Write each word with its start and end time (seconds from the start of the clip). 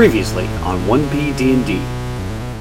Previously 0.00 0.46
on 0.64 0.78
1P 0.86 1.36
D&D. 1.36 1.78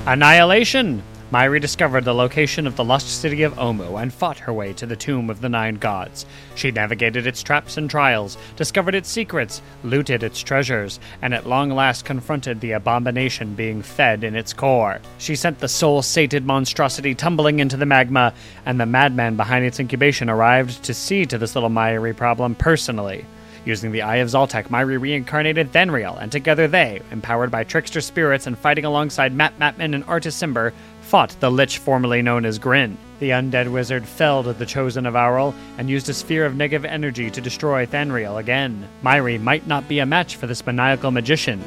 Annihilation! 0.05 1.01
Mairi 1.31 1.61
discovered 1.61 2.03
the 2.03 2.13
location 2.13 2.67
of 2.67 2.75
the 2.75 2.83
lost 2.83 3.21
city 3.21 3.43
of 3.43 3.53
Omu 3.53 4.01
and 4.01 4.13
fought 4.13 4.39
her 4.39 4.51
way 4.51 4.73
to 4.73 4.85
the 4.85 4.97
tomb 4.97 5.29
of 5.29 5.39
the 5.39 5.47
nine 5.47 5.75
gods. 5.75 6.25
She 6.55 6.69
navigated 6.69 7.25
its 7.25 7.41
traps 7.41 7.77
and 7.77 7.89
trials, 7.89 8.37
discovered 8.57 8.93
its 8.93 9.07
secrets, 9.07 9.61
looted 9.85 10.21
its 10.21 10.41
treasures, 10.41 10.99
and 11.21 11.33
at 11.33 11.47
long 11.47 11.69
last 11.69 12.03
confronted 12.03 12.59
the 12.59 12.73
abomination 12.73 13.55
being 13.55 13.83
fed 13.83 14.25
in 14.25 14.35
its 14.35 14.51
core. 14.51 14.99
She 15.17 15.37
sent 15.37 15.59
the 15.59 15.69
soul 15.69 16.01
sated 16.01 16.45
monstrosity 16.45 17.15
tumbling 17.15 17.59
into 17.59 17.77
the 17.77 17.85
magma, 17.85 18.33
and 18.65 18.77
the 18.77 18.85
madman 18.85 19.37
behind 19.37 19.63
its 19.63 19.79
incubation 19.79 20.29
arrived 20.29 20.83
to 20.83 20.93
see 20.93 21.25
to 21.27 21.37
this 21.37 21.55
little 21.55 21.69
Mairi 21.69 22.13
problem 22.13 22.53
personally. 22.53 23.25
Using 23.69 23.91
the 23.91 24.01
Eye 24.01 24.15
of 24.15 24.29
Zoltek, 24.29 24.71
Mairi 24.71 24.97
reincarnated 24.97 25.71
Thenriel, 25.71 26.19
and 26.19 26.31
together 26.31 26.67
they, 26.67 27.03
empowered 27.11 27.51
by 27.51 27.63
trickster 27.63 28.01
spirits 28.01 28.47
and 28.47 28.57
fighting 28.57 28.83
alongside 28.83 29.31
Matt 29.31 29.59
Matman 29.59 29.93
and 29.93 30.03
Artus 30.05 30.35
Cimber, 30.35 30.73
fought 31.01 31.35
the 31.39 31.51
Lich 31.51 31.77
formerly 31.77 32.23
known 32.23 32.45
as 32.45 32.57
Grin. 32.57 32.97
The 33.19 33.29
undead 33.29 33.71
wizard 33.71 34.07
felled 34.07 34.47
the 34.47 34.65
Chosen 34.65 35.05
of 35.05 35.13
Auril 35.13 35.53
and 35.77 35.87
used 35.87 36.09
a 36.09 36.15
sphere 36.15 36.47
of 36.47 36.55
negative 36.55 36.83
energy 36.83 37.29
to 37.29 37.41
destroy 37.41 37.85
Thenriel 37.85 38.39
again. 38.39 38.89
Mairi 39.03 39.37
might 39.37 39.67
not 39.67 39.87
be 39.87 39.99
a 39.99 40.05
match 40.07 40.35
for 40.35 40.47
this 40.47 40.65
maniacal 40.65 41.11
magician, 41.11 41.61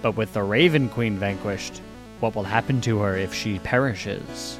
but 0.00 0.16
with 0.16 0.32
the 0.32 0.42
Raven 0.42 0.88
Queen 0.88 1.18
vanquished, 1.18 1.82
what 2.20 2.34
will 2.34 2.44
happen 2.44 2.80
to 2.80 3.00
her 3.00 3.14
if 3.14 3.34
she 3.34 3.58
perishes? 3.58 4.58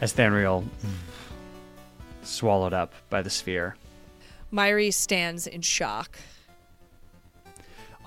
As 0.00 0.12
Thenriel 0.12 0.64
swallowed 2.22 2.72
up 2.72 2.92
by 3.10 3.22
the 3.22 3.30
sphere. 3.30 3.76
Mairi 4.50 4.90
stands 4.90 5.46
in 5.46 5.62
shock. 5.62 6.18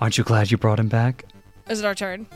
Aren't 0.00 0.16
you 0.16 0.24
glad 0.24 0.50
you 0.50 0.56
brought 0.56 0.78
him 0.78 0.88
back? 0.88 1.24
Is 1.68 1.80
it 1.80 1.84
our 1.84 1.94
turn? 1.94 2.26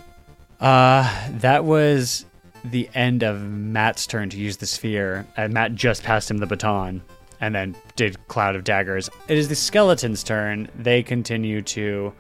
Uh, 0.61 1.29
that 1.39 1.65
was 1.65 2.25
the 2.65 2.89
end 2.95 3.23
of 3.23 3.43
Matt's 3.43 4.07
turn 4.07 4.31
to 4.31 4.37
use 4.37 4.59
the 4.59 4.67
sphere, 4.67 5.27
and 5.37 5.53
Matt 5.53 5.75
just 5.75 6.03
passed 6.03 6.31
him 6.31 6.39
the 6.39 6.47
baton 6.47 7.03
and 7.41 7.55
then 7.55 7.75
did 7.97 8.29
Cloud 8.29 8.55
of 8.55 8.63
Daggers. 8.63 9.11
It 9.27 9.37
is 9.37 9.49
the 9.49 9.57
skeleton's 9.57 10.23
turn. 10.23 10.69
They 10.79 11.03
continue 11.03 11.61
to 11.63 12.13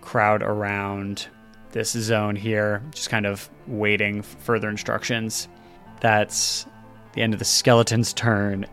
crowd 0.00 0.42
around 0.42 1.28
this 1.70 1.92
zone 1.92 2.34
here, 2.34 2.82
just 2.90 3.10
kind 3.10 3.26
of 3.26 3.48
waiting 3.68 4.22
for 4.22 4.36
further 4.38 4.68
instructions. 4.68 5.46
That's 6.00 6.66
the 7.12 7.22
end 7.22 7.32
of 7.32 7.38
the 7.38 7.44
skeleton's 7.44 8.12
turn. 8.12 8.66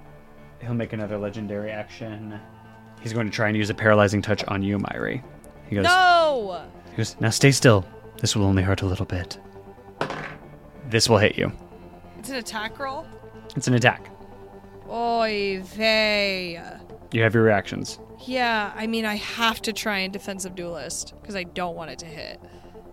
He'll 0.62 0.74
make 0.74 0.94
another 0.94 1.18
legendary 1.18 1.72
action. 1.72 2.40
He's 3.02 3.14
going 3.14 3.28
to 3.28 3.34
try 3.34 3.48
and 3.48 3.58
use 3.58 3.70
a 3.70 3.74
paralyzing 3.74 4.22
touch 4.22 4.44
on 4.46 4.64
you, 4.64 4.80
Mairi. 4.80 5.24
He 5.70 5.76
goes, 5.76 5.86
No! 5.86 6.66
he 6.92 6.98
goes, 6.98 7.16
now 7.20 7.30
stay 7.30 7.52
still. 7.52 7.86
This 8.20 8.36
will 8.36 8.46
only 8.46 8.64
hurt 8.64 8.82
a 8.82 8.86
little 8.86 9.06
bit. 9.06 9.38
This 10.90 11.10
will 11.10 11.18
hit 11.18 11.38
you. 11.38 11.52
It's 12.18 12.30
an 12.30 12.36
attack 12.38 12.80
roll? 12.80 13.06
It's 13.56 13.68
an 13.68 13.74
attack. 13.74 14.10
Oy 14.90 15.62
vey. 15.64 16.62
You 17.12 17.22
have 17.22 17.34
your 17.34 17.44
reactions. 17.44 18.00
Yeah, 18.26 18.74
I 18.76 18.88
mean, 18.88 19.06
I 19.06 19.16
have 19.16 19.62
to 19.64 19.74
try 19.74 20.00
and 20.00 20.12
defensive 20.12 20.56
duelist 20.56 21.14
because 21.22 21.36
I 21.36 21.44
don't 21.44 21.76
want 21.76 21.92
it 21.92 22.00
to 22.00 22.06
hit. 22.06 22.42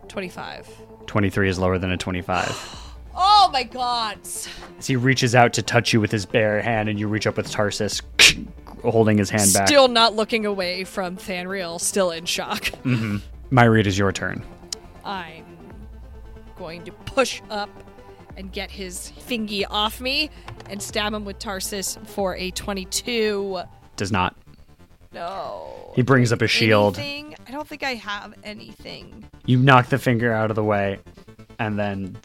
25. 0.09 0.69
23 1.07 1.48
is 1.48 1.59
lower 1.59 1.79
than 1.79 1.91
a 1.93 1.97
25. 1.97 2.81
Oh 3.17 3.51
my 3.53 3.62
god! 3.62 4.19
As 4.23 4.87
he 4.87 4.97
reaches 4.97 5.34
out 5.34 5.53
to 5.55 5.62
touch 5.62 5.93
you 5.93 6.01
with 6.01 6.11
his 6.11 6.27
bare 6.27 6.61
hand, 6.61 6.89
and 6.89 6.98
you 6.98 7.09
reach 7.09 7.27
up 7.27 7.37
with 7.37 7.51
Tarsus, 7.51 8.02
holding 8.83 9.19
his 9.19 9.30
hand 9.30 9.52
back. 9.52 9.69
Still 9.69 9.89
not 9.89 10.14
looking 10.14 10.47
away 10.47 10.85
from 10.85 11.17
Thanriel, 11.17 11.80
still 11.80 12.11
in 12.11 12.25
shock. 12.25 12.64
Mm-hmm. 12.85 13.19
Mairi, 13.51 13.80
it 13.80 13.86
is 13.86 13.97
your 13.97 14.13
turn. 14.13 14.42
I'm 15.05 15.45
going 16.57 16.85
to 16.85 16.92
push 16.92 17.41
up 17.51 17.70
and 18.36 18.51
get 18.52 18.70
his 18.70 19.11
fingy 19.11 19.64
off 19.64 20.01
me 20.01 20.31
and 20.69 20.83
stab 20.83 21.13
him 21.13 21.25
with 21.25 21.39
Tarsus 21.39 21.98
for 22.05 22.36
a 22.36 22.51
22. 22.51 23.61
Does 23.96 24.11
not. 24.11 24.35
No. 25.13 25.92
He 25.95 26.02
brings 26.02 26.33
up 26.33 26.42
a 26.42 26.48
shield. 26.48 26.98
Anything? 26.98 27.36
I 27.46 27.52
don't 27.52 27.69
think 27.69 27.85
I 27.85 27.95
have 27.95 28.35
anything. 28.42 29.29
You 29.46 29.58
knock 29.58 29.89
the 29.89 29.98
finger 29.98 30.33
out 30.33 30.51
of 30.51 30.57
the 30.57 30.64
way, 30.64 30.98
and 31.59 31.79
then 31.79 32.17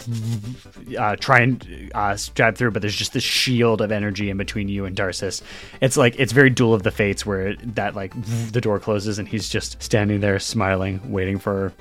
uh, 0.98 1.16
try 1.16 1.42
and 1.42 1.92
uh, 1.94 2.16
stab 2.16 2.56
through. 2.56 2.72
But 2.72 2.82
there's 2.82 2.96
just 2.96 3.14
this 3.14 3.24
shield 3.24 3.82
of 3.82 3.92
energy 3.92 4.30
in 4.30 4.38
between 4.38 4.70
you 4.70 4.86
and 4.86 4.96
Darcis. 4.96 5.42
It's 5.82 5.98
like 5.98 6.16
it's 6.18 6.32
very 6.32 6.50
Duel 6.50 6.74
of 6.74 6.84
the 6.84 6.92
Fates, 6.92 7.26
where 7.26 7.56
that 7.56 7.96
like 7.96 8.14
the 8.52 8.62
door 8.62 8.80
closes 8.80 9.20
and 9.20 9.28
he's 9.28 9.50
just 9.50 9.82
standing 9.82 10.20
there 10.20 10.40
smiling, 10.40 11.00
waiting 11.12 11.40
for 11.40 11.74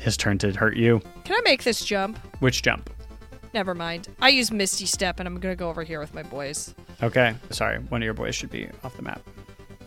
his 0.00 0.16
turn 0.16 0.38
to 0.38 0.52
hurt 0.52 0.76
you. 0.76 1.00
Can 1.24 1.36
I 1.36 1.40
make 1.44 1.62
this 1.64 1.84
jump? 1.84 2.18
Which 2.40 2.62
jump? 2.62 2.90
Never 3.54 3.74
mind. 3.74 4.08
I 4.20 4.30
use 4.30 4.50
Misty 4.50 4.84
Step 4.86 5.20
and 5.20 5.28
I'm 5.28 5.38
gonna 5.38 5.56
go 5.56 5.70
over 5.70 5.82
here 5.82 6.00
with 6.00 6.12
my 6.12 6.22
boys. 6.24 6.74
Okay, 7.02 7.34
sorry, 7.50 7.78
one 7.78 8.02
of 8.02 8.04
your 8.04 8.14
boys 8.14 8.34
should 8.34 8.50
be 8.50 8.68
off 8.82 8.96
the 8.96 9.02
map. 9.02 9.22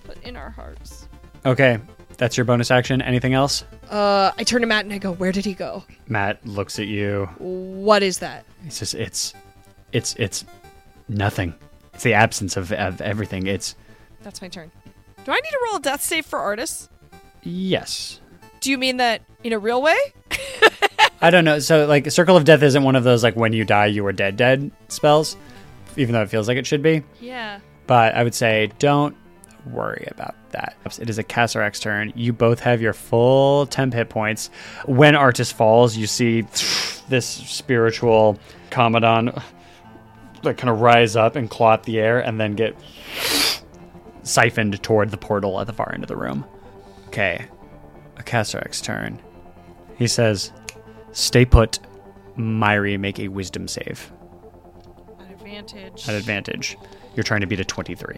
But 0.06 0.18
in 0.24 0.36
our 0.36 0.50
hearts. 0.50 1.08
Okay, 1.46 1.80
that's 2.18 2.36
your 2.38 2.46
bonus 2.46 2.72
action. 2.72 3.02
Anything 3.02 3.34
else? 3.34 3.64
Uh, 3.90 4.32
I 4.38 4.44
turn 4.44 4.62
to 4.62 4.68
Matt 4.68 4.86
and 4.86 4.94
I 4.94 4.98
go, 4.98 5.14
Where 5.14 5.32
did 5.32 5.46
he 5.46 5.54
go? 5.54 5.84
Matt 6.08 6.46
looks 6.46 6.80
at 6.80 6.88
you. 6.88 7.30
What 7.38 8.04
is 8.04 8.20
that? 8.20 8.46
He 8.64 8.70
says, 8.70 8.94
"It's, 8.94 9.34
it's, 9.92 10.16
it's 10.16 10.46
nothing. 11.08 11.54
It's 11.94 12.04
the 12.04 12.14
absence 12.14 12.58
of, 12.58 12.72
of 12.72 13.02
everything. 13.02 13.48
It's 13.48 13.76
That's 14.24 14.42
my 14.42 14.48
turn. 14.48 14.72
Do 15.26 15.32
I 15.32 15.36
need 15.36 15.50
to 15.50 15.60
roll 15.68 15.76
a 15.78 15.82
death 15.82 16.02
save 16.02 16.26
for 16.26 16.40
artists? 16.40 16.90
yes. 17.44 18.20
Do 18.60 18.72
you 18.72 18.78
mean 18.80 18.98
that 18.98 19.22
in 19.44 19.54
a 19.54 19.60
real 19.60 19.82
way? 19.84 19.96
I 21.22 21.30
don't 21.30 21.46
know. 21.46 21.60
So 21.60 21.86
like, 21.86 22.12
Circle 22.12 22.36
of 22.36 22.44
Death 22.44 22.64
isn't 22.64 22.84
one 22.84 22.96
of 22.96 23.04
those 23.04 23.24
like 23.24 23.36
when 23.36 23.54
you 23.54 23.64
die 23.64 23.86
you 23.86 24.06
are 24.08 24.12
dead 24.12 24.36
dead 24.36 24.72
spells, 24.90 25.38
even 25.96 26.14
though 26.14 26.24
it 26.24 26.30
feels 26.30 26.48
like 26.48 26.58
it 26.58 26.66
should 26.66 26.82
be. 26.82 27.04
Yeah. 27.22 27.60
But 27.86 28.16
I 28.16 28.24
would 28.24 28.34
say 28.34 28.72
don't 28.80 29.16
worry 29.72 30.08
about 30.12 30.36
that. 30.52 30.76
It 31.00 31.10
is 31.10 31.18
Acacerak's 31.18 31.80
turn. 31.80 32.12
You 32.16 32.34
both 32.34 32.60
have 32.62 32.82
your 32.82 32.94
full 32.94 33.66
temp 33.68 33.94
hit 33.94 34.10
points. 34.10 34.50
When 34.86 35.16
Artus 35.16 35.52
falls, 35.52 35.96
you 35.98 36.08
see 36.08 36.42
this 37.10 37.26
spiritual 37.26 38.40
Commodon 38.70 39.32
like 40.44 40.58
kind 40.58 40.70
of 40.70 40.82
rise 40.82 41.16
up 41.16 41.36
and 41.36 41.50
claw 41.50 41.74
at 41.74 41.84
the 41.84 42.00
air 42.00 42.20
and 42.20 42.40
then 42.40 42.56
get 42.56 42.76
siphoned 44.24 44.82
toward 44.84 45.12
the 45.12 45.18
portal 45.18 45.60
at 45.60 45.68
the 45.68 45.74
far 45.74 45.92
end 45.94 46.04
of 46.04 46.08
the 46.08 46.18
room. 46.18 46.46
Okay, 47.08 47.46
Acacerak's 48.18 48.82
turn. 48.82 49.20
He 49.98 50.08
says, 50.08 50.52
"Stay 51.12 51.46
put." 51.46 51.80
Mairi, 52.40 52.98
make 52.98 53.18
a 53.20 53.30
Wisdom 53.30 53.68
save 53.68 54.12
An 55.20 55.32
advantage. 55.32 56.08
at 56.08 56.14
advantage. 56.14 56.78
You're 57.16 57.24
trying 57.24 57.42
to 57.42 57.48
beat 57.48 57.60
a 57.60 57.66
23. 57.66 58.16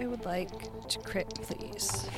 I 0.00 0.06
would 0.06 0.24
like 0.24 0.50
to 0.88 0.98
crit, 1.00 1.28
please. 1.42 2.08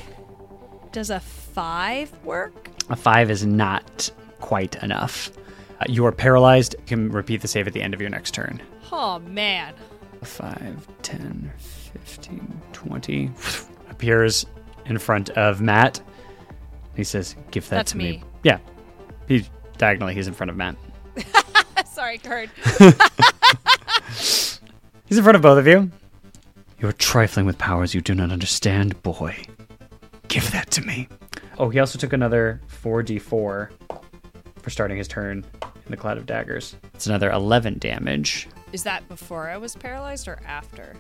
Does 0.93 1.11
a 1.11 1.19
five 1.19 2.13
work? 2.25 2.71
A 2.91 2.97
five 2.97 3.31
is 3.31 3.45
not 3.45 4.11
quite 4.41 4.81
enough. 4.85 5.33
Uh, 5.81 5.85
you 5.89 6.07
are 6.07 6.13
paralyzed. 6.13 6.77
You 6.79 6.85
can 6.87 7.11
repeat 7.11 7.41
the 7.41 7.49
save 7.49 7.67
at 7.67 7.73
the 7.73 7.83
end 7.83 7.93
of 7.93 8.01
your 8.01 8.11
next 8.11 8.35
turn. 8.35 8.63
Oh 8.93 9.19
man. 9.21 9.75
5, 10.23 10.87
10, 11.03 11.53
15, 11.59 12.63
20. 12.73 13.31
Appears 13.91 14.47
in 14.87 14.99
front 14.99 15.31
of 15.31 15.61
Matt. 15.61 16.01
He 16.95 17.03
says, 17.03 17.35
Give 17.51 17.69
that 17.71 17.77
That's 17.77 17.93
to 17.93 17.99
me. 17.99 18.05
me. 18.05 18.25
Yeah. 18.45 18.59
He's 19.27 19.51
diagonally, 19.79 20.15
he's 20.15 20.29
in 20.29 20.35
front 20.35 20.51
of 20.51 20.57
Matt. 20.57 20.77
Sorry, 21.87 22.19
Kurt. 22.19 22.49
He's 25.07 25.19
in 25.19 25.25
front 25.25 25.37
of 25.37 25.43
both 25.43 25.59
of 25.59 25.67
you. 25.67 25.91
You 26.83 26.89
are 26.89 26.93
trifling 26.93 27.47
with 27.47 27.59
powers 27.59 27.95
you 27.95 28.01
do 28.01 28.13
not 28.13 28.33
understand, 28.33 29.01
boy. 29.05 29.37
Give 30.27 30.51
that 30.51 30.69
to 30.73 30.85
me. 30.85 31.07
Oh, 31.57 31.69
he 31.69 31.79
also 31.79 31.97
took 31.97 32.13
another 32.13 32.61
4d4 32.83 33.21
for 33.21 33.71
starting 34.67 34.97
his 34.97 35.07
turn 35.07 35.45
in 35.63 35.91
the 35.93 35.97
Cloud 35.97 36.19
of 36.19 36.27
Daggers. 36.27 36.75
It's 36.93 37.07
another 37.07 37.31
11 37.31 37.79
damage. 37.79 38.49
Is 38.73 38.83
that 38.83 39.07
before 39.09 39.49
I 39.49 39.59
was 39.59 39.77
paralyzed 39.77 40.27
or 40.27 40.41
after? 40.45 40.97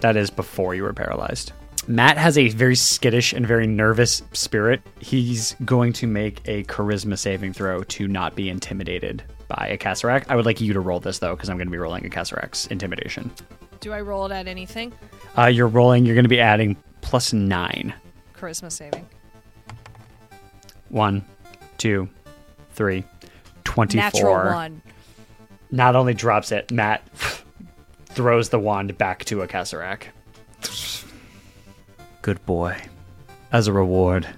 That 0.00 0.16
is 0.16 0.28
before 0.28 0.74
you 0.74 0.82
were 0.82 0.92
paralyzed. 0.92 1.52
Matt 1.86 2.18
has 2.18 2.36
a 2.36 2.48
very 2.48 2.74
skittish 2.74 3.32
and 3.32 3.46
very 3.46 3.68
nervous 3.68 4.22
spirit. 4.32 4.82
He's 4.98 5.54
going 5.64 5.92
to 5.94 6.08
make 6.08 6.40
a 6.48 6.64
charisma 6.64 7.16
saving 7.16 7.52
throw 7.52 7.84
to 7.84 8.08
not 8.08 8.34
be 8.34 8.50
intimidated 8.50 9.22
by 9.46 9.78
Acacerak. 9.78 10.24
I 10.28 10.34
would 10.34 10.46
like 10.46 10.60
you 10.60 10.72
to 10.72 10.80
roll 10.80 10.98
this, 10.98 11.20
though, 11.20 11.36
because 11.36 11.48
I'm 11.48 11.58
going 11.58 11.68
to 11.68 11.72
be 11.72 11.78
rolling 11.78 12.02
Acacerak's 12.02 12.66
intimidation. 12.66 13.30
Do 13.82 13.92
I 13.92 14.00
roll 14.00 14.26
it 14.26 14.32
at 14.32 14.46
anything? 14.46 14.92
Uh, 15.36 15.46
you're 15.46 15.66
rolling, 15.66 16.06
you're 16.06 16.14
going 16.14 16.24
to 16.24 16.28
be 16.28 16.38
adding 16.38 16.76
plus 17.00 17.32
nine. 17.32 17.92
Charisma 18.32 18.70
saving. 18.70 19.08
One, 20.88 21.24
two, 21.78 22.08
three, 22.70 23.02
24. 23.64 24.00
Natural 24.00 24.54
one. 24.54 24.82
Not 25.72 25.96
only 25.96 26.14
drops 26.14 26.52
it, 26.52 26.70
Matt 26.70 27.02
throws 28.06 28.50
the 28.50 28.60
wand 28.60 28.96
back 28.98 29.24
to 29.24 29.42
a 29.42 29.48
Acacerak. 29.48 30.04
Good 32.22 32.46
boy. 32.46 32.80
As 33.50 33.66
a 33.66 33.72
reward, 33.72 34.28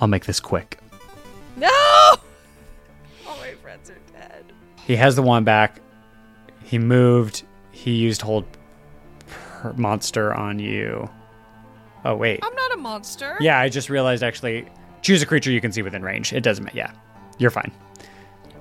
I'll 0.00 0.06
make 0.06 0.26
this 0.26 0.38
quick. 0.38 0.78
No! 1.56 1.66
All 3.26 3.36
my 3.38 3.52
friends 3.60 3.90
are 3.90 3.98
dead. 4.12 4.44
He 4.86 4.94
has 4.94 5.16
the 5.16 5.22
wand 5.22 5.44
back. 5.44 5.80
He 6.62 6.78
moved. 6.78 7.42
He 7.72 7.90
used 7.90 8.22
hold 8.22 8.44
per- 9.56 9.72
monster 9.74 10.34
on 10.34 10.58
you. 10.58 11.08
Oh 12.04 12.14
wait. 12.14 12.40
I'm 12.42 12.54
not 12.54 12.72
a 12.72 12.76
monster. 12.76 13.36
Yeah, 13.40 13.58
I 13.58 13.68
just 13.68 13.90
realized 13.90 14.22
actually 14.22 14.66
choose 15.02 15.22
a 15.22 15.26
creature 15.26 15.50
you 15.50 15.60
can 15.60 15.72
see 15.72 15.82
within 15.82 16.02
range. 16.02 16.32
It 16.32 16.42
doesn't 16.42 16.64
matter. 16.64 16.76
Yeah. 16.76 16.92
You're 17.38 17.50
fine. 17.50 17.72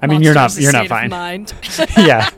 I 0.01 0.07
mean, 0.07 0.21
you're 0.21 0.33
not 0.33 0.41
Monster's 0.41 0.63
you're 0.63 0.73
not 0.73 0.85
state 0.85 0.91
of 0.91 0.97
fine. 0.97 1.09
Mind. 1.09 1.53
yeah. 1.97 2.29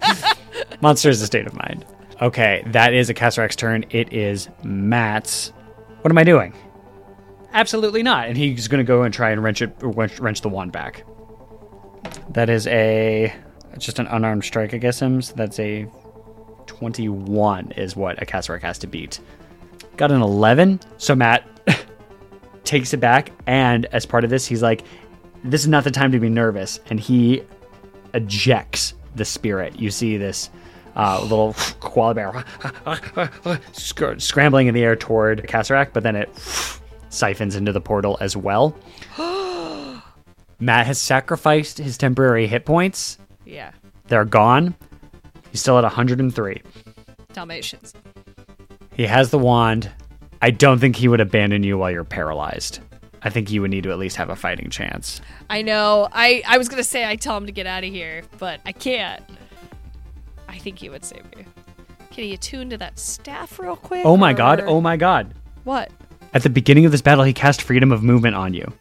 Monster 0.81 1.09
is 1.09 1.21
a 1.21 1.25
state 1.25 1.47
of 1.47 1.53
mind. 1.55 1.85
Okay, 2.21 2.63
that 2.67 2.93
is 2.93 3.09
Acacerak's 3.09 3.55
turn. 3.55 3.85
It 3.89 4.11
is 4.11 4.49
Matt's. 4.63 5.53
What 6.01 6.11
am 6.11 6.17
I 6.17 6.23
doing? 6.23 6.53
Absolutely 7.53 8.03
not. 8.03 8.27
And 8.27 8.37
he's 8.37 8.67
going 8.67 8.83
to 8.83 8.87
go 8.87 9.03
and 9.03 9.13
try 9.13 9.31
and 9.31 9.43
wrench 9.43 9.61
it, 9.61 9.73
wrench, 9.81 10.19
wrench 10.19 10.41
the 10.41 10.49
wand 10.49 10.71
back. 10.71 11.03
That 12.29 12.49
is 12.49 12.67
a 12.67 13.33
just 13.77 13.99
an 13.99 14.07
unarmed 14.07 14.43
strike, 14.43 14.73
I 14.73 14.77
guess. 14.77 14.99
Him. 14.99 15.21
So 15.21 15.33
that's 15.35 15.59
a 15.59 15.87
twenty-one 16.67 17.71
is 17.71 17.95
what 17.95 18.17
Acacerak 18.17 18.61
has 18.61 18.77
to 18.79 18.87
beat. 18.87 19.19
Got 19.97 20.11
an 20.11 20.21
eleven. 20.21 20.79
So 20.97 21.15
Matt 21.15 21.43
takes 22.63 22.93
it 22.93 22.97
back, 22.99 23.31
and 23.47 23.85
as 23.87 24.05
part 24.05 24.23
of 24.23 24.29
this, 24.29 24.45
he's 24.45 24.61
like, 24.61 24.83
"This 25.43 25.61
is 25.61 25.67
not 25.67 25.83
the 25.83 25.91
time 25.91 26.11
to 26.11 26.19
be 26.19 26.29
nervous," 26.29 26.79
and 26.89 26.99
he 26.99 27.41
ejects 28.13 28.93
the 29.15 29.25
spirit. 29.25 29.79
You 29.79 29.89
see 29.91 30.17
this 30.17 30.49
uh, 30.95 31.21
little 31.21 31.53
koala 31.79 32.13
bear 32.13 32.45
sc- 33.73 34.19
scrambling 34.19 34.67
in 34.67 34.73
the 34.73 34.83
air 34.83 34.95
toward 34.95 35.41
Acacerak, 35.43 35.93
but 35.93 36.03
then 36.03 36.15
it 36.15 36.29
siphons 37.09 37.55
into 37.55 37.71
the 37.71 37.81
portal 37.81 38.17
as 38.21 38.35
well. 38.37 38.75
Matt 40.59 40.87
has 40.87 40.99
sacrificed 40.99 41.77
his 41.77 41.97
temporary 41.97 42.47
hit 42.47 42.65
points. 42.65 43.17
yeah. 43.45 43.71
They're 44.07 44.23
gone. 44.25 44.73
He's 45.57 45.61
still 45.63 45.79
at 45.79 45.83
103. 45.83 46.61
Dalmatians. 47.33 47.91
He 48.93 49.07
has 49.07 49.31
the 49.31 49.39
wand. 49.39 49.89
I 50.39 50.51
don't 50.51 50.77
think 50.77 50.95
he 50.95 51.07
would 51.07 51.19
abandon 51.19 51.63
you 51.63 51.79
while 51.79 51.89
you're 51.89 52.03
paralyzed. 52.03 52.79
I 53.23 53.31
think 53.31 53.49
you 53.49 53.61
would 53.63 53.71
need 53.71 53.81
to 53.85 53.89
at 53.89 53.97
least 53.97 54.17
have 54.17 54.29
a 54.29 54.35
fighting 54.35 54.69
chance. 54.69 55.19
I 55.49 55.63
know. 55.63 56.09
I, 56.11 56.43
I 56.47 56.59
was 56.59 56.69
gonna 56.69 56.83
say 56.83 57.09
I 57.09 57.15
tell 57.15 57.35
him 57.35 57.47
to 57.47 57.51
get 57.51 57.65
out 57.65 57.83
of 57.83 57.89
here, 57.89 58.21
but 58.37 58.61
I 58.67 58.71
can't. 58.71 59.23
I 60.47 60.59
think 60.59 60.77
he 60.77 60.89
would 60.89 61.03
save 61.03 61.25
you. 61.35 61.43
Can 62.11 62.25
he 62.25 62.35
attune 62.35 62.69
to 62.69 62.77
that 62.77 62.99
staff 62.99 63.57
real 63.57 63.77
quick? 63.77 64.05
Oh 64.05 64.15
my 64.15 64.33
god. 64.33 64.59
Oh 64.59 64.79
my 64.79 64.95
god. 64.95 65.33
What? 65.63 65.89
At 66.35 66.43
the 66.43 66.51
beginning 66.51 66.85
of 66.85 66.91
this 66.91 67.01
battle, 67.01 67.23
he 67.23 67.33
cast 67.33 67.63
freedom 67.63 67.91
of 67.91 68.03
movement 68.03 68.35
on 68.35 68.53
you. 68.53 68.71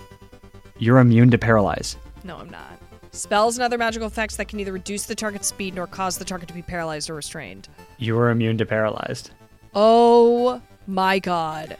You're 0.76 0.98
immune 0.98 1.30
to 1.30 1.38
paralyze. 1.38 1.96
No, 2.22 2.36
I'm 2.36 2.50
not. 2.50 2.75
Spells 3.16 3.56
and 3.56 3.64
other 3.64 3.78
magical 3.78 4.06
effects 4.06 4.36
that 4.36 4.46
can 4.48 4.58
neither 4.58 4.72
reduce 4.72 5.06
the 5.06 5.14
target's 5.14 5.46
speed 5.48 5.74
nor 5.74 5.86
cause 5.86 6.18
the 6.18 6.24
target 6.24 6.48
to 6.48 6.54
be 6.54 6.62
paralyzed 6.62 7.08
or 7.10 7.14
restrained. 7.14 7.68
You 7.98 8.18
are 8.18 8.30
immune 8.30 8.58
to 8.58 8.66
paralyzed. 8.66 9.30
Oh 9.74 10.60
my 10.86 11.18
god. 11.18 11.76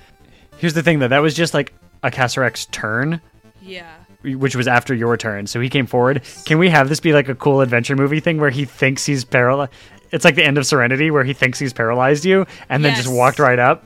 Here's 0.59 0.75
the 0.75 0.83
thing, 0.83 0.99
though. 0.99 1.09
That 1.09 1.19
was 1.23 1.35
just 1.35 1.55
like 1.55 1.73
Acacerak's 2.03 2.67
turn, 2.67 3.21
Yeah. 3.61 3.95
which 4.23 4.57
was 4.57 4.67
after 4.67 4.95
your 4.95 5.17
turn. 5.17 5.47
So 5.47 5.61
he 5.61 5.69
came 5.69 5.87
forward. 5.87 6.23
Can 6.47 6.59
we 6.59 6.69
have 6.71 6.89
this 6.89 7.01
be 7.01 7.13
like 7.13 7.29
a 7.29 7.35
cool 7.35 7.61
adventure 7.61 7.97
movie 7.97 8.21
thing 8.21 8.39
where 8.39 8.51
he 8.51 8.65
thinks 8.65 9.05
he's 9.05 9.25
paralyzed? 9.25 9.73
It's 10.13 10.25
like 10.25 10.37
the 10.37 10.45
end 10.45 10.57
of 10.57 10.67
Serenity 10.67 11.11
where 11.11 11.25
he 11.25 11.33
thinks 11.33 11.59
he's 11.59 11.73
paralyzed 11.73 12.25
you 12.25 12.47
and 12.69 12.85
then 12.85 12.95
just 12.95 13.09
walked 13.13 13.39
right 13.39 13.59
up. 13.59 13.85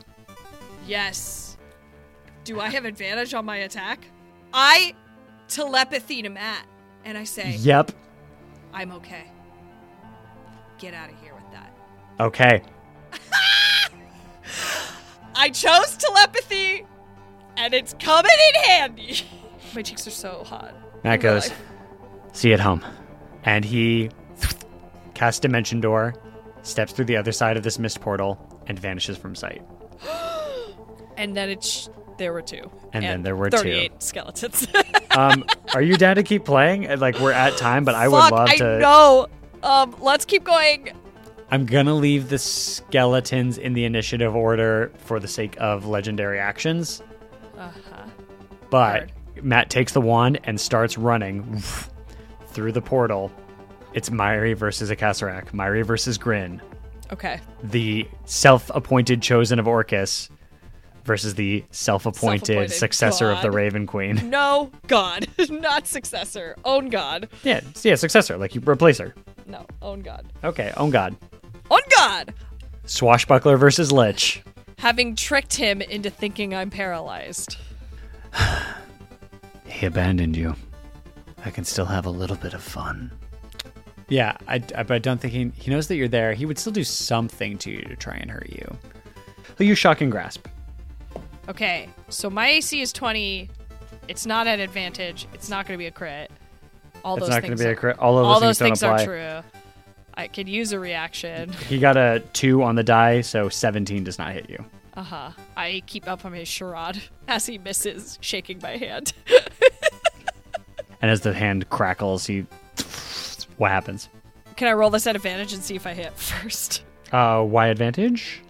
Yes. 0.87 1.57
Do 2.45 2.61
I 2.61 2.69
have 2.69 2.85
advantage 2.85 3.33
on 3.35 3.45
my 3.45 3.57
attack? 3.59 4.07
I 4.53 4.95
telepathy 5.49 6.23
to 6.23 6.29
Matt, 6.29 6.65
and 7.05 7.17
I 7.19 7.25
say, 7.25 7.53
Yep. 7.53 7.93
I'm 8.73 8.93
okay. 8.93 9.25
Get 10.79 10.95
out 10.95 11.11
of 11.11 11.21
here 11.21 11.35
with 11.35 11.51
that. 11.53 11.73
Okay. 12.21 12.63
I 15.35 15.51
chose 15.51 15.97
telepathy, 15.97 16.87
and 17.57 17.75
it's 17.75 17.95
coming 17.99 18.31
in 18.55 18.63
handy. 18.63 19.21
My 19.75 19.83
cheeks 19.83 20.07
are 20.07 20.11
so 20.11 20.45
hot. 20.45 20.75
Matt 21.05 21.21
goes, 21.21 21.49
life. 21.49 21.59
see 22.33 22.49
you 22.49 22.55
at 22.55 22.61
home. 22.61 22.85
And 23.45 23.65
he 23.65 24.11
casts 25.15 25.41
Dimension 25.41 25.81
Door, 25.81 26.15
steps 26.63 26.93
through 26.93 27.07
the 27.07 27.17
other 27.17 27.33
side 27.33 27.57
of 27.57 27.63
this 27.63 27.79
mist 27.79 28.01
portal, 28.01 28.39
and 28.67 28.79
vanishes 28.79 29.17
from 29.17 29.35
sight. 29.35 29.63
And 31.17 31.37
then 31.37 31.51
it's 31.51 31.91
there 32.17 32.33
were 32.33 32.41
two. 32.41 32.71
And 32.95 33.05
then 33.05 33.21
there 33.23 33.37
were 33.37 33.51
two. 33.51 33.59
38 33.59 34.03
skeletons. 34.03 34.67
Um, 35.17 35.45
are 35.75 35.83
you 35.83 35.97
down 35.97 36.17
to 36.17 36.23
keep 36.23 36.45
playing? 36.45 36.91
Uh, 36.91 36.97
Like 36.99 37.19
we're 37.19 37.33
at 37.33 37.57
time, 37.57 37.85
but 37.85 37.95
I 37.95 38.09
would 38.09 38.17
love 38.17 38.33
I 38.49 38.57
to. 38.57 38.79
know. 38.79 39.27
Um, 39.63 39.95
let's 40.01 40.25
keep 40.25 40.45
going. 40.45 40.91
I'm 41.51 41.67
gonna 41.67 41.95
leave 41.95 42.29
the 42.29 42.39
skeletons 42.39 43.59
in 43.59 43.73
the 43.73 43.85
initiative 43.85 44.35
order 44.37 44.93
for 44.99 45.19
the 45.19 45.27
sake 45.29 45.57
of 45.61 45.85
legendary 45.87 46.39
actions. 46.39 47.03
Uh-huh. 47.59 48.05
But 48.71 49.01
Heard. 49.35 49.45
Matt 49.45 49.69
takes 49.71 49.93
the 49.93 50.01
wand 50.01 50.39
and 50.45 50.61
starts 50.61 50.97
running 50.97 51.61
through 52.47 52.73
the 52.73 52.81
portal. 52.83 53.33
It's 53.93 54.11
Mairi 54.11 54.53
versus 54.55 54.91
Acacerak. 54.91 55.53
Mairi 55.53 55.83
versus 55.83 56.17
Grin. 56.19 56.63
Okay. 57.13 57.41
The 57.65 58.07
self-appointed 58.27 59.21
chosen 59.21 59.59
of 59.59 59.67
Orcus 59.67 60.31
versus 61.11 61.35
the 61.35 61.65
self-appointed, 61.73 62.47
Self-appointed 62.47 62.71
successor 62.73 63.33
of 63.33 63.43
the. 63.43 63.51
Raven 63.51 63.85
Queen. 63.85 64.31
No 64.31 64.71
god, 64.87 65.27
not 65.51 65.89
successor. 65.89 66.55
Own 66.65 66.89
god. 66.89 67.29
yeah, 67.43 67.63
yeah, 67.83 67.97
successor. 67.97 68.37
Like 68.37 68.55
you 68.55 68.61
replace 68.61 68.99
her. 68.99 69.13
No, 69.49 69.67
own 69.83 70.03
god. 70.03 70.33
Okay, 70.45 70.73
own 70.77 70.91
god. 70.91 71.17
Own 71.69 71.81
god. 71.97 72.33
Swashbuckler 72.85 73.57
versus 73.57 73.91
Lich. 73.91 74.41
Having 74.79 75.17
tricked 75.17 75.55
him 75.57 75.83
into 75.83 76.11
thinking 76.11 76.55
I'm 76.55 76.71
paralyzed. 76.71 77.57
He 79.67 79.87
abandoned 79.87 80.37
you. 80.37 80.55
I 81.45 81.51
can 81.51 81.65
still 81.65 81.87
have 81.87 82.07
a 82.07 82.11
little 82.11 82.37
bit 82.37 82.55
of 82.55 82.63
fun. 82.63 83.11
Yeah, 84.09 84.37
I, 84.47 84.57
I- 84.77 84.83
but 84.85 84.91
I 84.93 84.99
don't 84.99 85.21
think 85.21 85.33
he, 85.33 85.51
he 85.61 85.71
knows 85.71 85.89
that 85.89 85.97
you're 85.97 86.09
there. 86.09 86.35
He 86.35 86.45
would 86.47 86.59
still 86.59 86.73
do 86.73 86.85
something 86.85 87.57
to 87.59 87.71
you 87.71 87.83
to 87.83 87.97
try 87.97 88.15
and 88.15 88.31
hurt 88.31 88.51
you. 88.51 88.77
He'll 89.59 89.67
use 89.69 89.79
Shocking 89.79 90.11
Grasp. 90.11 90.47
Okay, 91.51 91.89
so 92.09 92.31
my 92.31 92.47
AC 92.47 92.81
is 92.81 92.93
20. 92.93 93.51
It's 94.07 94.25
not 94.25 94.47
at 94.47 94.61
advantage. 94.61 95.27
It's 95.35 95.49
not 95.49 95.67
going 95.67 95.77
to 95.77 95.83
be 95.83 95.87
a 95.87 95.91
crit. 95.91 96.31
All 97.05 97.17
It's 97.17 97.23
those 97.23 97.31
not 97.31 97.43
going 97.43 97.51
things 97.51 97.61
to 97.61 97.65
be 97.65 97.71
are, 97.71 97.73
a 97.73 97.77
crit. 97.77 97.99
All 97.99 98.17
of 98.19 98.25
those 98.25 98.35
all 98.35 98.41
things, 98.41 98.59
those 98.59 98.59
things 98.59 98.81
don't 98.81 99.01
are 99.01 99.05
true. 99.43 99.49
I 100.15 100.29
could 100.29 100.49
use 100.49 100.71
a 100.71 100.79
reaction. 100.79 101.53
He 101.69 101.81
got 101.81 101.97
a 101.97 102.23
2 102.35 102.63
on 102.63 102.77
the 102.77 102.85
die, 102.85 103.23
so 103.23 103.49
17 103.49 104.05
does 104.05 104.17
not 104.17 104.33
hit 104.33 104.49
you. 104.49 104.65
Uh 104.95 105.03
huh. 105.03 105.31
I 105.57 105.83
keep 105.87 106.07
up 106.07 106.25
on 106.25 106.35
his 106.35 106.47
charade 106.47 107.03
as 107.29 107.47
he 107.47 107.59
misses, 107.59 108.17
shaking 108.21 108.61
my 108.63 108.77
hand. 108.77 109.13
And 111.03 111.11
as 111.11 111.23
the 111.23 111.35
hand 111.35 111.69
crackles, 111.69 112.27
he. 112.27 112.47
What 113.57 113.73
happens? 113.73 114.09
Can 114.55 114.69
I 114.69 114.73
roll 114.73 114.91
this 114.91 115.07
at 115.09 115.17
advantage 115.17 115.53
and 115.53 115.63
see 115.65 115.75
if 115.75 115.85
I 115.85 115.95
hit 115.95 116.13
first? 116.13 116.85
Uh, 117.11 117.43
why 117.43 117.67
advantage? 117.69 118.41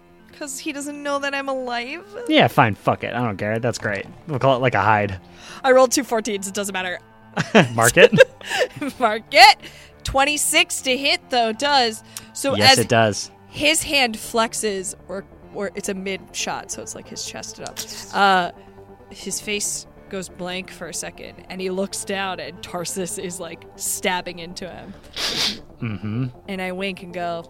Because 0.40 0.58
he 0.58 0.72
doesn't 0.72 1.02
know 1.02 1.18
that 1.18 1.34
I'm 1.34 1.50
alive. 1.50 2.02
Yeah, 2.26 2.48
fine. 2.48 2.74
Fuck 2.74 3.04
it. 3.04 3.12
I 3.12 3.22
don't 3.22 3.36
care. 3.36 3.58
That's 3.58 3.76
great. 3.76 4.06
We'll 4.26 4.38
call 4.38 4.56
it 4.56 4.60
like 4.60 4.74
a 4.74 4.80
hide. 4.80 5.20
I 5.62 5.72
rolled 5.72 5.92
two 5.92 6.02
14s. 6.02 6.48
It 6.48 6.54
doesn't 6.54 6.72
matter. 6.72 6.98
Mark 7.74 7.98
it. 7.98 8.18
Mark 8.98 9.24
it. 9.32 9.58
26 10.04 10.80
to 10.80 10.96
hit, 10.96 11.28
though, 11.28 11.52
does. 11.52 12.02
So 12.32 12.56
yes, 12.56 12.72
as 12.72 12.78
it 12.78 12.88
does. 12.88 13.30
his 13.48 13.82
hand 13.82 14.16
flexes, 14.16 14.94
or 15.08 15.26
or 15.52 15.72
it's 15.74 15.90
a 15.90 15.94
mid 15.94 16.22
shot, 16.34 16.70
so 16.70 16.80
it's 16.80 16.94
like 16.94 17.06
his 17.06 17.22
chest 17.26 17.60
up. 17.60 17.78
Uh, 18.14 18.52
his 19.10 19.42
face 19.42 19.86
goes 20.08 20.30
blank 20.30 20.70
for 20.70 20.88
a 20.88 20.94
second, 20.94 21.44
and 21.50 21.60
he 21.60 21.68
looks 21.68 22.02
down, 22.06 22.40
and 22.40 22.62
Tarsus 22.62 23.18
is 23.18 23.40
like 23.40 23.66
stabbing 23.76 24.38
into 24.38 24.66
him. 24.70 24.94
Mm-hmm. 25.82 26.28
And 26.48 26.62
I 26.62 26.72
wink 26.72 27.02
and 27.02 27.12
go, 27.12 27.44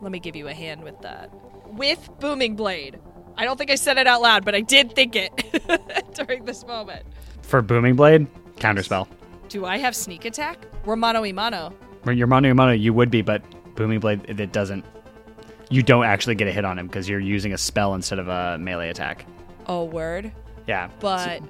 "Let 0.00 0.12
me 0.12 0.20
give 0.20 0.36
you 0.36 0.46
a 0.46 0.54
hand 0.54 0.84
with 0.84 1.00
that." 1.00 1.28
With 1.66 2.08
booming 2.20 2.56
blade. 2.56 2.98
I 3.36 3.44
don't 3.44 3.58
think 3.58 3.70
I 3.70 3.74
said 3.74 3.98
it 3.98 4.06
out 4.06 4.22
loud, 4.22 4.44
but 4.44 4.54
I 4.54 4.60
did 4.60 4.94
think 4.94 5.14
it 5.14 5.30
during 6.14 6.44
this 6.46 6.66
moment. 6.66 7.04
For 7.42 7.60
Booming 7.60 7.94
Blade, 7.94 8.26
counterspell. 8.56 9.06
Do 9.48 9.66
I 9.66 9.76
have 9.78 9.94
sneak 9.94 10.24
attack? 10.24 10.58
We're 10.84 10.96
mano 10.96 11.20
y 11.20 11.32
mano. 11.32 11.72
When 12.04 12.16
you're 12.16 12.26
mono 12.26 12.52
mono, 12.54 12.72
you 12.72 12.92
would 12.94 13.10
be, 13.10 13.22
but 13.22 13.42
Booming 13.76 14.00
Blade, 14.00 14.24
it 14.26 14.40
it 14.40 14.52
doesn't. 14.52 14.84
You 15.68 15.82
don't 15.82 16.04
actually 16.04 16.34
get 16.36 16.48
a 16.48 16.52
hit 16.52 16.64
on 16.64 16.78
him 16.78 16.86
because 16.86 17.08
you're 17.08 17.20
using 17.20 17.52
a 17.52 17.58
spell 17.58 17.94
instead 17.94 18.18
of 18.18 18.28
a 18.28 18.56
melee 18.58 18.88
attack. 18.88 19.26
Oh, 19.66 19.84
word. 19.84 20.32
Yeah. 20.66 20.88
But 21.00 21.42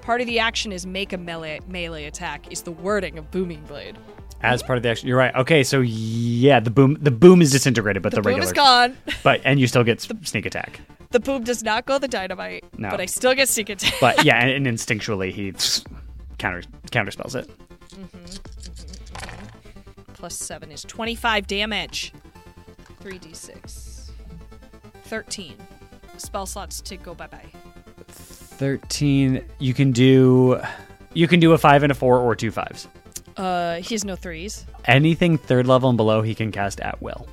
part 0.00 0.20
of 0.20 0.26
the 0.26 0.38
action 0.38 0.72
is 0.72 0.86
make 0.86 1.12
a 1.12 1.18
melee 1.18 1.60
melee 1.68 2.06
attack. 2.06 2.50
Is 2.50 2.62
the 2.62 2.72
wording 2.72 3.18
of 3.18 3.30
booming 3.30 3.62
blade. 3.64 3.96
As 4.42 4.62
part 4.62 4.76
of 4.76 4.82
the 4.82 4.90
action, 4.90 5.08
you're 5.08 5.16
right. 5.16 5.34
Okay, 5.34 5.62
so 5.64 5.80
yeah, 5.80 6.60
the 6.60 6.70
boom, 6.70 6.98
the 7.00 7.10
boom 7.10 7.40
is 7.40 7.50
disintegrated, 7.52 8.02
but 8.02 8.10
the, 8.10 8.16
The 8.16 8.22
boom 8.22 8.30
regular, 8.34 8.46
is 8.46 8.52
gone. 8.52 8.96
but 9.22 9.40
and 9.44 9.58
you 9.58 9.66
still 9.66 9.84
get 9.84 9.98
s- 9.98 10.08
sneak 10.28 10.44
attack. 10.44 10.80
The 11.12 11.20
boom 11.20 11.44
does 11.44 11.62
not 11.62 11.86
go 11.86 11.98
the 11.98 12.08
dynamite, 12.08 12.64
No. 12.76 12.90
but 12.90 13.00
I 13.00 13.06
still 13.06 13.34
get 13.34 13.48
sneak 13.48 13.70
attack. 13.70 13.94
But 14.00 14.24
yeah, 14.24 14.44
and, 14.44 14.50
and 14.66 14.76
instinctually 14.76 15.32
he 15.32 15.52
counter 16.38 16.62
counterspells 16.90 17.36
it. 17.36 17.48
Mm-hmm. 17.90 18.24
Plus 20.14 20.34
seven 20.34 20.70
is 20.70 20.82
twenty-five 20.82 21.46
damage. 21.46 22.12
Three 23.00 23.18
d 23.18 23.32
six. 23.32 24.10
Thirteen. 25.04 25.54
Spell 26.16 26.46
slots 26.46 26.80
to 26.82 26.96
go 26.96 27.14
bye 27.14 27.26
bye. 27.28 27.44
Thirteen. 28.08 29.42
You 29.58 29.74
can 29.74 29.92
do, 29.92 30.60
you 31.12 31.28
can 31.28 31.40
do 31.40 31.52
a 31.52 31.58
five 31.58 31.82
and 31.82 31.92
a 31.92 31.94
four 31.94 32.18
or 32.18 32.34
two 32.36 32.50
fives. 32.50 32.88
Uh, 33.36 33.76
he 33.76 33.94
has 33.94 34.04
no 34.04 34.16
threes. 34.16 34.64
Anything 34.84 35.38
third 35.38 35.66
level 35.66 35.88
and 35.88 35.96
below, 35.96 36.22
he 36.22 36.34
can 36.34 36.52
cast 36.52 36.80
at 36.80 37.00
will. 37.02 37.26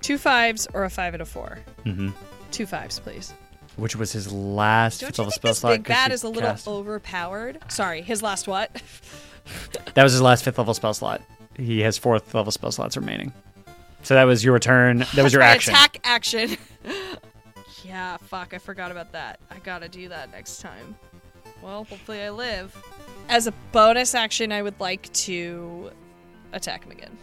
Two 0.00 0.18
fives 0.18 0.66
or 0.74 0.84
a 0.84 0.90
five 0.90 1.14
and 1.14 1.22
a 1.22 1.26
4 1.26 1.58
Mm-hmm. 1.84 2.10
Two 2.50 2.66
fives, 2.66 2.98
please. 2.98 3.32
Which 3.76 3.94
was 3.96 4.12
his 4.12 4.30
last 4.32 5.00
Don't 5.00 5.08
fifth 5.08 5.18
you 5.18 5.22
level 5.22 5.30
think 5.30 5.40
spell 5.40 5.50
this 5.50 5.58
slot. 5.60 5.72
big 5.74 5.84
'cause 5.84 5.94
bad 5.94 6.10
he 6.10 6.14
is 6.14 6.22
a 6.24 6.28
little 6.28 6.50
cast- 6.50 6.68
overpowered? 6.68 7.58
Sorry, 7.68 8.02
his 8.02 8.22
last 8.22 8.46
what? 8.48 8.82
That 9.94 10.04
was 10.04 10.12
his 10.12 10.22
last 10.22 10.44
fifth 10.44 10.56
level 10.58 10.72
spell 10.72 10.94
slot. 10.94 11.20
He 11.56 11.80
has 11.80 11.98
fourth 11.98 12.32
level 12.32 12.52
spell 12.52 12.70
slots 12.70 12.96
remaining. 12.96 13.32
So 14.04 14.14
that 14.14 14.22
was 14.24 14.44
your 14.44 14.58
turn. 14.60 14.98
That 15.14 15.22
was 15.24 15.32
your 15.32 15.42
my 15.42 15.48
action. 15.48 15.74
Attack 15.74 15.98
action. 16.04 16.56
yeah, 17.84 18.18
fuck, 18.18 18.54
I 18.54 18.58
forgot 18.58 18.90
about 18.92 19.10
that. 19.12 19.40
I 19.50 19.58
gotta 19.58 19.88
do 19.88 20.08
that 20.10 20.30
next 20.30 20.60
time. 20.60 20.94
Well, 21.60 21.82
hopefully 21.84 22.22
I 22.22 22.30
live. 22.30 22.72
As 23.28 23.46
a 23.46 23.52
bonus 23.72 24.14
action, 24.14 24.52
I 24.52 24.62
would 24.62 24.78
like 24.80 25.12
to 25.14 25.90
attack 26.52 26.84
him 26.84 26.92
again. 26.92 27.16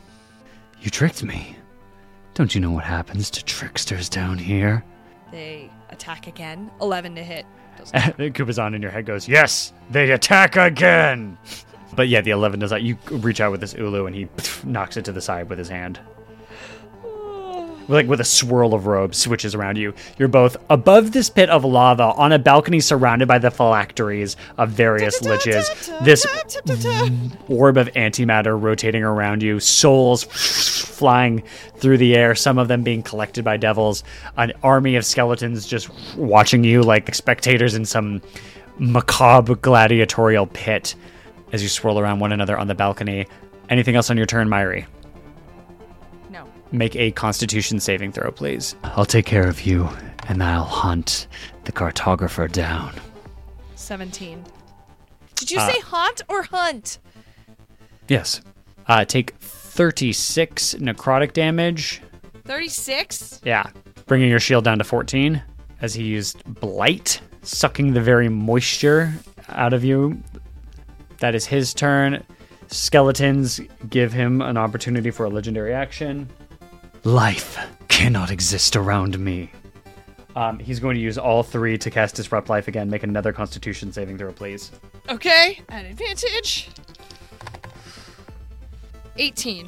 You 0.82 0.90
tricked 0.90 1.24
me. 1.24 1.56
Don't 2.34 2.56
you 2.56 2.62
know 2.62 2.72
what 2.72 2.86
happens 2.86 3.30
to 3.32 3.44
tricksters 3.44 4.10
down 4.10 4.38
here? 4.38 4.84
They 5.32 5.70
attack 5.90 6.28
again. 6.28 6.72
11 6.82 7.16
to 7.16 7.24
hit. 7.24 7.46
Doesn't 7.78 8.18
Kubazan 8.34 8.76
in 8.76 8.82
your 8.82 8.92
head 8.92 9.06
goes, 9.06 9.28
Yes, 9.28 9.74
they 9.90 10.12
attack 10.12 10.56
again. 10.56 11.38
But 11.96 12.08
yeah, 12.08 12.22
the 12.22 12.30
11 12.30 12.60
does 12.60 12.70
that. 12.70 12.84
You 12.84 12.98
reach 13.10 13.42
out 13.42 13.52
with 13.52 13.62
this 13.62 13.74
Ulu 13.74 14.06
and 14.06 14.16
he 14.16 14.30
knocks 14.64 14.96
it 14.96 15.06
to 15.06 15.12
the 15.12 15.22
side 15.22 15.50
with 15.50 15.58
his 15.58 15.70
hand. 15.70 16.00
Like 17.90 18.08
with 18.08 18.22
a 18.22 18.26
swirl 18.26 18.76
of 18.76 18.86
robes 18.86 19.18
switches 19.18 19.56
around 19.56 19.78
you. 19.78 19.96
You're 20.20 20.28
both 20.28 20.56
above 20.70 21.12
this 21.12 21.30
pit 21.30 21.50
of 21.50 21.66
lava 21.66 22.14
on 22.16 22.32
a 22.32 22.38
balcony 22.38 22.80
surrounded 22.80 23.28
by 23.28 23.40
the 23.40 23.50
phylacteries 23.50 24.38
of 24.60 24.70
various 24.70 25.20
liches. 25.22 25.66
This 26.06 26.26
orb 27.48 27.78
of 27.78 27.88
antimatter 27.94 28.62
rotating 28.62 29.02
around 29.04 29.42
you, 29.42 29.60
souls 29.60 30.24
flying 30.24 31.42
through 31.78 31.98
the 31.98 32.16
air, 32.16 32.36
some 32.36 32.60
of 32.60 32.68
them 32.68 32.84
being 32.84 33.02
collected 33.02 33.44
by 33.44 33.58
devils, 33.58 34.04
an 34.38 34.54
army 34.62 34.96
of 34.96 35.04
skeletons 35.04 35.66
just 35.66 35.90
watching 36.16 36.64
you 36.64 36.84
like 36.84 37.14
spectators 37.16 37.74
in 37.74 37.86
some 37.86 38.22
macabre 38.78 39.56
gladiatorial 39.56 40.46
pit 40.46 40.94
as 41.52 41.64
you 41.64 41.68
swirl 41.68 42.00
around 42.00 42.20
one 42.20 42.32
another 42.32 42.56
on 42.56 42.68
the 42.68 42.76
balcony. 42.76 43.26
Anything 43.68 43.96
else 43.96 44.12
on 44.12 44.18
your 44.18 44.28
turn, 44.28 44.48
Mairi? 44.48 44.86
No. 46.72 46.78
Make 46.78 46.96
a 46.96 47.12
constitution 47.12 47.80
saving 47.80 48.12
throw, 48.12 48.32
please. 48.32 48.76
I'll 48.84 49.06
take 49.06 49.26
care 49.26 49.48
of 49.48 49.66
you, 49.66 49.90
and 50.28 50.44
I'll 50.44 50.64
hunt 50.64 51.28
the 51.66 51.72
cartographer 51.72 52.52
down. 52.52 52.94
17. 53.76 54.44
Did 55.36 55.52
you 55.52 55.60
Uh, 55.60 55.72
say 55.72 55.80
haunt 55.80 56.22
or 56.28 56.44
hunt? 56.44 57.00
Yes. 58.08 58.42
Uh, 58.88 59.06
take 59.06 59.36
36 59.40 60.76
necrotic 60.76 61.34
damage. 61.34 62.02
36? 62.46 63.42
Yeah. 63.44 63.64
Bringing 64.06 64.30
your 64.30 64.40
shield 64.40 64.64
down 64.64 64.80
to 64.80 64.84
14 64.84 65.42
as 65.82 65.94
he 65.94 66.04
used 66.04 66.44
Blight, 66.60 67.22
sucking 67.44 67.94
the 67.94 68.02
very 68.02 68.28
moisture 68.30 69.14
out 69.50 69.74
of 69.74 69.84
you. 69.84 70.22
That 71.20 71.36
is 71.36 71.46
his 71.46 71.74
turn. 71.74 72.24
Skeletons 72.68 73.60
give 73.90 74.12
him 74.14 74.42
an 74.42 74.58
opportunity 74.58 75.10
for 75.12 75.26
a 75.26 75.30
legendary 75.30 75.74
action. 75.74 76.30
Life 77.10 77.58
cannot 77.88 78.30
exist 78.30 78.76
around 78.76 79.18
me. 79.18 79.52
Um, 80.36 80.60
he's 80.60 80.80
going 80.80 80.94
to 80.94 81.02
use 81.02 81.18
all 81.18 81.42
three 81.42 81.76
to 81.76 81.90
cast 81.90 82.14
Disrupt 82.14 82.50
Life 82.50 82.68
again. 82.68 82.88
Make 82.88 83.02
another 83.02 83.34
constitution 83.34 83.92
saving 83.92 84.20
throw, 84.20 84.32
please. 84.32 84.70
Okay, 85.10 85.60
at 85.70 85.86
advantage. 85.86 86.70
18. 89.18 89.68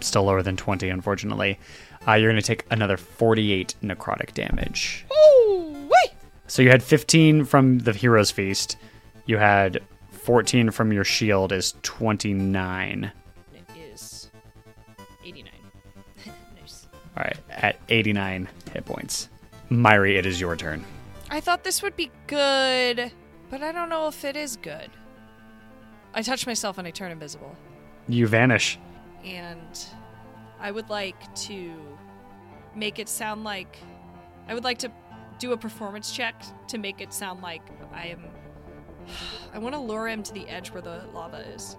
Still 0.00 0.24
lower 0.24 0.42
than 0.42 0.54
20, 0.54 0.90
unfortunately. 0.90 1.58
Uh, 2.06 2.12
you're 2.12 2.30
going 2.30 2.42
to 2.42 2.46
take 2.46 2.66
another 2.70 2.98
48 2.98 3.74
necrotic 3.82 4.34
damage. 4.34 5.06
Ooh, 5.10 5.74
wait! 5.88 6.12
So 6.46 6.60
you 6.60 6.68
had 6.68 6.82
15 6.82 7.46
from 7.46 7.78
the 7.78 7.94
Hero's 7.94 8.30
Feast. 8.30 8.76
You 9.24 9.38
had 9.38 9.80
14 10.10 10.70
from 10.70 10.92
your 10.92 11.04
shield 11.04 11.52
is 11.52 11.72
29. 11.84 13.10
All 17.22 17.28
right, 17.28 17.38
at 17.50 17.78
89 17.88 18.48
hit 18.72 18.84
points. 18.84 19.28
Mairi, 19.70 20.16
it 20.16 20.26
is 20.26 20.40
your 20.40 20.56
turn. 20.56 20.84
I 21.30 21.40
thought 21.40 21.62
this 21.62 21.80
would 21.80 21.94
be 21.94 22.10
good, 22.26 23.12
but 23.48 23.62
I 23.62 23.70
don't 23.70 23.88
know 23.88 24.08
if 24.08 24.24
it 24.24 24.34
is 24.34 24.56
good. 24.56 24.90
I 26.14 26.22
touch 26.22 26.48
myself 26.48 26.78
and 26.78 26.88
I 26.88 26.90
turn 26.90 27.12
invisible. 27.12 27.56
You 28.08 28.26
vanish. 28.26 28.76
And 29.24 29.86
I 30.58 30.72
would 30.72 30.90
like 30.90 31.32
to 31.46 31.72
make 32.74 32.98
it 32.98 33.08
sound 33.08 33.44
like. 33.44 33.78
I 34.48 34.54
would 34.54 34.64
like 34.64 34.78
to 34.78 34.90
do 35.38 35.52
a 35.52 35.56
performance 35.56 36.10
check 36.10 36.42
to 36.66 36.78
make 36.78 37.00
it 37.00 37.12
sound 37.12 37.40
like 37.40 37.62
I 37.92 38.06
am. 38.06 38.24
I 39.54 39.60
want 39.60 39.76
to 39.76 39.80
lure 39.80 40.08
him 40.08 40.24
to 40.24 40.34
the 40.34 40.48
edge 40.48 40.72
where 40.72 40.82
the 40.82 41.04
lava 41.14 41.38
is. 41.54 41.76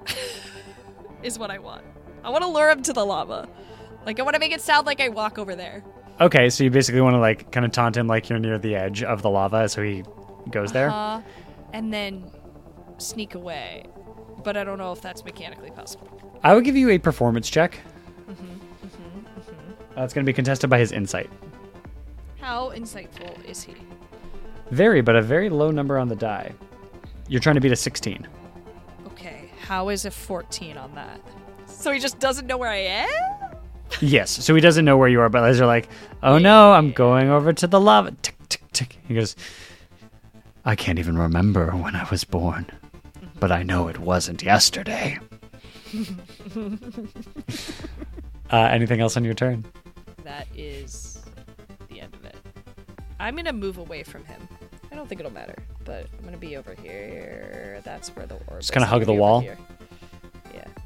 is 1.22 1.38
what 1.38 1.52
I 1.52 1.60
want. 1.60 1.84
I 2.24 2.30
want 2.30 2.44
to 2.44 2.50
lure 2.50 2.70
him 2.70 2.82
to 2.84 2.94
the 2.94 3.06
lava. 3.06 3.50
Like, 4.06 4.20
I 4.20 4.24
want 4.24 4.34
to 4.36 4.40
make 4.40 4.52
it 4.52 4.62
sound 4.62 4.86
like 4.86 5.00
I 5.02 5.10
walk 5.10 5.38
over 5.38 5.56
there. 5.56 5.84
Okay, 6.22 6.50
so 6.50 6.64
you 6.64 6.70
basically 6.70 7.02
want 7.02 7.16
to 7.16 7.20
like 7.20 7.52
kind 7.52 7.66
of 7.66 7.72
taunt 7.72 7.98
him 7.98 8.08
like 8.08 8.30
you're 8.30 8.40
near 8.40 8.58
the 8.60 8.76
edge 8.76 9.02
of 9.04 9.22
the 9.22 9.30
lava, 9.30 9.68
so 9.68 9.82
he 9.82 10.04
goes 10.52 10.72
there. 10.72 10.90
Uh, 10.90 11.22
and 11.74 11.92
then 11.92 12.30
sneak 13.00 13.34
away. 13.36 13.86
But 14.44 14.56
I 14.58 14.64
don't 14.64 14.78
know 14.78 14.92
if 14.92 15.02
that's 15.02 15.24
mechanically 15.26 15.72
possible. 15.72 16.10
I 16.44 16.54
would 16.54 16.66
give 16.66 16.76
you 16.76 16.90
a 16.90 16.98
performance 17.00 17.50
check. 17.50 17.80
Mm-hmm, 18.30 19.98
Uh, 19.98 20.04
it's 20.04 20.14
going 20.14 20.26
to 20.26 20.30
be 20.30 20.34
contested 20.34 20.70
by 20.70 20.78
his 20.78 20.92
insight. 20.92 21.30
How 22.40 22.72
insightful 22.72 23.44
is 23.46 23.64
he? 23.64 23.74
Very, 24.70 25.02
but 25.02 25.16
a 25.16 25.22
very 25.22 25.50
low 25.50 25.72
number 25.72 25.98
on 25.98 26.10
the 26.10 26.16
die. 26.16 26.52
You're 27.28 27.40
trying 27.42 27.56
to 27.56 27.62
beat 27.62 27.72
a 27.72 27.76
16. 27.76 28.28
Okay, 29.08 29.50
how 29.62 29.90
is 29.90 30.06
a 30.06 30.12
14 30.12 30.78
on 30.78 30.94
that? 30.96 31.22
So 31.66 31.92
he 31.92 32.00
just 32.00 32.20
doesn't 32.20 32.46
know 32.48 32.58
where 32.58 32.70
I 32.70 32.78
am? 32.78 33.08
Yes, 34.02 34.32
so 34.32 34.56
he 34.56 34.62
doesn't 34.62 34.86
know 34.86 34.98
where 34.98 35.08
you 35.08 35.22
are, 35.22 35.30
but 35.30 35.44
as 35.44 35.58
you're 35.60 35.68
like, 35.68 35.88
oh 36.24 36.38
no, 36.38 36.74
I'm 36.74 36.92
going 36.92 37.30
over 37.30 37.54
to 37.54 37.68
the 37.68 37.80
lava. 37.80 38.12
Tick, 38.22 38.36
tick, 38.50 38.62
tick. 38.74 38.98
He 39.08 39.14
goes, 39.14 39.36
I 40.66 40.76
can't 40.76 41.00
even 41.00 41.18
remember 41.18 41.72
when 41.72 41.96
I 41.96 42.08
was 42.10 42.24
born, 42.24 42.66
but 43.40 43.52
I 43.52 43.64
know 43.64 43.88
it 43.88 44.00
wasn't 44.00 44.42
yesterday. 44.42 45.20
uh, 48.52 48.58
anything 48.58 49.00
else 49.00 49.16
on 49.18 49.24
your 49.24 49.34
turn? 49.36 49.66
That 50.24 50.48
is 50.56 51.22
the 51.90 52.02
end 52.02 52.14
of 52.16 52.26
it. 52.26 52.36
I'm 53.20 53.36
gonna 53.36 53.54
move 53.54 53.78
away 53.78 54.04
from 54.04 54.26
him. 54.26 54.48
I 54.92 54.96
don't 54.96 55.08
think 55.08 55.20
it'll 55.22 55.32
matter, 55.34 55.56
but 55.86 56.08
I'm 56.18 56.26
gonna 56.26 56.38
be 56.38 56.58
over 56.58 56.76
here. 56.82 57.82
That's 57.84 58.10
where 58.16 58.26
the 58.26 58.36
orb. 58.36 58.60
Just 58.60 58.66
is. 58.66 58.72
kinda 58.72 58.86
I'm 58.88 58.90
hug 58.92 59.02
gonna 59.02 59.16
the 59.16 59.22
wall? 59.22 59.40
here. 59.42 59.58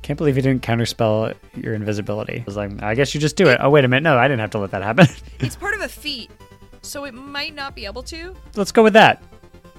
Can't 0.08 0.16
believe 0.16 0.38
you 0.38 0.42
didn't 0.42 0.62
counterspell 0.62 1.36
your 1.54 1.74
invisibility. 1.74 2.40
I 2.40 2.44
was 2.46 2.56
like, 2.56 2.82
I 2.82 2.96
guess 2.96 3.14
you 3.14 3.20
just 3.20 3.36
do 3.36 3.50
it. 3.50 3.58
Oh, 3.62 3.70
wait 3.70 3.84
a 3.84 3.90
minute. 3.90 4.04
No, 4.04 4.18
I 4.18 4.30
didn't 4.30 4.40
have 4.40 4.52
to 4.52 4.58
let 4.58 4.72
that 4.72 4.82
happen. 4.82 5.06
It's 5.42 5.58
part 5.58 5.74
of 5.76 5.82
a 5.82 5.90
feat, 5.90 6.32
so 6.82 7.04
it 7.04 7.14
might 7.14 7.54
not 7.54 7.76
be 7.76 7.84
able 7.86 8.04
to. 8.04 8.34
Let's 8.56 8.72
go 8.72 8.84
with 8.84 8.94
that. 8.94 9.22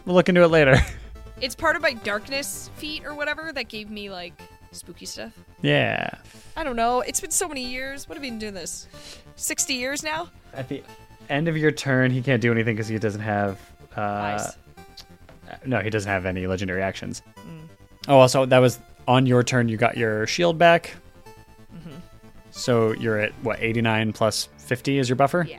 We'll 0.04 0.14
look 0.14 0.28
into 0.28 0.42
it 0.42 0.48
later. 0.48 0.76
It's 1.40 1.54
part 1.54 1.76
of 1.76 1.82
my 1.82 1.94
darkness 1.94 2.68
feat 2.76 3.06
or 3.06 3.14
whatever 3.14 3.52
that 3.54 3.68
gave 3.68 3.88
me 3.90 4.10
like 4.10 4.34
spooky 4.72 5.06
stuff. 5.06 5.32
yeah. 5.62 6.10
I 6.58 6.62
don't 6.64 6.76
know. 6.76 7.00
It's 7.00 7.20
been 7.22 7.30
so 7.30 7.48
many 7.48 7.64
years. 7.64 8.06
What 8.06 8.16
have 8.16 8.22
we 8.22 8.28
been 8.28 8.38
doing 8.38 8.52
this? 8.54 8.86
60 9.36 9.72
years 9.72 10.02
now? 10.02 10.28
At 10.52 10.68
the 10.68 10.82
end 11.30 11.48
of 11.48 11.56
your 11.56 11.70
turn, 11.70 12.10
he 12.10 12.20
can't 12.20 12.42
do 12.42 12.52
anything 12.52 12.74
because 12.76 12.88
he 12.88 12.98
doesn't 12.98 13.22
have. 13.22 13.58
Uh, 13.96 14.00
Eyes. 14.00 14.56
no, 15.64 15.78
he 15.80 15.88
doesn't 15.88 16.10
have 16.10 16.26
any 16.26 16.46
legendary 16.46 16.82
actions. 16.82 17.22
Oh, 18.08 18.18
also, 18.18 18.44
that 18.44 18.58
was 18.58 18.78
on 19.08 19.26
your 19.26 19.42
turn. 19.42 19.68
You 19.68 19.76
got 19.76 19.96
your 19.96 20.24
shield 20.28 20.56
back. 20.58 20.94
So 22.50 22.90
you're 22.92 23.18
at 23.20 23.32
what 23.42 23.60
89 23.60 24.12
plus 24.12 24.48
50 24.58 24.98
is 24.98 25.08
your 25.08 25.14
buffer. 25.16 25.46
Yeah. 25.48 25.58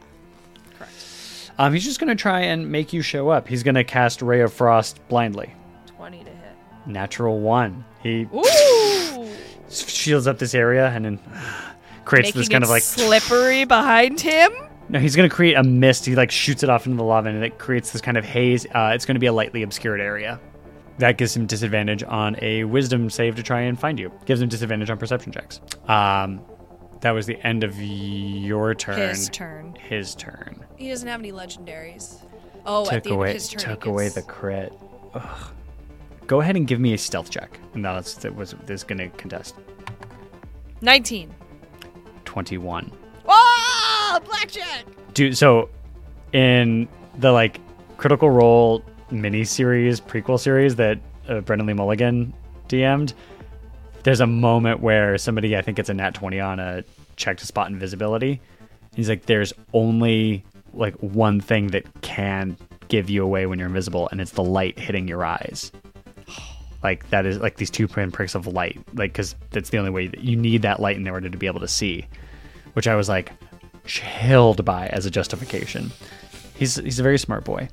Correct. 0.77 1.51
Um, 1.58 1.74
he's 1.74 1.86
just 1.86 1.98
gonna 2.00 2.15
try 2.15 2.41
and 2.41 2.70
make 2.70 2.91
you 2.91 3.01
show 3.01 3.29
up. 3.29 3.48
He's 3.48 3.63
gonna 3.63 3.86
cast 3.86 4.22
Ray 4.22 4.41
of 4.41 4.51
Frost 4.51 5.00
blindly. 5.08 5.53
20 5.96 6.20
to 6.25 6.29
hit. 6.29 6.36
Natural 6.86 7.39
one. 7.39 7.86
He 8.03 8.27
Ooh! 8.36 9.29
shields 9.70 10.27
up 10.27 10.39
this 10.39 10.53
area 10.53 10.89
and 10.89 11.06
then 11.06 11.20
creates 12.06 12.29
Making 12.29 12.39
this 12.41 12.50
kind 12.50 12.63
of 12.65 12.70
like 12.70 12.84
slippery 12.84 13.63
behind 13.63 14.20
him. 14.20 14.51
no 14.89 15.00
he's 15.00 15.15
going 15.15 15.29
to 15.29 15.34
create 15.36 15.53
a 15.53 15.63
mist 15.63 16.06
he 16.06 16.15
like 16.15 16.32
shoots 16.32 16.63
it 16.63 16.70
off 16.70 16.86
into 16.86 16.98
the 16.98 17.03
lava 17.03 17.29
and 17.29 17.44
it 17.46 17.60
creates 17.60 17.91
this 17.91 18.01
kind 18.01 18.18
of 18.18 18.25
haze 18.25 18.65
uh, 18.74 18.91
it's 18.96 19.06
going 19.06 19.15
to 19.15 19.20
be 19.20 19.27
a 19.27 19.34
lightly 19.34 19.62
obscured 19.62 20.01
area 20.01 20.39
that 21.00 21.18
gives 21.18 21.36
him 21.36 21.46
disadvantage 21.46 22.03
on 22.03 22.36
a 22.41 22.63
wisdom 22.65 23.10
save 23.10 23.36
to 23.36 23.44
try 23.44 23.62
and 23.62 23.79
find 23.79 24.00
you 24.00 24.12
gives 24.25 24.41
him 24.41 24.48
disadvantage 24.50 24.89
on 24.89 24.98
perception 24.98 25.32
checks 25.32 25.60
um 25.88 26.39
that 27.01 27.12
was 27.12 27.25
the 27.25 27.38
end 27.48 27.63
of 27.63 27.75
your 27.82 28.75
turn 28.75 29.10
His 29.10 29.29
turn. 29.29 29.75
his 29.79 30.13
turn 30.15 30.65
He 30.75 30.89
doesn't 30.89 31.08
have 31.08 31.20
any 31.22 31.32
legendaries. 31.32 32.18
Oh, 32.65 32.84
at 32.84 32.89
took 32.91 33.03
the 33.03 33.10
end 33.12 33.18
away 33.18 33.27
of 33.29 33.34
his 33.36 33.50
turn, 33.50 33.60
took 33.75 33.86
away 33.86 34.03
gets- 34.06 34.15
the 34.15 34.22
crit 34.24 34.74
Ugh. 35.13 35.51
go 36.27 36.41
ahead 36.41 36.56
and 36.56 36.68
give 36.68 36.79
me 36.79 36.94
a 36.94 36.98
stealth 36.98 37.29
check 37.32 37.58
and 37.74 37.84
that's 37.84 38.15
that 38.15 38.36
was 38.36 38.53
this 38.65 38.84
going 38.84 38.98
to 39.00 39.10
contest 39.18 39.56
19. 40.82 41.34
21 42.25 42.91
Oh, 43.32 44.20
blackjack! 44.25 44.86
Dude, 45.13 45.38
so 45.38 45.70
in 46.34 46.88
the 47.20 47.32
like 47.32 47.60
Critical 47.98 48.29
Role 48.29 48.84
mini 49.12 49.44
series, 49.44 50.00
prequel 50.00 50.39
series 50.39 50.75
that 50.78 51.00
uh, 51.28 51.42
Brennan 51.42 51.68
Lee 51.68 51.74
Mulligan 51.74 52.34
DM'd, 52.68 53.13
there's 54.04 54.22
a 54.22 54.28
moment 54.28 54.80
where 54.80 55.18
somebody, 55.18 55.58
I 55.58 55.62
think 55.62 55.80
it's 55.80 55.89
a 55.89 55.94
nat 55.94 56.13
20 56.13 56.39
on 56.39 56.60
a 56.60 56.84
check 57.16 57.38
to 57.38 57.46
spot 57.46 57.70
invisibility. 57.70 58.42
He's 58.96 59.10
like, 59.10 59.25
there's 59.25 59.54
only 59.74 60.44
like 60.74 60.96
one 60.96 61.42
thing 61.42 61.68
that 61.68 62.01
can 62.01 62.58
give 62.88 63.10
you 63.10 63.24
away 63.24 63.46
when 63.46 63.60
you're 63.60 63.68
invisible, 63.68 64.10
and 64.12 64.20
it's 64.20 64.32
the 64.32 64.44
light 64.44 64.78
hitting 64.80 65.08
your 65.08 65.24
eyes. 65.24 65.72
Like 66.82 67.10
that 67.10 67.25
is 67.25 67.39
like 67.39 67.58
these 67.58 67.70
two 67.70 67.89
pinpricks 67.89 68.36
of 68.36 68.48
light, 68.48 68.80
like 68.94 69.12
because 69.12 69.36
that's 69.51 69.70
the 69.70 69.78
only 69.78 69.92
way 69.92 70.08
that 70.08 70.22
you 70.22 70.38
need 70.38 70.62
that 70.62 70.80
light 70.80 70.96
in 70.96 71.06
order 71.10 71.30
to 71.30 71.38
be 71.38 71.46
able 71.46 71.60
to 71.60 71.68
see. 71.68 72.06
Which 72.72 72.88
I 72.88 72.96
was 72.96 73.10
like 73.10 73.34
chilled 73.84 74.63
by 74.63 74.88
as 74.88 75.06
a 75.06 75.12
justification. 75.12 75.92
He's 76.56 76.78
he's 76.78 76.98
a 76.98 77.04
very 77.04 77.18
smart 77.18 77.44
boy. 77.44 77.68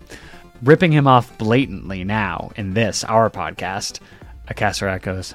Ripping 0.62 0.92
him 0.92 1.06
off 1.06 1.36
blatantly 1.38 2.02
now 2.04 2.50
in 2.56 2.75
this 2.75 3.04
our 3.04 3.28
podcast, 3.30 4.00
Acacerak 4.48 5.02
goes, 5.02 5.34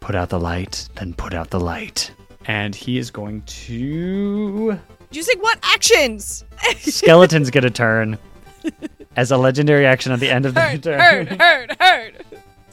"Put 0.00 0.14
out 0.14 0.30
the 0.30 0.40
light, 0.40 0.88
then 0.96 1.14
put 1.14 1.32
out 1.32 1.50
the 1.50 1.60
light," 1.60 2.10
and 2.46 2.74
he 2.74 2.98
is 2.98 3.10
going 3.10 3.42
to 3.42 4.78
Using 5.12 5.38
what 5.40 5.58
actions? 5.62 6.44
skeletons 6.78 7.50
get 7.50 7.64
a 7.64 7.70
turn 7.70 8.18
as 9.16 9.30
a 9.30 9.36
legendary 9.36 9.86
action 9.86 10.10
at 10.10 10.20
the 10.20 10.30
end 10.30 10.46
of 10.46 10.54
the 10.54 10.60
Heard, 10.60 10.82
turn. 10.82 10.98
heard, 11.00 11.28
heard, 11.40 11.76
heard. 11.80 12.26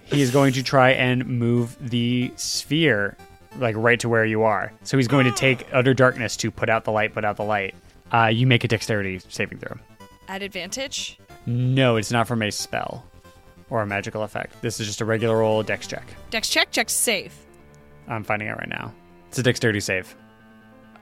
he 0.05 0.21
is 0.21 0.31
going 0.31 0.53
to 0.53 0.63
try 0.63 0.91
and 0.91 1.25
move 1.27 1.77
the 1.89 2.31
sphere 2.35 3.17
like 3.57 3.75
right 3.75 3.99
to 3.99 4.07
where 4.09 4.25
you 4.25 4.43
are. 4.43 4.71
So 4.83 4.97
he's 4.97 5.07
going 5.09 5.25
to 5.25 5.31
take 5.35 5.67
utter 5.73 5.93
darkness 5.93 6.37
to 6.37 6.49
put 6.49 6.69
out 6.69 6.85
the 6.85 6.91
light, 6.91 7.13
put 7.13 7.25
out 7.25 7.35
the 7.35 7.43
light. 7.43 7.75
Uh, 8.11 8.27
you 8.27 8.47
make 8.47 8.63
a 8.63 8.67
dexterity 8.67 9.19
saving 9.29 9.57
throw. 9.59 9.77
At 10.27 10.41
advantage? 10.41 11.19
No, 11.45 11.95
it's 11.97 12.11
not 12.11 12.27
from 12.27 12.41
a 12.41 12.51
spell 12.51 13.05
or 13.69 13.81
a 13.81 13.85
magical 13.87 14.23
effect. 14.23 14.61
This 14.61 14.79
is 14.79 14.87
just 14.87 15.01
a 15.01 15.05
regular 15.05 15.41
old 15.41 15.65
dex 15.65 15.87
check. 15.87 16.05
Dex 16.29 16.49
check, 16.49 16.71
check 16.71 16.89
safe. 16.89 17.45
I'm 18.07 18.23
finding 18.23 18.47
out 18.47 18.57
right 18.57 18.69
now. 18.69 18.93
It's 19.27 19.37
a 19.39 19.43
dexterity 19.43 19.79
save. 19.79 20.15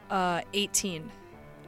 Uh, 0.09 0.41
18. 0.53 1.09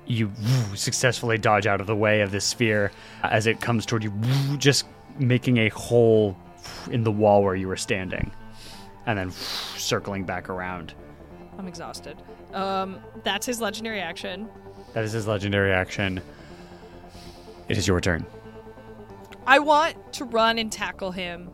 You 0.06 0.32
successfully 0.76 1.38
dodge 1.38 1.68
out 1.68 1.82
of 1.82 1.88
the 1.88 1.96
way 1.96 2.22
of 2.22 2.32
this 2.32 2.46
sphere 2.46 2.92
as 3.24 3.48
it 3.48 3.62
comes 3.62 3.86
toward 3.86 4.04
you, 4.04 4.12
just 4.58 4.86
making 5.18 5.58
a 5.58 5.70
hole 5.70 6.38
in 6.92 7.04
the 7.04 7.12
wall 7.12 7.44
where 7.44 7.56
you 7.56 7.68
were 7.68 7.78
standing, 7.78 8.32
and 9.06 9.18
then 9.20 9.32
circling 9.32 10.24
back 10.24 10.50
around. 10.50 10.94
I'm 11.58 11.68
exhausted. 11.68 12.18
Um, 12.54 13.00
that's 13.24 13.46
his 13.46 13.62
legendary 13.62 14.02
action. 14.02 14.50
That 14.94 15.04
is 15.04 15.12
his 15.12 15.28
legendary 15.28 15.72
action. 15.72 16.22
It 17.68 17.78
is 17.78 17.88
your 17.88 18.02
turn. 18.02 18.26
I 19.50 19.60
want 19.60 20.14
to 20.14 20.26
run 20.26 20.58
and 20.60 20.72
tackle 20.72 21.12
him 21.12 21.50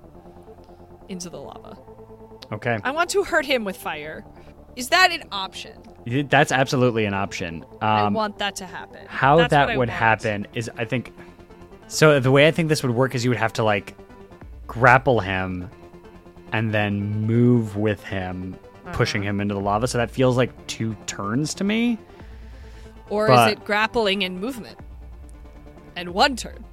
into 1.08 1.30
the 1.30 1.38
lava. 1.38 1.78
Okay. 2.52 2.78
I 2.84 2.92
want 2.92 3.10
to 3.12 3.24
hurt 3.24 3.46
him 3.46 3.64
with 3.64 3.78
fire. 3.78 4.26
Is 4.76 4.90
that 4.90 5.12
an 5.12 5.24
option? 5.32 5.82
That's 6.30 6.52
absolutely 6.52 7.06
an 7.06 7.14
option. 7.14 7.64
I 7.82 8.02
Um, 8.02 8.14
want 8.14 8.38
that 8.40 8.56
to 8.58 8.66
happen. 8.66 9.06
how 9.08 9.38
That's 9.38 9.52
that 9.52 9.68
would 9.70 9.78
want. 9.78 9.90
happen 9.90 10.46
is, 10.54 10.70
I 10.78 10.84
think. 10.86 11.14
So 11.88 12.20
the 12.20 12.32
way 12.32 12.48
I 12.48 12.52
think 12.52 12.68
this 12.70 12.84
would 12.84 12.94
work 12.94 13.16
is 13.16 13.24
you 13.24 13.30
would 13.32 13.38
have 13.40 13.54
to 13.54 13.64
like 13.64 13.96
grapple 14.68 15.20
him, 15.22 15.70
and 16.52 16.74
then 16.74 17.22
move 17.26 17.76
with 17.78 18.04
him, 18.04 18.58
pushing 18.94 19.22
Uh-huh. 19.22 19.30
him 19.30 19.42
into 19.42 19.54
the 19.54 19.60
lava. 19.62 19.88
So 19.88 19.98
that 20.00 20.12
feels 20.12 20.36
like 20.38 20.52
two 20.68 20.96
turns 21.06 21.54
to 21.56 21.64
me. 21.64 21.98
Or 23.10 23.28
but- 23.28 23.48
is 23.48 23.54
it 23.54 23.64
grappling 23.66 24.24
and 24.24 24.40
movement? 24.42 24.78
And 25.96 26.10
one 26.14 26.36
turn. 26.36 26.66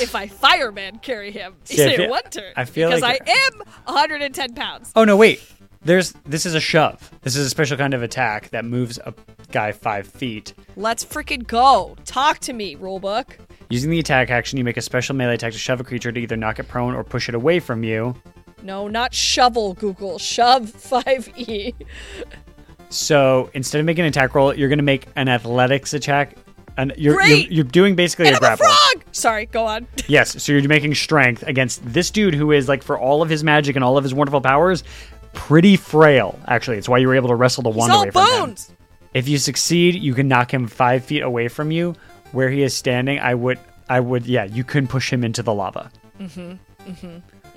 If 0.00 0.14
I 0.14 0.26
fireman 0.26 0.98
carry 0.98 1.30
him, 1.30 1.54
is 1.68 1.76
See, 1.76 1.84
I 1.84 2.04
it 2.04 2.10
one 2.10 2.22
turn? 2.24 2.52
I 2.56 2.64
feel 2.64 2.88
because 2.88 3.02
like- 3.02 3.22
I 3.28 3.32
am 3.52 3.62
110 3.86 4.54
pounds. 4.54 4.92
Oh 4.96 5.04
no, 5.04 5.16
wait. 5.16 5.42
There's 5.82 6.12
this 6.26 6.44
is 6.44 6.54
a 6.54 6.60
shove. 6.60 7.10
This 7.22 7.36
is 7.36 7.46
a 7.46 7.50
special 7.50 7.78
kind 7.78 7.94
of 7.94 8.02
attack 8.02 8.50
that 8.50 8.64
moves 8.66 8.98
a 8.98 9.14
guy 9.50 9.72
five 9.72 10.06
feet. 10.06 10.52
Let's 10.76 11.02
freaking 11.04 11.46
go. 11.46 11.96
Talk 12.04 12.38
to 12.40 12.52
me, 12.52 12.76
rulebook. 12.76 13.26
Using 13.70 13.90
the 13.90 13.98
attack 13.98 14.30
action, 14.30 14.58
you 14.58 14.64
make 14.64 14.76
a 14.76 14.82
special 14.82 15.14
melee 15.14 15.34
attack 15.34 15.52
to 15.52 15.58
shove 15.58 15.80
a 15.80 15.84
creature 15.84 16.12
to 16.12 16.20
either 16.20 16.36
knock 16.36 16.58
it 16.58 16.68
prone 16.68 16.94
or 16.94 17.02
push 17.02 17.28
it 17.30 17.34
away 17.34 17.60
from 17.60 17.82
you. 17.82 18.14
No, 18.62 18.88
not 18.88 19.14
shovel, 19.14 19.72
Google. 19.72 20.18
Shove 20.18 20.68
E. 20.68 20.72
5e. 20.72 21.74
So 22.90 23.48
instead 23.54 23.78
of 23.78 23.86
making 23.86 24.02
an 24.04 24.08
attack 24.08 24.34
roll, 24.34 24.52
you're 24.54 24.68
going 24.68 24.78
to 24.78 24.84
make 24.84 25.06
an 25.16 25.28
athletics 25.28 25.94
attack. 25.94 26.36
And 26.80 26.92
you're, 26.96 27.14
you're 27.14 27.22
Great! 27.22 27.52
you're 27.52 27.64
doing 27.64 27.94
basically 27.96 28.26
And 28.28 28.34
a 28.34 28.38
I'm 28.38 28.54
a 28.54 28.56
grapple. 28.56 28.66
frog! 28.66 29.04
Sorry, 29.12 29.46
go 29.46 29.66
on. 29.66 29.86
Yes, 30.08 30.42
so 30.42 30.52
you're 30.52 30.66
making 30.68 30.94
strength 30.94 31.42
against 31.46 31.84
this 31.84 32.10
dude 32.10 32.34
who 32.34 32.52
is 32.52 32.68
like 32.68 32.82
for 32.82 32.98
all 32.98 33.22
of 33.22 33.28
his 33.28 33.44
magic 33.44 33.76
and 33.76 33.84
all 33.84 33.96
of 33.98 34.04
his 34.04 34.12
wonderful 34.14 34.40
powers, 34.40 34.82
pretty 35.32 35.76
frail. 35.76 36.38
Actually, 36.48 36.78
it's 36.78 36.88
why 36.88 36.98
you 36.98 37.06
were 37.08 37.14
able 37.14 37.28
to 37.28 37.34
wrestle 37.34 37.62
the 37.62 37.70
He's 37.70 37.76
wand 37.78 37.92
all 37.92 38.02
away 38.02 38.10
from 38.10 38.22
him. 38.26 38.40
bones. 38.46 38.72
If 39.14 39.28
you 39.28 39.38
succeed, 39.38 39.96
you 39.96 40.14
can 40.14 40.28
knock 40.28 40.52
him 40.54 40.66
five 40.68 41.04
feet 41.04 41.22
away 41.22 41.48
from 41.48 41.70
you. 41.70 41.94
Where 42.32 42.48
he 42.48 42.62
is 42.62 42.76
standing, 42.76 43.18
I 43.18 43.34
would, 43.34 43.58
I 43.88 43.98
would, 44.00 44.24
yeah, 44.26 44.44
you 44.44 44.62
can 44.62 44.86
push 44.86 45.12
him 45.12 45.24
into 45.24 45.42
the 45.42 45.52
lava. 45.52 45.90
Mm-hmm. 46.20 46.40
Mm-hmm. 46.90 47.06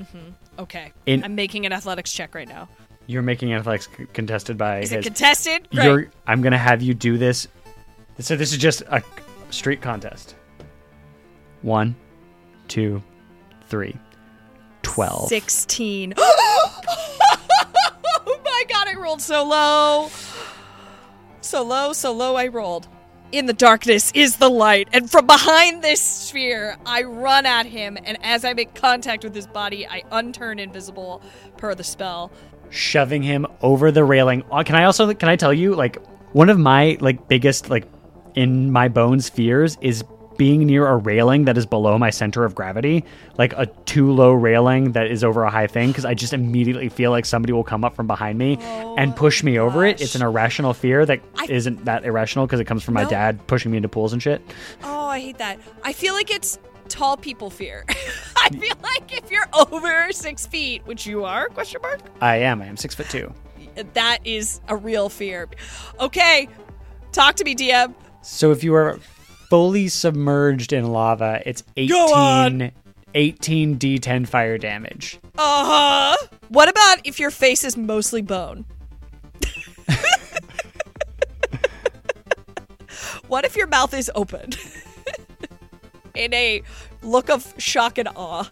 Mm-hmm. 0.01 0.29
Okay. 0.59 0.91
In- 1.05 1.23
I'm 1.23 1.35
making 1.35 1.65
an 1.67 1.73
athletics 1.73 2.11
check 2.11 2.33
right 2.33 2.47
now. 2.47 2.67
You're 3.05 3.21
making 3.21 3.53
athletics 3.53 3.87
c- 3.97 4.05
contested 4.13 4.57
by 4.57 4.79
Is 4.79 4.89
his. 4.89 4.99
it 4.99 5.03
contested? 5.03 5.69
Great. 5.71 5.83
You're, 5.85 6.11
I'm 6.25 6.41
gonna 6.41 6.57
have 6.57 6.81
you 6.81 6.93
do 6.93 7.17
this. 7.17 7.47
So 8.19 8.35
this 8.35 8.51
is 8.51 8.57
just 8.57 8.81
a 8.83 9.01
street 9.49 9.81
contest. 9.81 10.35
One, 11.61 11.95
two, 12.67 13.01
three, 13.67 13.97
twelve. 14.81 15.27
16. 15.29 16.13
oh 16.17 16.81
my 18.45 18.63
god, 18.69 18.87
I 18.87 18.95
rolled 18.95 19.21
so 19.21 19.43
low. 19.45 20.09
So 21.41 21.63
low, 21.63 21.93
so 21.93 22.11
low 22.13 22.35
I 22.35 22.47
rolled. 22.47 22.87
In 23.31 23.47
the 23.47 23.53
darkness 23.53 24.11
is 24.13 24.37
the 24.37 24.49
light, 24.49 24.87
and 24.93 25.09
from 25.09 25.25
behind 25.25 25.81
this 25.83 25.99
sphere, 25.99 26.77
I 26.85 27.01
run 27.01 27.47
at 27.47 27.65
him, 27.65 27.97
and 28.03 28.15
as 28.23 28.45
I 28.45 28.53
make 28.53 28.75
contact 28.75 29.23
with 29.23 29.33
his 29.33 29.47
body, 29.47 29.87
I 29.87 30.03
unturn 30.11 30.59
invisible 30.59 31.23
per 31.57 31.73
the 31.73 31.83
spell. 31.83 32.31
shoving 32.69 33.23
him 33.23 33.47
over 33.61 33.91
the 33.91 34.03
railing. 34.03 34.43
Uh, 34.51 34.61
Can 34.63 34.75
I 34.75 34.83
also 34.83 35.11
can 35.15 35.29
I 35.29 35.35
tell 35.35 35.51
you 35.53 35.73
like 35.73 35.97
one 36.33 36.49
of 36.51 36.59
my 36.59 36.95
like 37.01 37.27
biggest 37.27 37.71
like 37.71 37.87
in 38.35 38.71
my 38.71 38.87
bones 38.87 39.29
fears 39.29 39.77
is 39.81 40.03
being 40.37 40.65
near 40.65 40.87
a 40.87 40.97
railing 40.97 41.45
that 41.45 41.57
is 41.57 41.65
below 41.65 41.97
my 41.97 42.09
center 42.09 42.43
of 42.43 42.55
gravity, 42.55 43.05
like 43.37 43.53
a 43.53 43.67
too 43.85 44.11
low 44.11 44.31
railing 44.31 44.93
that 44.93 45.07
is 45.07 45.23
over 45.23 45.43
a 45.43 45.49
high 45.49 45.67
thing 45.67 45.89
because 45.89 46.05
I 46.05 46.13
just 46.13 46.33
immediately 46.33 46.89
feel 46.89 47.11
like 47.11 47.25
somebody 47.25 47.53
will 47.53 47.63
come 47.63 47.83
up 47.83 47.95
from 47.95 48.07
behind 48.07 48.37
me 48.37 48.57
and 48.59 49.11
oh 49.11 49.15
push 49.15 49.43
me 49.43 49.59
over 49.59 49.85
it. 49.85 50.01
It's 50.01 50.15
an 50.15 50.21
irrational 50.21 50.73
fear 50.73 51.05
that 51.05 51.21
not 51.49 51.85
that 51.85 52.05
irrational 52.05 52.45
because 52.47 52.59
it 52.59 52.65
comes 52.65 52.83
from 52.83 52.95
my 52.95 53.05
dad 53.05 53.45
pushing 53.47 53.71
me 53.71 53.77
into 53.77 53.89
pools 53.89 54.13
and 54.13 54.21
shit. 54.21 54.41
Oh, 54.83 55.07
I 55.07 55.19
hate 55.19 55.37
that. 55.37 55.59
I 55.83 55.93
feel 55.93 56.13
like 56.13 56.31
it's 56.31 56.57
tall 56.89 57.17
people 57.17 57.49
fear. 57.49 57.85
I 58.35 58.49
feel 58.49 58.75
like 58.81 59.13
if 59.13 59.31
you're 59.31 59.47
over 59.53 60.11
six 60.11 60.45
feet, 60.45 60.85
which 60.85 61.05
you 61.05 61.23
are, 61.23 61.47
question 61.49 61.81
mark, 61.81 62.01
I 62.21 62.37
am. 62.37 62.61
I 62.61 62.65
am 62.65 62.77
six 62.77 62.95
foot 62.95 63.09
two. 63.09 63.33
that 63.93 64.19
is 64.25 64.61
a 64.67 64.75
real 64.75 65.09
fear. 65.09 65.47
Okay, 65.99 66.49
talk 67.11 67.35
to 67.35 67.43
me, 67.43 67.55
DM. 67.55 67.93
So 68.23 68.51
if 68.51 68.63
you 68.63 68.73
are 68.73 68.97
fully 69.49 69.89
submerged 69.89 70.71
in 70.71 70.91
lava, 70.91 71.41
it's 71.45 71.63
18, 71.75 72.71
18 73.13 73.77
d10 73.77 74.27
fire 74.27 74.57
damage. 74.57 75.19
Uh 75.37 76.15
huh. 76.17 76.27
What 76.47 76.69
about 76.69 76.99
if 77.03 77.19
your 77.19 77.31
face 77.31 77.65
is 77.65 77.75
mostly 77.75 78.21
bone? 78.21 78.63
what 83.27 83.43
if 83.43 83.57
your 83.57 83.67
mouth 83.67 83.93
is 83.93 84.09
open? 84.15 84.51
In 86.15 86.33
a 86.33 86.63
look 87.01 87.29
of 87.29 87.53
shock 87.57 87.97
and 87.97 88.07
awe. 88.15 88.49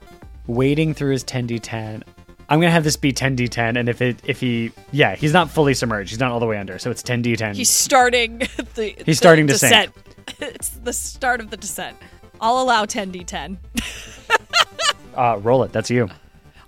Wading 0.48 0.96
through 0.96 1.12
his 1.12 1.24
10d10, 1.24 2.04
I'm 2.52 2.60
gonna 2.60 2.72
have 2.72 2.84
this 2.84 2.98
be 2.98 3.14
10d10, 3.14 3.80
and 3.80 3.88
if 3.88 4.02
it 4.02 4.22
if 4.26 4.42
he 4.42 4.74
yeah 4.92 5.16
he's 5.16 5.32
not 5.32 5.50
fully 5.50 5.74
submerged, 5.74 6.10
he's 6.10 6.20
not 6.20 6.34
all 6.34 6.42
the 6.42 6.46
way 6.46 6.58
under, 6.58 6.78
so 6.80 6.92
it's 6.92 7.02
10d10. 7.02 7.56
He's 7.56 7.70
starting 7.70 8.40
the. 8.76 8.94
He's 9.06 9.18
starting 9.18 9.48
to 9.48 9.54
descent. 9.54 9.94
it's 10.42 10.68
the 10.68 10.92
start 10.92 11.40
of 11.40 11.50
the 11.50 11.56
descent. 11.56 11.96
I'll 12.42 12.60
allow 12.60 12.84
10d10. 12.84 13.56
uh, 15.16 15.40
roll 15.42 15.64
it. 15.64 15.72
That's 15.72 15.90
you. 15.90 16.10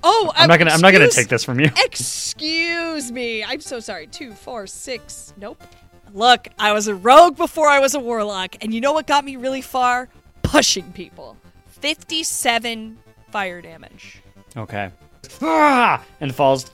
Oh, 0.03 0.31
I'm 0.37 0.47
not 0.47 0.57
gonna 0.57 0.71
I'm 0.71 0.79
not 0.79 0.93
gonna 0.93 1.09
take 1.09 1.27
this 1.27 1.43
from 1.43 1.59
you. 1.59 1.69
Excuse 1.83 3.11
me. 3.11 3.43
I'm 3.43 3.59
so 3.59 3.81
sorry. 3.81 4.07
Two, 4.07 4.31
four, 4.31 4.67
six. 4.67 5.33
Nope. 5.35 5.61
Look, 6.13 6.47
I 6.57 6.71
was 6.71 6.87
a 6.87 6.95
rogue 6.95 7.35
before 7.35 7.67
I 7.67 7.79
was 7.79 7.93
a 7.93 7.99
warlock, 7.99 8.55
and 8.61 8.73
you 8.73 8.79
know 8.79 8.93
what 8.93 9.05
got 9.05 9.25
me 9.25 9.35
really 9.35 9.61
far? 9.61 10.07
Pushing 10.43 10.93
people. 10.93 11.35
57 11.67 12.99
fire 13.31 13.61
damage. 13.61 14.21
Okay. 14.55 14.89
Ah! 15.41 16.03
And 16.19 16.33
falls, 16.33 16.65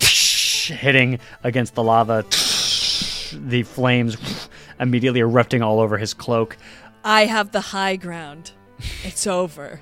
hitting 0.67 1.19
against 1.43 1.75
the 1.75 1.83
lava. 1.83 2.23
The 3.33 3.63
flames 3.63 4.49
immediately 4.79 5.19
erupting 5.19 5.61
all 5.61 5.79
over 5.79 5.97
his 5.97 6.13
cloak. 6.13 6.57
I 7.03 7.25
have 7.25 7.51
the 7.51 7.61
high 7.61 7.95
ground. 7.95 8.51
It's 9.03 9.27
over. 9.27 9.81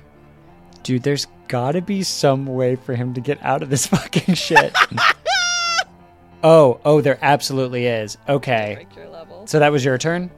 Dude, 0.82 1.02
there's 1.02 1.26
gotta 1.48 1.80
be 1.80 2.02
some 2.02 2.46
way 2.46 2.76
for 2.76 2.94
him 2.94 3.14
to 3.14 3.20
get 3.20 3.42
out 3.42 3.62
of 3.62 3.70
this 3.70 3.86
fucking 3.88 4.34
shit. 4.34 4.72
oh, 6.42 6.80
oh, 6.84 7.00
there 7.00 7.18
absolutely 7.22 7.86
is. 7.86 8.18
Okay. 8.28 8.74
Break 8.74 8.96
your 8.96 9.08
level. 9.08 9.46
So 9.46 9.58
that 9.58 9.72
was 9.72 9.84
your 9.84 9.98
turn? 9.98 10.30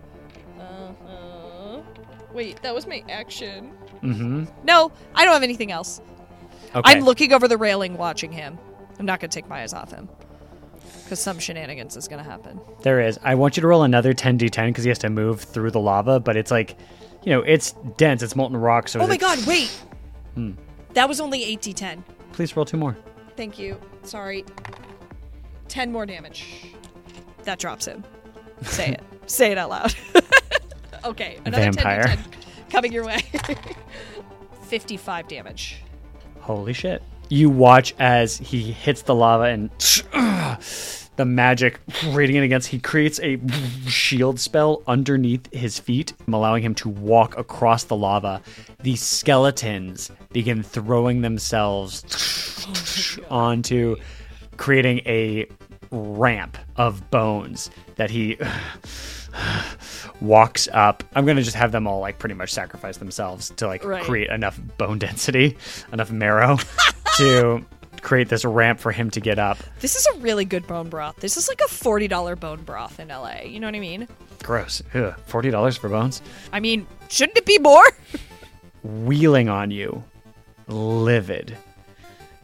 Uh-huh. 0.58 1.80
Wait, 2.32 2.62
that 2.62 2.74
was 2.74 2.86
my 2.86 3.02
action. 3.08 3.72
Mm-hmm. 4.02 4.44
No, 4.64 4.92
I 5.14 5.24
don't 5.24 5.34
have 5.34 5.42
anything 5.42 5.72
else. 5.72 6.00
Okay. 6.74 6.82
I'm 6.84 7.00
looking 7.00 7.32
over 7.32 7.48
the 7.48 7.58
railing 7.58 7.96
watching 7.96 8.32
him. 8.32 8.58
I'm 8.98 9.06
not 9.06 9.20
going 9.20 9.30
to 9.30 9.34
take 9.34 9.48
my 9.48 9.62
eyes 9.62 9.72
off 9.72 9.90
him. 9.90 10.08
Because 11.02 11.20
some 11.20 11.38
shenanigans 11.38 11.96
is 11.96 12.06
going 12.06 12.22
to 12.22 12.28
happen. 12.30 12.60
There 12.82 13.00
is. 13.00 13.18
I 13.22 13.34
want 13.34 13.56
you 13.56 13.60
to 13.62 13.66
roll 13.66 13.82
another 13.82 14.12
10d10 14.12 14.68
because 14.68 14.84
he 14.84 14.90
has 14.90 14.98
to 15.00 15.10
move 15.10 15.40
through 15.40 15.72
the 15.72 15.80
lava, 15.80 16.20
but 16.20 16.36
it's 16.36 16.50
like, 16.50 16.76
you 17.24 17.30
know, 17.32 17.40
it's 17.40 17.72
dense. 17.96 18.22
It's 18.22 18.36
molten 18.36 18.56
rock. 18.56 18.88
So 18.88 19.00
Oh 19.00 19.06
my 19.06 19.16
god, 19.16 19.44
wait! 19.46 19.70
Hmm. 20.34 20.52
That 20.94 21.08
was 21.08 21.20
only 21.20 21.40
8d10. 21.56 22.02
Please 22.32 22.56
roll 22.56 22.64
two 22.64 22.76
more. 22.76 22.96
Thank 23.36 23.58
you. 23.58 23.80
Sorry. 24.02 24.44
10 25.68 25.90
more 25.90 26.06
damage. 26.06 26.74
That 27.44 27.58
drops 27.58 27.86
him. 27.86 28.04
Say 28.62 28.90
it. 28.92 29.02
Say 29.30 29.52
it 29.52 29.58
out 29.58 29.70
loud. 29.70 29.94
okay, 31.04 31.38
another 31.44 31.72
Vampire. 31.72 32.02
10 32.04 32.18
coming 32.70 32.92
your 32.92 33.04
way. 33.04 33.20
55 34.62 35.28
damage. 35.28 35.82
Holy 36.40 36.72
shit. 36.72 37.02
You 37.28 37.48
watch 37.48 37.94
as 37.98 38.38
he 38.38 38.72
hits 38.72 39.02
the 39.02 39.14
lava 39.14 39.44
and 39.44 39.70
the 41.16 41.24
magic 41.24 41.78
radiant 42.08 42.44
against 42.44 42.68
he 42.68 42.78
creates 42.80 43.20
a 43.20 43.38
shield 43.86 44.40
spell 44.40 44.82
underneath 44.86 45.52
his 45.52 45.78
feet, 45.78 46.12
allowing 46.26 46.62
him 46.62 46.74
to 46.76 46.88
walk 46.88 47.38
across 47.38 47.84
the 47.84 47.96
lava. 47.96 48.42
The 48.82 48.96
skeletons 48.96 50.10
begin 50.32 50.62
throwing 50.62 51.20
themselves 51.20 52.04
onto 53.30 53.96
creating 54.56 55.00
a 55.06 55.46
ramp 55.90 56.56
of 56.76 57.10
bones 57.10 57.70
that 57.96 58.10
he 58.10 58.38
walks 60.20 60.68
up. 60.72 61.02
I'm 61.14 61.24
gonna 61.26 61.42
just 61.42 61.56
have 61.56 61.72
them 61.72 61.86
all 61.86 62.00
like 62.00 62.18
pretty 62.18 62.34
much 62.34 62.52
sacrifice 62.52 62.96
themselves 62.98 63.50
to 63.56 63.66
like 63.66 63.84
Right. 63.84 64.02
create 64.04 64.28
enough 64.30 64.60
bone 64.78 64.98
density, 64.98 65.56
enough 65.92 66.10
marrow 66.10 66.58
to 67.16 67.64
create 68.02 68.28
this 68.28 68.44
ramp 68.44 68.80
for 68.80 68.92
him 68.92 69.10
to 69.10 69.20
get 69.20 69.38
up. 69.38 69.58
This 69.80 69.94
is 69.96 70.06
a 70.14 70.20
really 70.20 70.44
good 70.44 70.66
bone 70.66 70.88
broth. 70.88 71.16
This 71.16 71.36
is 71.36 71.48
like 71.48 71.60
a 71.60 71.68
$40 71.68 72.38
bone 72.40 72.62
broth 72.62 72.98
in 72.98 73.08
LA. 73.08 73.42
You 73.44 73.60
know 73.60 73.66
what 73.66 73.74
I 73.74 73.80
mean? 73.80 74.08
Gross. 74.42 74.82
Ugh. 74.94 75.14
Forty 75.26 75.50
dollars 75.50 75.76
for 75.76 75.88
bones. 75.90 76.22
I 76.52 76.60
mean, 76.60 76.86
shouldn't 77.10 77.36
it 77.36 77.44
be 77.44 77.58
more? 77.58 77.84
Wheeling 78.82 79.50
on 79.50 79.70
you, 79.70 80.02
livid. 80.66 81.56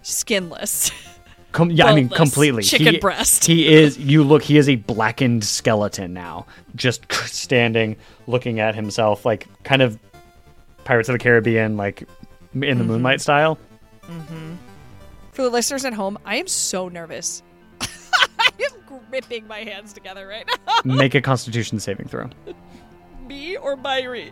Skinless. 0.03 0.91
Com- 1.57 1.71
yeah, 1.71 1.87
I 1.87 1.95
mean 1.95 2.11
completely. 2.11 2.63
Chicken 2.63 2.95
he, 2.95 2.99
breast. 2.99 3.47
He 3.47 3.73
is. 3.75 3.97
You 3.97 4.23
look. 4.25 4.43
He 4.43 4.59
is 4.59 4.69
a 4.69 4.77
blackened 4.77 5.43
skeleton 5.43 6.13
now, 6.13 6.45
just 6.75 7.11
standing, 7.25 7.97
looking 8.27 8.61
at 8.61 8.75
himself, 8.75 9.25
like 9.25 9.47
kind 9.63 9.81
of 9.81 9.99
Pirates 10.85 11.09
of 11.09 11.15
the 11.15 11.19
Caribbean, 11.19 11.79
like 11.79 12.03
in 12.53 12.61
the 12.61 12.67
Mm-hmm. 12.67 12.83
moonlight 12.87 13.23
style. 13.23 13.59
For 15.33 15.43
the 15.45 15.49
listeners 15.49 15.87
at 15.87 15.95
home, 15.95 16.19
I 16.27 16.37
am 16.37 16.47
so 16.47 16.89
nervous. 16.89 17.43
I 17.81 18.51
am 18.61 19.01
gripping 19.09 19.47
my 19.49 19.61
hands 19.61 19.95
together 19.95 20.27
right 20.27 20.47
now. 20.67 20.75
Make 20.95 21.15
a 21.15 21.23
Constitution 21.23 21.81
saving 21.81 22.09
throw, 22.09 22.29
Me 23.27 23.57
or 23.57 23.77
Mairi? 23.77 24.31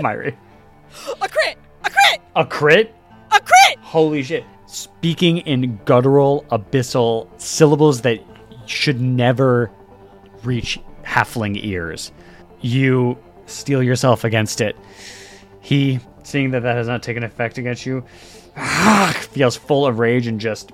Mairi. 0.00 0.36
A 1.22 1.28
crit! 1.28 1.58
A 1.84 1.90
crit! 1.90 2.20
A 2.34 2.44
crit. 2.44 2.94
A 3.30 3.40
crit! 3.40 3.78
Holy 3.82 4.24
shit. 4.24 4.44
Speaking 4.70 5.38
in 5.38 5.80
guttural, 5.84 6.44
abyssal 6.52 7.28
syllables 7.40 8.02
that 8.02 8.20
should 8.66 9.00
never 9.00 9.68
reach 10.44 10.78
halfling 11.02 11.58
ears. 11.64 12.12
You 12.60 13.18
steel 13.46 13.82
yourself 13.82 14.22
against 14.22 14.60
it. 14.60 14.76
He, 15.60 15.98
seeing 16.22 16.52
that 16.52 16.62
that 16.62 16.76
has 16.76 16.86
not 16.86 17.02
taken 17.02 17.24
effect 17.24 17.58
against 17.58 17.84
you, 17.84 18.04
feels 19.14 19.56
full 19.56 19.86
of 19.86 19.98
rage 19.98 20.28
and 20.28 20.38
just 20.38 20.70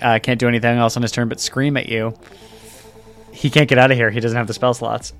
uh, 0.00 0.20
can't 0.22 0.38
do 0.38 0.46
anything 0.46 0.78
else 0.78 0.96
on 0.96 1.02
his 1.02 1.10
turn 1.10 1.28
but 1.28 1.40
scream 1.40 1.76
at 1.76 1.88
you. 1.88 2.14
He 3.32 3.50
can't 3.50 3.68
get 3.68 3.76
out 3.76 3.90
of 3.90 3.96
here. 3.96 4.10
He 4.10 4.20
doesn't 4.20 4.36
have 4.36 4.46
the 4.46 4.54
spell 4.54 4.72
slots. 4.72 5.12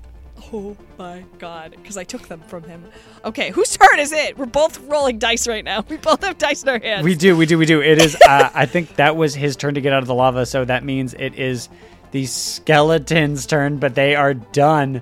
Oh 0.53 0.77
my 0.97 1.25
god, 1.39 1.71
because 1.71 1.97
I 1.97 2.03
took 2.03 2.27
them 2.27 2.41
from 2.41 2.63
him. 2.63 2.85
Okay, 3.25 3.51
whose 3.51 3.75
turn 3.75 3.99
is 3.99 4.11
it? 4.11 4.37
We're 4.37 4.45
both 4.45 4.79
rolling 4.81 5.19
dice 5.19 5.47
right 5.47 5.63
now. 5.63 5.83
We 5.89 5.97
both 5.97 6.23
have 6.23 6.37
dice 6.37 6.63
in 6.63 6.69
our 6.69 6.79
hands. 6.79 7.03
We 7.03 7.15
do, 7.15 7.35
we 7.35 7.45
do, 7.45 7.57
we 7.57 7.65
do. 7.65 7.81
It 7.81 8.01
is. 8.01 8.15
Uh, 8.15 8.49
I 8.53 8.65
think 8.65 8.95
that 8.95 9.15
was 9.15 9.35
his 9.35 9.55
turn 9.55 9.73
to 9.73 9.81
get 9.81 9.93
out 9.93 10.03
of 10.03 10.07
the 10.07 10.13
lava, 10.13 10.45
so 10.45 10.63
that 10.65 10.83
means 10.83 11.13
it 11.15 11.35
is 11.35 11.69
the 12.11 12.25
skeleton's 12.25 13.45
turn. 13.45 13.77
But 13.77 13.95
they 13.95 14.15
are 14.15 14.33
done. 14.33 15.01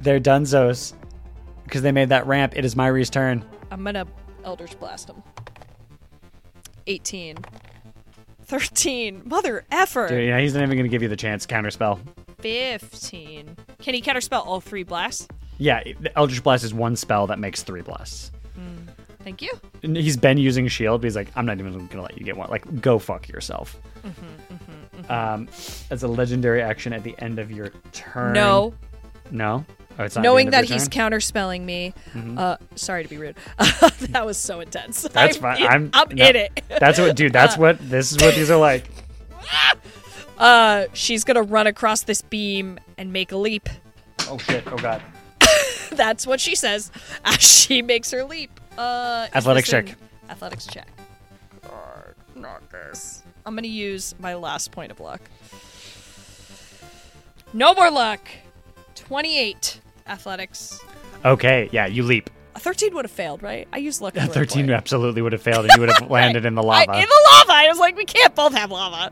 They're 0.00 0.20
donezo 0.20 0.94
because 1.64 1.82
they 1.82 1.92
made 1.92 2.08
that 2.08 2.26
ramp. 2.26 2.54
It 2.56 2.64
is 2.64 2.74
Mairi's 2.74 3.10
turn. 3.10 3.44
I'm 3.70 3.84
gonna 3.84 4.06
Eldritch 4.44 4.78
Blast 4.78 5.10
him. 5.10 5.22
18. 6.86 7.36
13. 8.44 9.22
Mother 9.24 9.64
effer. 9.70 10.08
Dude, 10.08 10.28
yeah, 10.28 10.40
he's 10.40 10.54
not 10.54 10.62
even 10.62 10.76
going 10.76 10.84
to 10.84 10.90
give 10.90 11.02
you 11.02 11.08
the 11.08 11.16
chance. 11.16 11.46
Counterspell. 11.46 12.00
15. 12.42 13.56
Can 13.80 13.94
he 13.94 14.02
counterspell 14.02 14.46
all 14.46 14.60
three 14.60 14.82
blasts? 14.82 15.28
Yeah, 15.58 15.82
the 16.00 16.16
Eldritch 16.18 16.42
Blast 16.42 16.64
is 16.64 16.74
one 16.74 16.96
spell 16.96 17.26
that 17.28 17.38
makes 17.38 17.62
three 17.62 17.82
blasts. 17.82 18.32
Mm, 18.58 18.88
thank 19.22 19.40
you. 19.42 19.50
And 19.82 19.96
He's 19.96 20.16
been 20.16 20.38
using 20.38 20.66
shield, 20.68 21.02
but 21.02 21.06
he's 21.06 21.16
like, 21.16 21.28
I'm 21.36 21.46
not 21.46 21.58
even 21.58 21.72
going 21.72 21.88
to 21.88 22.02
let 22.02 22.18
you 22.18 22.24
get 22.24 22.36
one. 22.36 22.50
Like, 22.50 22.80
go 22.80 22.98
fuck 22.98 23.28
yourself. 23.28 23.78
Mm-hmm, 24.04 24.54
mm-hmm, 24.54 25.00
mm-hmm. 25.02 25.12
Um, 25.12 25.48
as 25.90 26.02
a 26.02 26.08
legendary 26.08 26.62
action 26.62 26.92
at 26.92 27.04
the 27.04 27.14
end 27.18 27.38
of 27.38 27.52
your 27.52 27.70
turn. 27.92 28.32
No. 28.32 28.74
No. 29.30 29.64
Oh, 29.98 30.04
it's 30.04 30.16
not 30.16 30.22
Knowing 30.22 30.50
that 30.50 30.64
he's 30.64 30.88
counterspelling 30.88 31.62
me. 31.62 31.92
Uh, 32.36 32.56
sorry 32.74 33.02
to 33.02 33.08
be 33.08 33.18
rude. 33.18 33.36
that 33.58 34.24
was 34.24 34.38
so 34.38 34.60
intense. 34.60 35.02
That's 35.02 35.36
I'm 35.42 35.42
fine. 35.42 35.62
In, 35.62 35.66
I'm 35.68 35.90
I'm 35.92 36.08
no. 36.16 36.26
in 36.26 36.36
it. 36.36 36.64
That's 36.68 36.98
what, 36.98 37.14
dude. 37.14 37.32
That's 37.32 37.56
what. 37.58 37.78
This 37.78 38.12
is 38.12 38.18
what 38.18 38.34
these 38.34 38.50
are 38.50 38.58
like. 38.58 38.84
Uh, 40.42 40.86
she's 40.92 41.22
gonna 41.22 41.42
run 41.42 41.68
across 41.68 42.02
this 42.02 42.20
beam 42.20 42.80
and 42.98 43.12
make 43.12 43.30
a 43.30 43.36
leap. 43.36 43.68
Oh 44.28 44.38
shit. 44.38 44.64
Oh 44.66 44.76
god. 44.76 45.00
That's 45.92 46.26
what 46.26 46.40
she 46.40 46.56
says 46.56 46.90
as 47.24 47.40
she 47.40 47.80
makes 47.80 48.10
her 48.10 48.24
leap. 48.24 48.58
Uh, 48.76 49.28
Athletics 49.34 49.68
check. 49.68 49.94
Athletics 50.28 50.66
check. 50.66 50.88
God, 51.62 52.14
not 52.34 52.68
this. 52.70 53.22
I'm 53.46 53.54
gonna 53.54 53.68
use 53.68 54.16
my 54.18 54.34
last 54.34 54.72
point 54.72 54.90
of 54.90 54.98
luck. 54.98 55.20
No 57.52 57.72
more 57.74 57.90
luck. 57.90 58.20
Twenty-eight. 58.96 59.80
Athletics. 60.08 60.80
Okay. 61.24 61.68
Yeah. 61.70 61.86
You 61.86 62.02
leap. 62.02 62.30
A 62.54 62.60
thirteen 62.60 62.94
would 62.94 63.04
have 63.04 63.12
failed, 63.12 63.42
right? 63.42 63.66
I 63.72 63.78
used 63.78 64.00
luck. 64.00 64.16
A 64.16 64.26
thirteen 64.26 64.66
way. 64.66 64.74
absolutely 64.74 65.22
would 65.22 65.32
have 65.32 65.42
failed, 65.42 65.64
and 65.64 65.72
you 65.74 65.80
would 65.80 65.90
have 65.90 66.10
landed 66.10 66.44
in 66.44 66.54
the 66.54 66.62
I- 66.62 66.84
lava. 66.84 66.92
in 66.94 67.00
the 67.08 67.28
lava. 67.32 67.52
I 67.52 67.68
was 67.68 67.78
like, 67.78 67.96
we 67.96 68.04
can't 68.04 68.34
both 68.34 68.52
have 68.54 68.70
lava. 68.70 69.10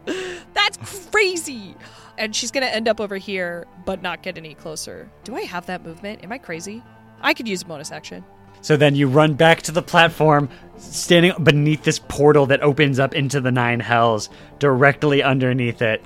That's 0.55 1.09
crazy. 1.11 1.75
And 2.19 2.37
she's 2.37 2.51
gonna 2.51 2.67
end 2.67 2.87
up 2.87 3.01
over 3.01 3.17
here, 3.17 3.67
but 3.87 4.03
not 4.03 4.23
get 4.23 4.37
any 4.37 4.55
closer. 4.55 5.09
Do 5.25 5.37
I 5.37 5.43
have 5.43 5.67
that 5.67 5.83
movement? 5.85 6.23
Am 6.23 6.31
I 6.33 6.39
crazy? 6.39 6.83
I 7.23 7.33
could 7.33 7.49
use 7.49 7.63
a 7.63 7.65
bonus 7.65 7.91
action. 7.93 8.25
So 8.63 8.77
then 8.77 8.95
you 8.95 9.09
run 9.09 9.33
back 9.35 9.63
to 9.63 9.73
the 9.73 9.81
platform, 9.81 10.51
standing 10.77 11.33
beneath 11.43 11.83
this 11.83 11.99
portal 11.99 12.45
that 12.47 12.63
opens 12.63 12.99
up 12.99 13.15
into 13.15 13.41
the 13.41 13.51
nine 13.51 13.81
hells. 13.81 14.29
Directly 14.59 15.23
underneath 15.23 15.81
it, 15.81 16.03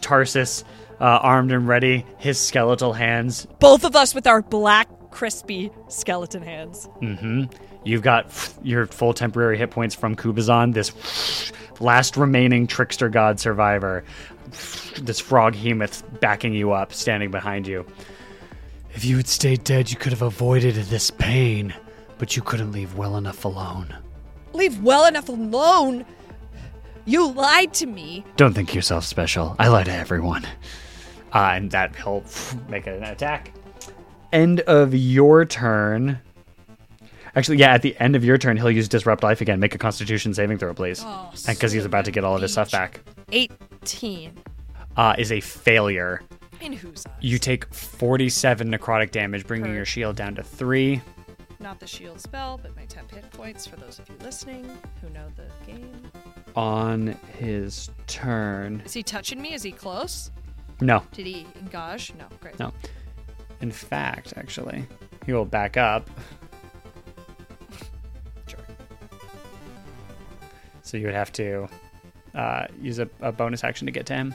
Tarsus, 0.00 0.62
uh, 1.00 1.04
armed 1.04 1.50
and 1.50 1.66
ready, 1.66 2.06
his 2.18 2.38
skeletal 2.38 2.92
hands. 2.92 3.48
Both 3.58 3.84
of 3.84 3.96
us 3.96 4.14
with 4.14 4.28
our 4.28 4.40
black 4.42 4.88
crispy 5.16 5.70
skeleton 5.88 6.42
hands. 6.42 6.90
Mm-hmm. 7.00 7.44
You've 7.84 8.02
got 8.02 8.54
your 8.62 8.86
full 8.86 9.14
temporary 9.14 9.56
hit 9.56 9.70
points 9.70 9.94
from 9.94 10.14
Kubazan, 10.14 10.74
this 10.74 11.50
last 11.80 12.18
remaining 12.18 12.66
trickster 12.66 13.08
god 13.08 13.40
survivor. 13.40 14.04
This 15.00 15.18
froghemoth 15.22 16.02
backing 16.20 16.52
you 16.52 16.72
up, 16.72 16.92
standing 16.92 17.30
behind 17.30 17.66
you. 17.66 17.86
If 18.92 19.06
you 19.06 19.16
had 19.16 19.26
stayed 19.26 19.64
dead, 19.64 19.90
you 19.90 19.96
could 19.96 20.12
have 20.12 20.20
avoided 20.20 20.74
this 20.74 21.10
pain, 21.10 21.72
but 22.18 22.36
you 22.36 22.42
couldn't 22.42 22.72
leave 22.72 22.98
well 22.98 23.16
enough 23.16 23.46
alone. 23.46 23.96
Leave 24.52 24.82
well 24.82 25.06
enough 25.06 25.30
alone. 25.30 26.04
You 27.06 27.32
lied 27.32 27.72
to 27.74 27.86
me. 27.86 28.22
Don't 28.36 28.52
think 28.52 28.74
yourself 28.74 29.04
special. 29.04 29.56
I 29.58 29.68
lie 29.68 29.84
to 29.84 29.92
everyone. 29.92 30.44
Uh, 31.32 31.52
and 31.54 31.70
that 31.70 31.96
he'll 31.96 32.22
make 32.68 32.86
an 32.86 33.02
attack. 33.02 33.55
End 34.36 34.60
of 34.60 34.94
your 34.94 35.46
turn. 35.46 36.20
Actually, 37.34 37.56
yeah, 37.56 37.72
at 37.72 37.80
the 37.80 37.96
end 37.98 38.14
of 38.16 38.22
your 38.22 38.36
turn, 38.36 38.58
he'll 38.58 38.70
use 38.70 38.86
Disrupt 38.86 39.22
Life 39.22 39.40
again. 39.40 39.60
Make 39.60 39.74
a 39.74 39.78
Constitution 39.78 40.34
saving 40.34 40.58
throw, 40.58 40.74
please. 40.74 41.02
Oh, 41.02 41.30
Because 41.46 41.72
he's 41.72 41.86
about 41.86 42.04
to 42.04 42.10
get 42.10 42.22
all 42.22 42.36
of 42.36 42.42
his 42.42 42.52
stuff 42.52 42.70
back. 42.70 43.00
18. 43.32 44.32
Uh, 44.94 45.14
is 45.16 45.32
a 45.32 45.40
failure. 45.40 46.20
In 46.60 46.74
whose 46.74 47.06
eyes? 47.06 47.14
You 47.20 47.38
take 47.38 47.72
47 47.74 48.70
necrotic 48.70 49.10
damage, 49.10 49.46
bringing 49.46 49.68
Per- 49.68 49.74
your 49.74 49.84
shield 49.86 50.16
down 50.16 50.34
to 50.34 50.42
three. 50.42 51.00
Not 51.58 51.80
the 51.80 51.86
shield 51.86 52.20
spell, 52.20 52.60
but 52.62 52.76
my 52.76 52.84
temp 52.84 53.10
hit 53.10 53.30
points 53.30 53.66
for 53.66 53.76
those 53.76 53.98
of 53.98 54.06
you 54.10 54.16
listening 54.22 54.70
who 55.00 55.08
know 55.10 55.26
the 55.36 55.46
game. 55.66 56.10
On 56.56 57.16
his 57.38 57.88
turn. 58.06 58.82
Is 58.84 58.92
he 58.92 59.02
touching 59.02 59.40
me? 59.40 59.54
Is 59.54 59.62
he 59.62 59.72
close? 59.72 60.30
No, 60.82 61.02
Did 61.12 61.24
he 61.24 61.46
engage? 61.58 62.12
No, 62.18 62.26
great. 62.40 62.58
no. 62.58 62.70
In 63.60 63.70
fact, 63.70 64.34
actually, 64.36 64.86
he 65.24 65.32
will 65.32 65.44
back 65.44 65.76
up. 65.76 66.08
Sure. 68.46 68.60
So 70.82 70.96
you 70.96 71.06
would 71.06 71.14
have 71.14 71.32
to 71.32 71.68
uh, 72.34 72.66
use 72.80 72.98
a, 72.98 73.08
a 73.20 73.32
bonus 73.32 73.64
action 73.64 73.86
to 73.86 73.92
get 73.92 74.06
to 74.06 74.14
him. 74.14 74.34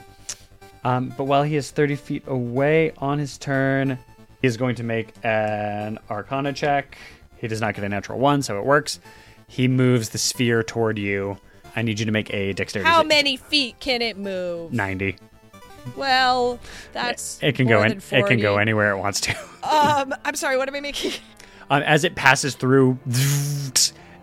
Um, 0.84 1.14
but 1.16 1.24
while 1.24 1.44
he 1.44 1.56
is 1.56 1.70
30 1.70 1.96
feet 1.96 2.24
away 2.26 2.92
on 2.98 3.18
his 3.18 3.38
turn, 3.38 3.98
he 4.40 4.48
is 4.48 4.56
going 4.56 4.74
to 4.76 4.82
make 4.82 5.14
an 5.22 5.98
Arcana 6.10 6.52
check. 6.52 6.98
He 7.36 7.46
does 7.46 7.60
not 7.60 7.74
get 7.74 7.84
a 7.84 7.88
natural 7.88 8.18
one, 8.18 8.42
so 8.42 8.58
it 8.58 8.64
works. 8.64 8.98
He 9.46 9.68
moves 9.68 10.08
the 10.10 10.18
sphere 10.18 10.62
toward 10.62 10.98
you. 10.98 11.38
I 11.76 11.82
need 11.82 12.00
you 12.00 12.06
to 12.06 12.12
make 12.12 12.32
a 12.34 12.52
dexterity. 12.52 12.88
How 12.88 13.00
save. 13.00 13.08
many 13.08 13.36
feet 13.36 13.78
can 13.80 14.02
it 14.02 14.16
move? 14.16 14.72
90. 14.72 15.16
Well, 15.96 16.58
that's 16.92 17.38
It 17.42 17.54
can 17.54 17.66
go 17.66 17.82
in, 17.82 18.00
it 18.10 18.26
can 18.26 18.40
go 18.40 18.58
anywhere 18.58 18.92
it 18.92 18.98
wants 18.98 19.20
to. 19.22 19.36
Um, 19.62 20.14
I'm 20.24 20.34
sorry. 20.34 20.56
What 20.56 20.68
am 20.68 20.74
I 20.74 20.80
making? 20.80 21.12
Um, 21.70 21.82
as 21.84 22.04
it 22.04 22.16
passes 22.16 22.54
through, 22.54 22.98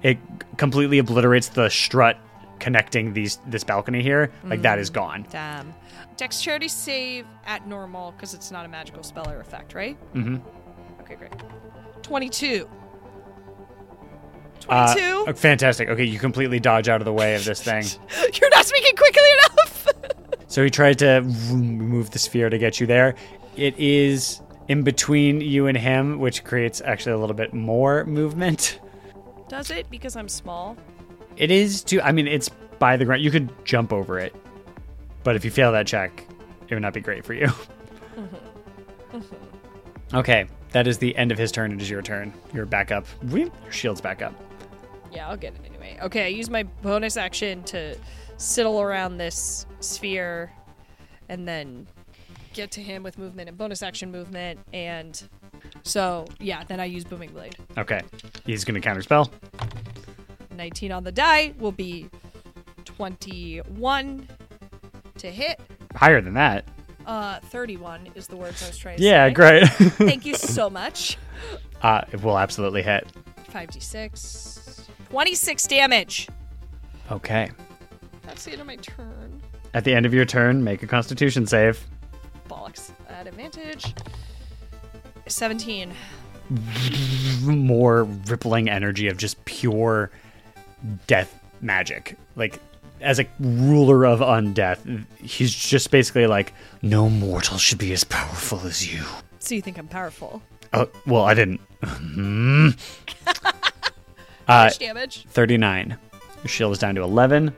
it 0.04 0.20
completely 0.58 1.00
obliterates 1.00 1.48
the 1.48 1.70
strut 1.70 2.16
connecting 2.60 3.14
these 3.14 3.40
this 3.48 3.64
balcony 3.64 4.04
here. 4.04 4.32
Like 4.44 4.62
that 4.62 4.78
is 4.78 4.92
gone. 4.92 5.26
Damn. 5.32 5.74
Dexterity 6.16 6.68
save 6.68 7.26
at 7.48 7.66
normal 7.66 8.12
because 8.12 8.36
it's 8.36 8.52
not 8.52 8.66
a 8.66 8.68
magical 8.68 9.02
spell 9.02 9.28
or 9.28 9.40
effect, 9.40 9.74
right? 9.74 9.98
Mm-hmm. 10.14 10.38
Okay, 11.02 11.16
great. 11.16 11.32
22. 12.04 12.70
Uh, 14.68 14.94
22? 14.94 15.26
uh, 15.28 15.34
fantastic. 15.34 15.90
Okay, 15.90 16.04
you 16.04 16.20
completely 16.20 16.60
dodge 16.60 16.90
out 16.90 17.02
of 17.02 17.06
the 17.06 17.14
way 17.14 17.36
of 17.36 17.46
this 17.46 17.64
thing. 17.64 17.84
You're 18.34 18.50
not 18.52 18.66
speaking 18.66 18.96
quickly 18.96 19.24
enough. 19.34 19.56
So 20.50 20.64
he 20.64 20.72
tried 20.72 21.00
to 21.00 21.22
move 21.22 22.10
the 22.10 22.20
sphere 22.20 22.50
to 22.50 22.58
get 22.58 22.80
you 22.80 22.88
there. 22.88 23.16
It 23.56 23.78
is 23.78 24.42
in 24.68 24.84
between 24.84 25.42
you 25.42 25.68
and 25.68 25.78
him, 25.78 26.20
which 26.20 26.44
creates 26.44 26.82
actually 26.82 27.14
a 27.14 27.18
little 27.18 27.36
bit 27.36 27.54
more 27.54 28.04
movement. 28.06 28.80
Does 29.48 29.70
it? 29.70 29.90
Because 29.92 30.16
I'm 30.16 30.28
small. 30.28 30.76
It 31.38 31.52
is 31.52 31.84
too. 31.84 32.02
I 32.02 32.12
mean, 32.12 32.28
it's 32.28 32.50
by 32.80 32.98
the 32.98 33.06
ground. 33.06 33.22
You 33.22 33.30
could 33.30 33.50
jump 33.64 33.94
over 33.94 34.18
it, 34.20 34.36
but 35.24 35.36
if 35.36 35.46
you 35.46 35.52
fail 35.52 35.72
that 35.72 35.86
check, 35.86 36.26
it 36.68 36.74
would 36.74 36.82
not 36.82 36.94
be 36.94 37.02
great 37.02 37.24
for 37.24 37.34
you. 37.34 37.48
Mm-hmm. 37.48 39.18
Mm-hmm. 39.18 40.18
okay, 40.18 40.48
that 40.72 40.88
is 40.88 40.98
the 40.98 41.16
end 41.16 41.32
of 41.32 41.38
his 41.38 41.52
turn. 41.52 41.72
It 41.72 41.82
is 41.82 41.90
your 41.90 42.02
turn. 42.02 42.34
You're 42.54 42.66
back 42.66 42.92
up. 42.92 43.06
Your 43.28 43.50
shield's 43.72 44.02
back 44.02 44.22
up. 44.22 44.34
Yeah, 45.12 45.30
I'll 45.30 45.38
get 45.38 45.54
it 45.54 45.62
anyway. 45.66 45.98
Okay, 46.02 46.26
I 46.26 46.28
use 46.28 46.50
my 46.50 46.64
bonus 46.64 47.18
action 47.18 47.64
to 47.66 47.96
sidle 48.40 48.82
around 48.82 49.18
this 49.18 49.66
sphere 49.82 50.52
and 51.28 51.48
then 51.48 51.88
get 52.54 52.72
to 52.72 52.82
him 52.82 53.04
with 53.04 53.18
movement 53.20 53.48
and 53.50 53.58
bonus 53.58 53.84
action 53.84 54.12
movement. 54.12 54.60
And 54.74 55.22
so, 55.84 56.26
yeah, 56.40 56.64
then 56.64 56.80
I 56.80 56.86
use 56.86 57.04
Booming 57.04 57.32
Blade. 57.32 57.56
Okay, 57.78 58.02
he's 58.46 58.64
gonna 58.66 58.80
counterspell. 58.82 59.30
19 60.56 60.92
on 60.92 61.04
the 61.04 61.12
die 61.12 61.54
will 61.60 61.72
be 61.72 62.10
21 62.86 64.28
to 65.18 65.32
hit. 65.32 65.60
Higher 65.96 66.22
than 66.22 66.34
that. 66.34 66.66
Uh, 67.06 67.40
31 67.46 68.10
is 68.16 68.28
the 68.28 68.36
words 68.38 68.62
I 68.64 68.68
was 68.68 68.78
trying 68.78 68.98
to 68.98 69.04
Yeah, 69.04 69.28
say. 69.28 69.34
great. 69.34 69.68
Thank 69.70 70.26
you 70.26 70.36
so 70.36 70.70
much. 70.72 71.18
uh, 71.82 72.02
it 72.12 72.22
will 72.24 72.38
absolutely 72.38 72.82
hit. 72.84 73.08
5d6. 73.52 74.82
26 75.10 75.68
damage. 75.68 76.28
Okay. 77.12 77.50
That's 78.30 78.46
the 78.46 78.52
end 78.52 78.62
of 78.62 78.68
my 78.68 78.76
turn. 78.76 79.42
At 79.74 79.84
the 79.86 79.94
end 79.96 80.06
of 80.06 80.14
your 80.14 80.24
turn, 80.24 80.64
make 80.64 80.84
a 80.84 80.88
Constitution 80.88 81.48
save. 81.48 81.84
Bollocks. 82.48 82.92
At 83.10 83.26
advantage. 83.26 83.96
17. 85.26 85.92
more 87.42 88.04
rippling 88.04 88.70
energy 88.70 89.08
of 89.08 89.18
just 89.18 89.44
pure 89.46 90.12
death 91.08 91.44
magic. 91.62 92.18
Like, 92.36 92.60
as 93.02 93.20
a 93.20 93.26
ruler 93.40 94.06
of 94.06 94.20
undeath, 94.20 95.06
he's 95.18 95.52
just 95.52 95.90
basically 95.90 96.28
like, 96.28 96.54
no 96.84 97.10
mortal 97.10 97.58
should 97.58 97.80
be 97.80 97.94
as 97.94 98.04
powerful 98.04 98.60
as 98.60 98.94
you. 98.94 99.04
So 99.40 99.56
you 99.56 99.64
think 99.64 99.80
I'm 99.80 99.88
powerful? 99.88 100.44
Oh, 100.72 100.88
well, 101.08 101.24
I 101.24 101.34
didn't. 101.34 101.62
How 101.82 102.74
uh, 104.48 104.64
much 104.66 104.78
damage? 104.78 105.26
39. 105.30 105.98
Your 106.44 106.48
shield 106.48 106.74
is 106.74 106.78
down 106.78 106.94
to 106.94 107.02
11. 107.02 107.56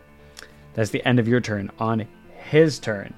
That's 0.74 0.90
the 0.90 1.06
end 1.08 1.20
of 1.20 1.28
your 1.28 1.42
turn. 1.42 1.70
On 1.80 2.06
his 2.50 2.80
turn, 2.80 3.14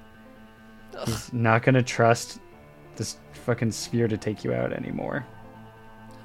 he's 1.06 1.32
not 1.34 1.63
to 1.63 1.84
trust 1.84 2.39
this 2.96 3.18
fucking 3.34 3.72
sphere 3.72 4.08
to 4.08 4.18
take 4.18 4.44
you 4.44 4.54
out 4.54 4.74
anymore. 4.74 5.26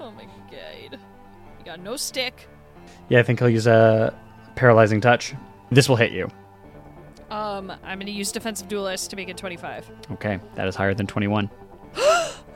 Oh 0.00 0.10
my 0.12 0.24
god. 0.50 0.98
You 1.58 1.64
got 1.64 1.80
no 1.80 1.96
stick. 1.96 2.48
Yeah, 3.08 3.20
I 3.20 3.22
think 3.22 3.38
he'll 3.38 3.48
use 3.48 3.66
a 3.66 4.16
paralyzing 4.54 5.00
touch. 5.00 5.34
This 5.70 5.88
will 5.88 5.96
hit 5.96 6.12
you. 6.12 6.28
Um, 7.30 7.70
I'm 7.82 7.98
gonna 7.98 8.10
use 8.10 8.32
defensive 8.32 8.68
duelist 8.68 9.10
to 9.10 9.16
make 9.16 9.28
it 9.28 9.36
25. 9.36 9.90
Okay, 10.12 10.40
that 10.54 10.66
is 10.66 10.74
higher 10.74 10.94
than 10.94 11.06
21. 11.06 11.50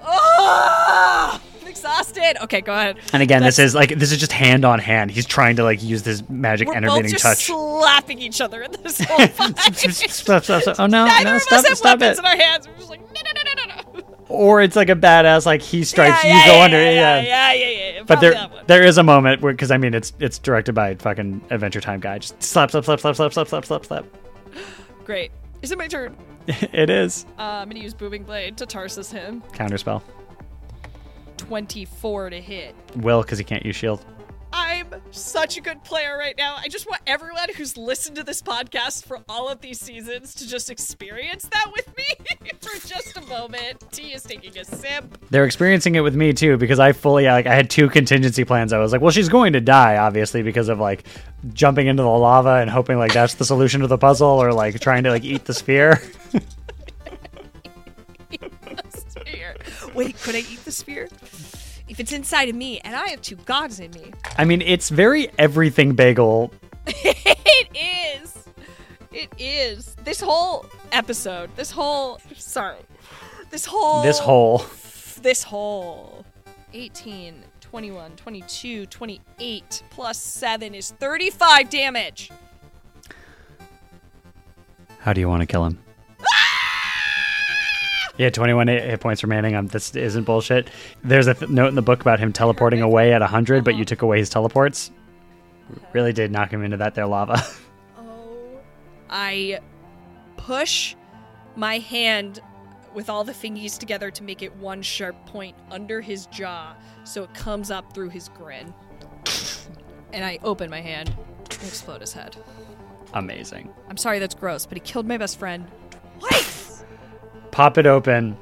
Oh! 0.04 1.40
Exhausted. 1.72 2.42
Okay, 2.44 2.60
go 2.60 2.72
ahead. 2.72 2.98
And 3.12 3.22
again, 3.22 3.42
this 3.42 3.58
is 3.58 3.74
like 3.74 3.98
this 3.98 4.12
is 4.12 4.18
just 4.18 4.32
hand 4.32 4.64
on 4.64 4.78
hand. 4.78 5.10
He's 5.10 5.26
trying 5.26 5.56
to 5.56 5.64
like 5.64 5.82
use 5.82 6.02
this 6.02 6.28
magic 6.28 6.68
We're 6.68 6.74
both 6.74 6.84
enervating 6.84 7.10
just 7.12 7.22
touch. 7.24 7.44
slapping 7.46 8.18
each 8.18 8.40
other 8.40 8.62
in 8.62 8.72
this 8.82 9.00
whole 9.08 9.26
fight. 9.26 9.58
stop, 9.58 10.44
stop, 10.44 10.62
stop. 10.62 10.76
Oh 10.78 10.86
no, 10.86 11.04
Neither 11.06 11.24
no, 11.30 11.36
of 11.36 11.42
stop 11.42 11.66
have 11.66 11.76
stop 11.76 12.00
weapons 12.00 12.18
it. 12.18 12.20
in 12.20 12.26
our 12.26 12.36
hands. 12.36 12.68
We're 12.68 12.76
just 12.76 12.90
like, 12.90 13.00
no, 13.00 13.20
no, 13.24 13.30
no, 13.34 13.52
no, 13.66 14.00
no. 14.00 14.16
Or 14.28 14.62
it's 14.62 14.76
like 14.76 14.88
a 14.88 14.94
badass 14.94 15.44
like 15.46 15.60
he 15.60 15.84
strikes, 15.84 16.24
yeah, 16.24 16.30
you 16.32 16.38
yeah, 16.38 16.46
go 16.46 16.52
yeah, 16.56 16.64
under. 16.64 16.80
yeah, 16.82 16.90
Yeah, 16.90 17.20
yeah, 17.22 17.52
yeah, 17.52 17.68
yeah, 17.68 17.92
yeah. 17.96 18.02
But 18.04 18.20
there, 18.20 18.50
there 18.66 18.82
is 18.82 18.96
a 18.98 19.02
moment 19.02 19.42
where, 19.42 19.52
because 19.52 19.70
I 19.70 19.76
mean, 19.76 19.92
it's 19.94 20.12
it's 20.20 20.38
directed 20.38 20.74
by 20.74 20.94
fucking 20.94 21.44
Adventure 21.50 21.80
Time 21.80 22.00
guy. 22.00 22.18
Just 22.18 22.42
slap, 22.42 22.70
slap, 22.70 22.84
slap, 22.84 23.00
slap, 23.00 23.16
slap, 23.16 23.32
slap, 23.32 23.46
slap, 23.48 23.64
slap, 23.64 23.84
slap. 23.86 24.04
Great. 25.04 25.32
Is 25.62 25.70
it 25.72 25.78
my 25.78 25.86
turn? 25.88 26.16
it 26.48 26.90
is 26.90 27.24
Uh, 27.38 27.42
I'm 27.42 27.68
gonna 27.68 27.80
use 27.80 27.94
booming 27.94 28.24
blade 28.24 28.56
to 28.56 28.66
Tarsus 28.66 29.12
him. 29.12 29.42
counterspell. 29.52 30.02
24 31.52 32.30
to 32.30 32.40
hit. 32.40 32.74
Well, 32.96 33.20
because 33.20 33.36
he 33.36 33.44
can't 33.44 33.62
use 33.66 33.76
shield. 33.76 34.02
I'm 34.54 34.86
such 35.10 35.58
a 35.58 35.60
good 35.60 35.84
player 35.84 36.16
right 36.16 36.34
now. 36.34 36.56
I 36.58 36.68
just 36.68 36.88
want 36.88 37.02
everyone 37.06 37.52
who's 37.54 37.76
listened 37.76 38.16
to 38.16 38.22
this 38.22 38.40
podcast 38.40 39.04
for 39.04 39.18
all 39.28 39.50
of 39.50 39.60
these 39.60 39.78
seasons 39.78 40.34
to 40.36 40.48
just 40.48 40.70
experience 40.70 41.46
that 41.52 41.70
with 41.76 41.94
me 41.94 42.04
for 42.62 42.88
just 42.88 43.18
a 43.18 43.20
moment. 43.26 43.84
T 43.92 44.14
is 44.14 44.22
taking 44.22 44.56
a 44.56 44.64
sip. 44.64 45.04
They're 45.28 45.44
experiencing 45.44 45.94
it 45.94 46.00
with 46.00 46.14
me 46.14 46.32
too 46.32 46.56
because 46.56 46.78
I 46.78 46.92
fully 46.92 47.26
like 47.26 47.46
I 47.46 47.54
had 47.54 47.68
two 47.68 47.90
contingency 47.90 48.44
plans. 48.44 48.72
I 48.72 48.78
was 48.78 48.90
like, 48.92 49.02
well, 49.02 49.10
she's 49.10 49.28
going 49.28 49.52
to 49.52 49.60
die 49.60 49.98
obviously 49.98 50.42
because 50.42 50.70
of 50.70 50.78
like 50.80 51.04
jumping 51.52 51.86
into 51.86 52.02
the 52.02 52.08
lava 52.08 52.62
and 52.62 52.70
hoping 52.70 52.96
like 52.96 53.12
that's 53.12 53.34
the 53.34 53.44
solution 53.44 53.82
to 53.82 53.88
the 53.88 53.98
puzzle 53.98 54.42
or 54.42 54.54
like 54.54 54.80
trying 54.80 55.02
to 55.02 55.10
like 55.10 55.24
eat 55.24 55.44
the 55.44 55.52
sphere. 55.52 56.00
Sphere. 59.08 59.56
Wait, 59.94 60.18
could 60.22 60.34
I 60.34 60.38
eat 60.38 60.64
the 60.64 60.72
sphere? 60.72 61.08
If 61.92 62.00
it's 62.00 62.12
inside 62.12 62.48
of 62.48 62.54
me 62.54 62.80
and 62.80 62.96
I 62.96 63.08
have 63.08 63.20
two 63.20 63.36
gods 63.36 63.78
in 63.78 63.90
me. 63.90 64.14
I 64.38 64.46
mean, 64.46 64.62
it's 64.62 64.88
very 64.88 65.30
everything 65.38 65.94
bagel. 65.94 66.50
it 66.86 67.68
is. 67.74 68.48
It 69.12 69.28
is. 69.38 69.94
This 70.02 70.18
whole 70.18 70.64
episode, 70.90 71.54
this 71.54 71.70
whole 71.70 72.18
sorry. 72.34 72.78
This 73.50 73.66
whole 73.66 74.02
This 74.02 74.18
whole 74.18 74.64
this 75.20 75.42
whole 75.42 76.24
18, 76.72 77.44
21, 77.60 78.16
22, 78.16 78.86
28 78.86 79.82
plus 79.90 80.18
7 80.18 80.74
is 80.74 80.92
35 80.92 81.68
damage. 81.68 82.30
How 85.00 85.12
do 85.12 85.20
you 85.20 85.28
want 85.28 85.42
to 85.42 85.46
kill 85.46 85.66
him? 85.66 85.78
Yeah, 88.18 88.28
21 88.30 88.68
hit 88.68 89.00
points 89.00 89.22
remaining. 89.22 89.54
Um, 89.54 89.68
this 89.68 89.94
isn't 89.96 90.24
bullshit. 90.24 90.68
There's 91.02 91.26
a 91.26 91.34
th- 91.34 91.50
note 91.50 91.68
in 91.68 91.74
the 91.74 91.82
book 91.82 92.00
about 92.02 92.18
him 92.20 92.32
teleporting 92.32 92.82
away 92.82 93.12
at 93.14 93.20
100, 93.22 93.64
but 93.64 93.70
Uh-huh. 93.72 93.78
you 93.78 93.84
took 93.84 94.02
away 94.02 94.18
his 94.18 94.28
teleports. 94.28 94.90
Really 95.92 96.12
did 96.12 96.30
knock 96.30 96.50
him 96.52 96.62
into 96.62 96.76
that 96.78 96.94
there 96.94 97.06
lava. 97.06 97.42
Oh. 97.98 98.58
I 99.08 99.60
push 100.36 100.94
my 101.56 101.78
hand 101.78 102.40
with 102.94 103.08
all 103.08 103.24
the 103.24 103.32
fingies 103.32 103.78
together 103.78 104.10
to 104.10 104.22
make 104.22 104.42
it 104.42 104.54
one 104.56 104.82
sharp 104.82 105.16
point 105.26 105.56
under 105.70 106.00
his 106.02 106.26
jaw 106.26 106.74
so 107.04 107.22
it 107.22 107.32
comes 107.34 107.70
up 107.70 107.94
through 107.94 108.10
his 108.10 108.28
grin. 108.30 108.74
And 110.12 110.24
I 110.24 110.38
open 110.42 110.68
my 110.68 110.80
hand 110.80 111.08
and 111.44 111.52
explode 111.62 112.02
his 112.02 112.12
head. 112.12 112.36
Amazing. 113.14 113.70
I'm 113.88 113.96
sorry 113.96 114.18
that's 114.18 114.34
gross, 114.34 114.66
but 114.66 114.76
he 114.76 114.80
killed 114.80 115.06
my 115.06 115.16
best 115.16 115.38
friend 115.38 115.66
twice. 116.18 116.61
Pop 117.52 117.78
it 117.78 117.86
open, 117.86 118.36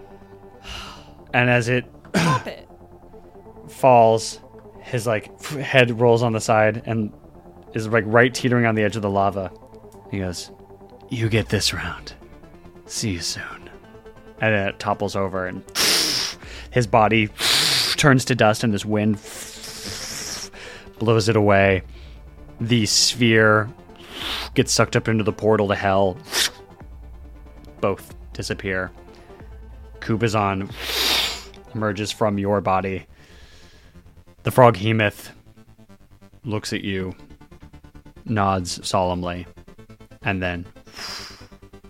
and 1.35 1.51
as 1.51 1.69
it 1.69 1.85
it. 2.47 2.67
falls, 3.69 4.41
his 4.81 5.07
like 5.07 5.43
head 5.45 5.99
rolls 6.01 6.23
on 6.23 6.33
the 6.33 6.41
side 6.41 6.83
and 6.87 7.13
is 7.75 7.89
like 7.89 8.05
right 8.07 8.33
teetering 8.35 8.67
on 8.67 8.75
the 8.75 8.83
edge 8.83 8.97
of 8.97 9.03
the 9.03 9.11
lava. 9.11 9.51
He 10.11 10.19
goes, 10.19 10.51
You 11.09 11.29
get 11.29 11.49
this 11.49 11.73
round. 11.73 12.13
See 12.87 13.11
you 13.11 13.21
soon. 13.21 13.71
and 14.41 14.55
then 14.55 14.69
it 14.69 14.79
topples 14.79 15.17
over, 15.17 15.47
and 15.47 15.63
his 16.71 16.87
body 16.87 17.29
turns 17.97 18.25
to 18.27 18.35
dust, 18.35 18.65
and 18.65 18.73
this 18.73 18.85
wind 18.85 19.15
blows 20.99 21.29
it 21.29 21.37
away. 21.37 21.83
The 22.61 22.87
sphere 22.87 23.69
gets 24.55 24.73
sucked 24.73 24.97
up 24.97 25.09
into 25.09 25.25
the 25.25 25.33
portal 25.33 25.69
to 25.69 25.75
hell. 25.75 26.19
Both 27.81 28.15
disappear. 28.41 28.91
Kubazan 29.99 30.71
emerges 31.75 32.11
from 32.11 32.39
your 32.39 32.63
body. 32.63 33.05
The 34.45 34.51
froghemoth 34.51 35.29
looks 36.43 36.73
at 36.73 36.81
you, 36.83 37.15
nods 38.25 38.89
solemnly, 38.89 39.47
and 40.23 40.43
then 40.43 40.65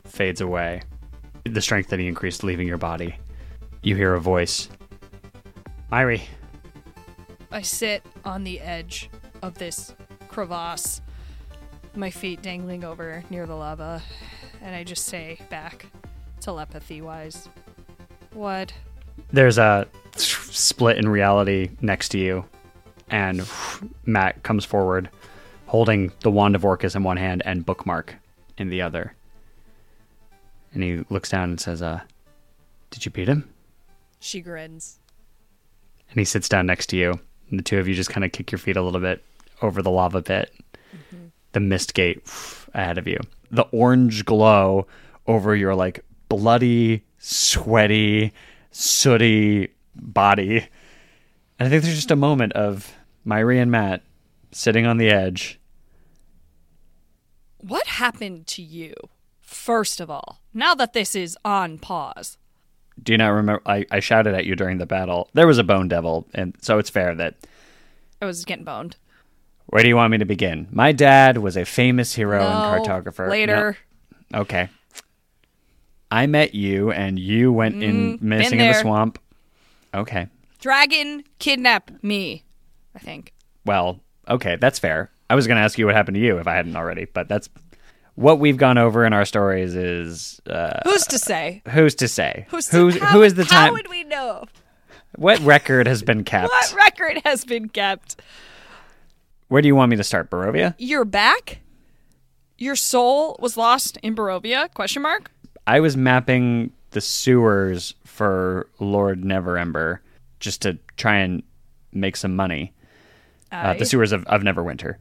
fades 0.04 0.40
away 0.40 0.82
the 1.44 1.60
strength 1.60 1.90
that 1.90 2.00
he 2.00 2.08
increased 2.08 2.42
leaving 2.42 2.66
your 2.66 2.78
body. 2.78 3.14
You 3.84 3.94
hear 3.94 4.14
a 4.14 4.20
voice. 4.20 4.68
Mairi, 5.92 6.22
I 7.52 7.62
sit 7.62 8.04
on 8.24 8.42
the 8.42 8.58
edge 8.58 9.08
of 9.40 9.54
this 9.54 9.94
crevasse, 10.26 11.00
my 11.94 12.10
feet 12.10 12.42
dangling 12.42 12.82
over 12.82 13.22
near 13.30 13.46
the 13.46 13.54
lava, 13.54 14.02
and 14.60 14.74
I 14.74 14.82
just 14.82 15.06
say 15.06 15.38
back, 15.48 15.86
telepathy 16.40 17.00
wise, 17.00 17.48
What? 18.32 18.72
there's 19.32 19.58
a 19.58 19.86
split 20.16 20.96
in 20.98 21.08
reality 21.08 21.70
next 21.80 22.08
to 22.10 22.18
you, 22.18 22.44
and 23.10 23.46
Matt 24.04 24.42
comes 24.42 24.64
forward, 24.64 25.08
holding 25.66 26.12
the 26.20 26.30
wand 26.30 26.54
of 26.54 26.64
Orcus 26.64 26.94
in 26.94 27.02
one 27.02 27.16
hand 27.16 27.42
and 27.44 27.64
bookmark 27.66 28.16
in 28.58 28.68
the 28.70 28.82
other. 28.82 29.14
And 30.72 30.82
he 30.82 31.04
looks 31.10 31.30
down 31.30 31.50
and 31.50 31.60
says, 31.60 31.82
"Uh, 31.82 32.00
did 32.90 33.04
you 33.04 33.10
beat 33.10 33.28
him?" 33.28 33.48
She 34.20 34.40
grins. 34.40 34.98
And 36.10 36.18
he 36.18 36.24
sits 36.24 36.48
down 36.48 36.66
next 36.66 36.86
to 36.88 36.96
you, 36.96 37.20
and 37.50 37.58
the 37.58 37.62
two 37.62 37.78
of 37.78 37.86
you 37.88 37.94
just 37.94 38.10
kind 38.10 38.24
of 38.24 38.32
kick 38.32 38.50
your 38.52 38.58
feet 38.58 38.76
a 38.76 38.82
little 38.82 39.00
bit 39.00 39.24
over 39.62 39.82
the 39.82 39.90
lava 39.90 40.22
pit. 40.22 40.52
The 41.52 41.60
mist 41.60 41.94
gate 41.94 42.22
ahead 42.74 42.98
of 42.98 43.06
you. 43.08 43.18
The 43.50 43.62
orange 43.72 44.24
glow 44.24 44.86
over 45.26 45.54
your 45.56 45.74
like 45.74 46.04
bloody, 46.30 47.04
sweaty, 47.18 48.32
sooty 48.70 49.68
body. 49.94 50.66
And 51.58 51.66
I 51.66 51.68
think 51.68 51.82
there's 51.82 51.96
just 51.96 52.10
a 52.10 52.16
moment 52.16 52.54
of 52.54 52.94
Mairi 53.26 53.58
and 53.58 53.70
Matt 53.70 54.02
sitting 54.50 54.86
on 54.86 54.96
the 54.96 55.10
edge. 55.10 55.60
What 57.58 57.86
happened 57.86 58.46
to 58.46 58.62
you, 58.62 58.94
first 59.42 60.00
of 60.00 60.08
all, 60.10 60.40
now 60.54 60.74
that 60.76 60.94
this 60.94 61.14
is 61.14 61.36
on 61.44 61.78
pause? 61.78 62.38
Do 63.02 63.12
you 63.12 63.18
not 63.18 63.28
remember? 63.28 63.62
I, 63.66 63.84
I 63.90 64.00
shouted 64.00 64.34
at 64.34 64.46
you 64.46 64.56
during 64.56 64.78
the 64.78 64.86
battle. 64.86 65.28
There 65.34 65.46
was 65.46 65.58
a 65.58 65.64
bone 65.64 65.88
devil, 65.88 66.26
and 66.32 66.56
so 66.60 66.78
it's 66.78 66.90
fair 66.90 67.14
that 67.14 67.34
I 68.22 68.26
was 68.26 68.44
getting 68.44 68.64
boned. 68.64 68.96
Where 69.66 69.82
do 69.82 69.88
you 69.88 69.96
want 69.96 70.10
me 70.10 70.18
to 70.18 70.24
begin? 70.24 70.68
My 70.70 70.92
dad 70.92 71.38
was 71.38 71.56
a 71.56 71.64
famous 71.64 72.14
hero 72.14 72.40
No, 72.40 72.46
and 72.46 72.84
cartographer. 72.86 73.28
Later. 73.28 73.76
No. 74.32 74.40
Okay. 74.40 74.68
I 76.10 76.26
met 76.26 76.54
you 76.54 76.90
and 76.90 77.18
you 77.18 77.52
went 77.52 77.82
in 77.82 78.18
Mm, 78.18 78.22
missing 78.22 78.50
been 78.50 78.60
in 78.60 78.66
the 78.66 78.72
there. 78.72 78.82
swamp. 78.82 79.18
Okay. 79.94 80.26
Dragon 80.60 81.24
kidnap 81.38 81.90
me, 82.02 82.44
I 82.94 82.98
think. 82.98 83.32
Well, 83.64 84.00
okay, 84.28 84.56
that's 84.56 84.78
fair. 84.78 85.10
I 85.28 85.34
was 85.34 85.46
going 85.46 85.56
to 85.56 85.62
ask 85.62 85.78
you 85.78 85.86
what 85.86 85.94
happened 85.94 86.16
to 86.16 86.20
you 86.20 86.38
if 86.38 86.46
I 86.46 86.54
hadn't 86.54 86.76
already, 86.76 87.04
but 87.06 87.28
that's 87.28 87.48
what 88.16 88.38
we've 88.40 88.56
gone 88.56 88.76
over 88.78 89.04
in 89.04 89.12
our 89.12 89.24
stories 89.24 89.74
is 89.76 90.40
uh, 90.48 90.80
Who's 90.84 91.06
to 91.06 91.18
say? 91.18 91.62
who's 91.68 91.94
to 91.96 92.08
say? 92.08 92.46
Who's 92.50 92.66
to, 92.68 92.76
Who's, 92.76 92.98
how, 92.98 93.06
who 93.08 93.22
is 93.22 93.34
the 93.34 93.44
How 93.44 93.64
time? 93.66 93.72
would 93.74 93.88
we 93.88 94.04
know? 94.04 94.44
What 95.16 95.38
record 95.40 95.86
has 95.86 96.02
been 96.02 96.24
kept? 96.24 96.48
What 96.52 96.74
record 96.74 97.20
has 97.24 97.44
been 97.44 97.68
kept? 97.68 98.20
Where 99.48 99.62
do 99.62 99.68
you 99.68 99.74
want 99.74 99.90
me 99.90 99.96
to 99.96 100.04
start, 100.04 100.30
Barovia? 100.30 100.74
You're 100.78 101.04
back? 101.04 101.58
Your 102.58 102.76
soul 102.76 103.36
was 103.40 103.56
lost 103.56 103.96
in 104.02 104.14
Barovia? 104.14 104.72
Question 104.74 105.02
mark? 105.02 105.30
I 105.70 105.78
was 105.78 105.96
mapping 105.96 106.72
the 106.90 107.00
sewers 107.00 107.94
for 108.04 108.68
Lord 108.80 109.22
Neverember 109.22 110.00
just 110.40 110.62
to 110.62 110.78
try 110.96 111.18
and 111.18 111.44
make 111.92 112.16
some 112.16 112.34
money. 112.34 112.72
Uh, 113.52 113.74
the 113.74 113.86
sewers 113.86 114.10
of, 114.10 114.24
of 114.26 114.42
Neverwinter. 114.42 114.96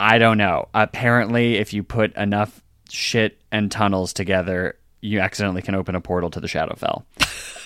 I 0.00 0.16
don't 0.16 0.38
know. 0.38 0.70
Apparently, 0.72 1.56
if 1.56 1.74
you 1.74 1.82
put 1.82 2.16
enough 2.16 2.62
shit 2.88 3.42
and 3.52 3.70
tunnels 3.70 4.14
together, 4.14 4.78
you 5.02 5.20
accidentally 5.20 5.60
can 5.60 5.74
open 5.74 5.94
a 5.94 6.00
portal 6.00 6.30
to 6.30 6.40
the 6.40 6.48
Shadowfell. 6.48 7.04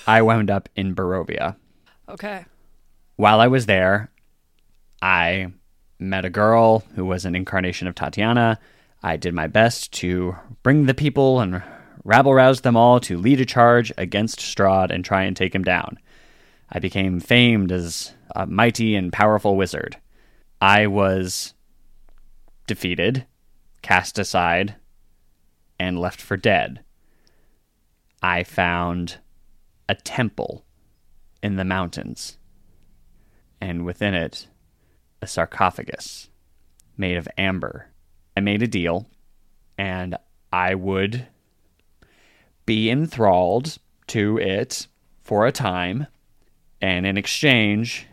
I 0.08 0.22
wound 0.22 0.50
up 0.50 0.68
in 0.74 0.92
Barovia. 0.92 1.54
Okay. 2.08 2.46
While 3.14 3.38
I 3.38 3.46
was 3.46 3.66
there, 3.66 4.10
I 5.00 5.52
met 6.00 6.24
a 6.24 6.30
girl 6.30 6.82
who 6.96 7.04
was 7.04 7.26
an 7.26 7.36
incarnation 7.36 7.86
of 7.86 7.94
Tatiana. 7.94 8.58
I 9.04 9.18
did 9.18 9.34
my 9.34 9.46
best 9.46 9.92
to 9.92 10.34
bring 10.64 10.86
the 10.86 10.94
people 10.94 11.38
and 11.38 11.62
rabble 12.04 12.34
roused 12.34 12.62
them 12.62 12.76
all 12.76 13.00
to 13.00 13.18
lead 13.18 13.40
a 13.40 13.46
charge 13.46 13.92
against 13.96 14.38
Strahd 14.38 14.90
and 14.90 15.04
try 15.04 15.24
and 15.24 15.36
take 15.36 15.54
him 15.54 15.64
down. 15.64 15.98
I 16.70 16.78
became 16.78 17.20
famed 17.20 17.72
as 17.72 18.14
a 18.36 18.46
mighty 18.46 18.94
and 18.94 19.12
powerful 19.12 19.56
wizard. 19.56 19.96
I 20.60 20.86
was 20.86 21.54
defeated, 22.66 23.26
cast 23.82 24.18
aside, 24.18 24.76
and 25.78 25.98
left 25.98 26.20
for 26.20 26.36
dead. 26.36 26.84
I 28.22 28.44
found 28.44 29.18
a 29.88 29.94
temple 29.94 30.64
in 31.42 31.56
the 31.56 31.64
mountains, 31.64 32.38
and 33.60 33.84
within 33.84 34.14
it, 34.14 34.48
a 35.20 35.26
sarcophagus 35.26 36.30
made 36.96 37.16
of 37.16 37.28
amber. 37.36 37.88
I 38.36 38.40
made 38.40 38.62
a 38.62 38.66
deal, 38.66 39.06
and 39.76 40.16
I 40.52 40.74
would 40.74 41.26
be 42.66 42.90
enthralled 42.90 43.78
to 44.08 44.38
it 44.38 44.86
for 45.22 45.46
a 45.46 45.52
time, 45.52 46.06
and 46.80 47.06
in 47.06 47.16
exchange, 47.16 48.06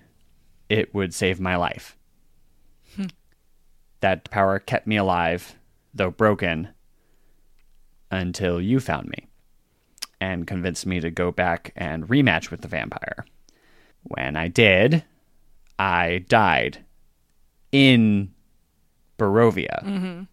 it 0.70 0.94
would 0.94 1.14
save 1.14 1.40
my 1.40 1.56
life. 1.56 1.98
Hmm. 2.96 3.06
that 4.02 4.30
power 4.30 4.60
kept 4.60 4.86
me 4.86 4.98
alive, 4.98 5.56
though 5.94 6.12
broken, 6.12 6.70
until 8.10 8.60
you 8.60 8.82
found 8.82 9.08
me 9.08 9.28
and 10.20 10.46
convinced 10.46 10.86
me 10.86 11.00
to 11.00 11.10
go 11.10 11.32
back 11.32 11.72
and 11.76 12.08
rematch 12.08 12.52
with 12.52 12.62
the 12.62 12.68
vampire. 12.68 13.26
When 14.04 14.36
I 14.36 14.50
did, 14.50 15.04
I 15.80 16.26
died 16.28 16.84
in 17.72 18.34
Barovia. 19.18 19.84
Mm-hmm. 19.84 20.24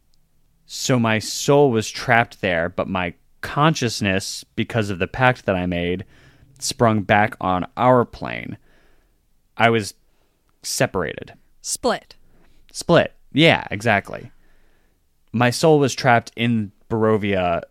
So 0.66 0.98
my 0.98 1.18
soul 1.18 1.70
was 1.70 1.90
trapped 1.90 2.40
there, 2.40 2.68
but 2.68 2.88
my 2.88 3.14
consciousness, 3.40 4.44
because 4.56 4.90
of 4.90 4.98
the 4.98 5.06
pact 5.06 5.46
that 5.46 5.56
I 5.56 5.66
made, 5.66 6.04
sprung 6.58 7.02
back 7.02 7.36
on 7.40 7.66
our 7.76 8.04
plane. 8.04 8.58
I 9.56 9.70
was 9.70 9.94
separated. 10.62 11.34
Split. 11.60 12.16
Split. 12.72 13.14
Yeah, 13.32 13.66
exactly. 13.70 14.30
My 15.32 15.50
soul 15.50 15.78
was 15.78 15.94
trapped 15.94 16.32
in 16.36 16.72
Barovia, 16.88 17.62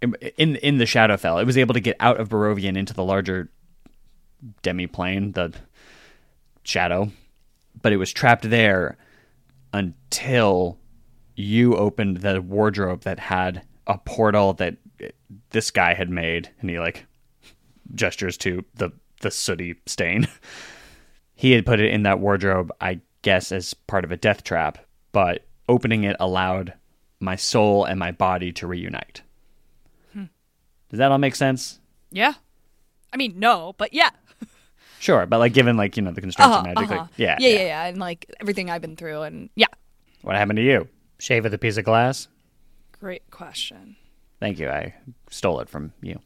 in 0.00 0.56
in 0.56 0.78
the 0.78 0.84
Shadowfell. 0.84 1.40
It 1.40 1.46
was 1.46 1.58
able 1.58 1.74
to 1.74 1.80
get 1.80 1.96
out 2.00 2.18
of 2.18 2.28
Barovia 2.28 2.68
and 2.68 2.76
into 2.76 2.94
the 2.94 3.04
larger 3.04 3.50
demi 4.62 4.86
plane, 4.86 5.32
the 5.32 5.52
shadow, 6.64 7.10
but 7.80 7.92
it 7.92 7.98
was 7.98 8.12
trapped 8.12 8.48
there 8.48 8.96
until 9.72 10.78
you 11.34 11.76
opened 11.76 12.18
the 12.18 12.40
wardrobe 12.40 13.02
that 13.02 13.18
had 13.18 13.62
a 13.86 13.98
portal 13.98 14.52
that 14.54 14.76
this 15.50 15.70
guy 15.70 15.94
had 15.94 16.10
made, 16.10 16.50
and 16.60 16.68
he 16.70 16.78
like 16.78 17.06
gestures 17.94 18.36
to 18.38 18.64
the 18.74 18.90
the 19.20 19.30
sooty 19.30 19.76
stain. 19.86 20.26
he 21.34 21.52
had 21.52 21.66
put 21.66 21.80
it 21.80 21.92
in 21.92 22.02
that 22.04 22.18
wardrobe, 22.20 22.70
I 22.80 23.00
guess, 23.22 23.52
as 23.52 23.74
part 23.74 24.04
of 24.04 24.12
a 24.12 24.16
death 24.16 24.42
trap, 24.44 24.78
but 25.12 25.46
opening 25.68 26.04
it 26.04 26.16
allowed 26.18 26.74
my 27.20 27.36
soul 27.36 27.84
and 27.84 27.98
my 27.98 28.10
body 28.10 28.50
to 28.52 28.66
reunite. 28.66 29.22
Does 30.14 30.98
that 30.98 31.10
all 31.10 31.16
make 31.18 31.34
sense? 31.36 31.80
Yeah. 32.10 32.34
I 33.14 33.16
mean, 33.16 33.38
no, 33.38 33.74
but 33.78 33.94
yeah. 33.94 34.10
Sure, 34.98 35.26
but 35.26 35.38
like 35.38 35.52
given 35.52 35.76
like 35.76 35.96
you 35.96 36.02
know 36.04 36.12
the 36.12 36.20
constraints 36.20 36.50
Uh-huh, 36.54 36.58
of 36.60 36.64
magic, 36.76 36.90
uh-huh. 36.92 37.00
like 37.00 37.10
yeah, 37.16 37.36
yeah, 37.40 37.48
yeah, 37.48 37.64
yeah, 37.64 37.84
and 37.86 37.98
like 37.98 38.32
everything 38.40 38.70
I've 38.70 38.82
been 38.82 38.94
through, 38.94 39.22
and 39.22 39.50
yeah. 39.56 39.66
What 40.20 40.36
happened 40.36 40.58
to 40.58 40.62
you? 40.62 40.86
Shave 41.18 41.42
with 41.42 41.52
a 41.54 41.58
piece 41.58 41.76
of 41.76 41.84
glass. 41.84 42.28
Great 43.00 43.28
question. 43.32 43.96
Thank 44.42 44.58
you. 44.58 44.68
I 44.68 44.92
stole 45.30 45.60
it 45.60 45.68
from 45.68 45.92
you. 46.00 46.18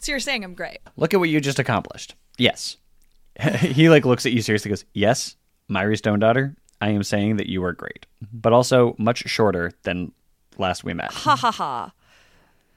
So 0.00 0.10
you're 0.10 0.18
saying 0.18 0.42
I'm 0.42 0.54
great? 0.54 0.78
Look 0.96 1.14
at 1.14 1.20
what 1.20 1.28
you 1.28 1.40
just 1.40 1.60
accomplished. 1.60 2.16
Yes. 2.36 2.78
he 3.60 3.88
like 3.88 4.04
looks 4.04 4.26
at 4.26 4.32
you 4.32 4.42
seriously 4.42 4.70
goes, 4.70 4.84
Yes, 4.92 5.36
Mairi 5.68 5.96
Stone 5.96 6.18
Daughter, 6.18 6.56
I 6.80 6.88
am 6.88 7.04
saying 7.04 7.36
that 7.36 7.46
you 7.46 7.62
are 7.62 7.72
great. 7.72 8.06
But 8.32 8.52
also 8.52 8.96
much 8.98 9.18
shorter 9.18 9.70
than 9.84 10.10
last 10.58 10.82
we 10.82 10.92
met. 10.92 11.12
Ha 11.12 11.36
ha 11.36 11.52
ha. 11.52 11.92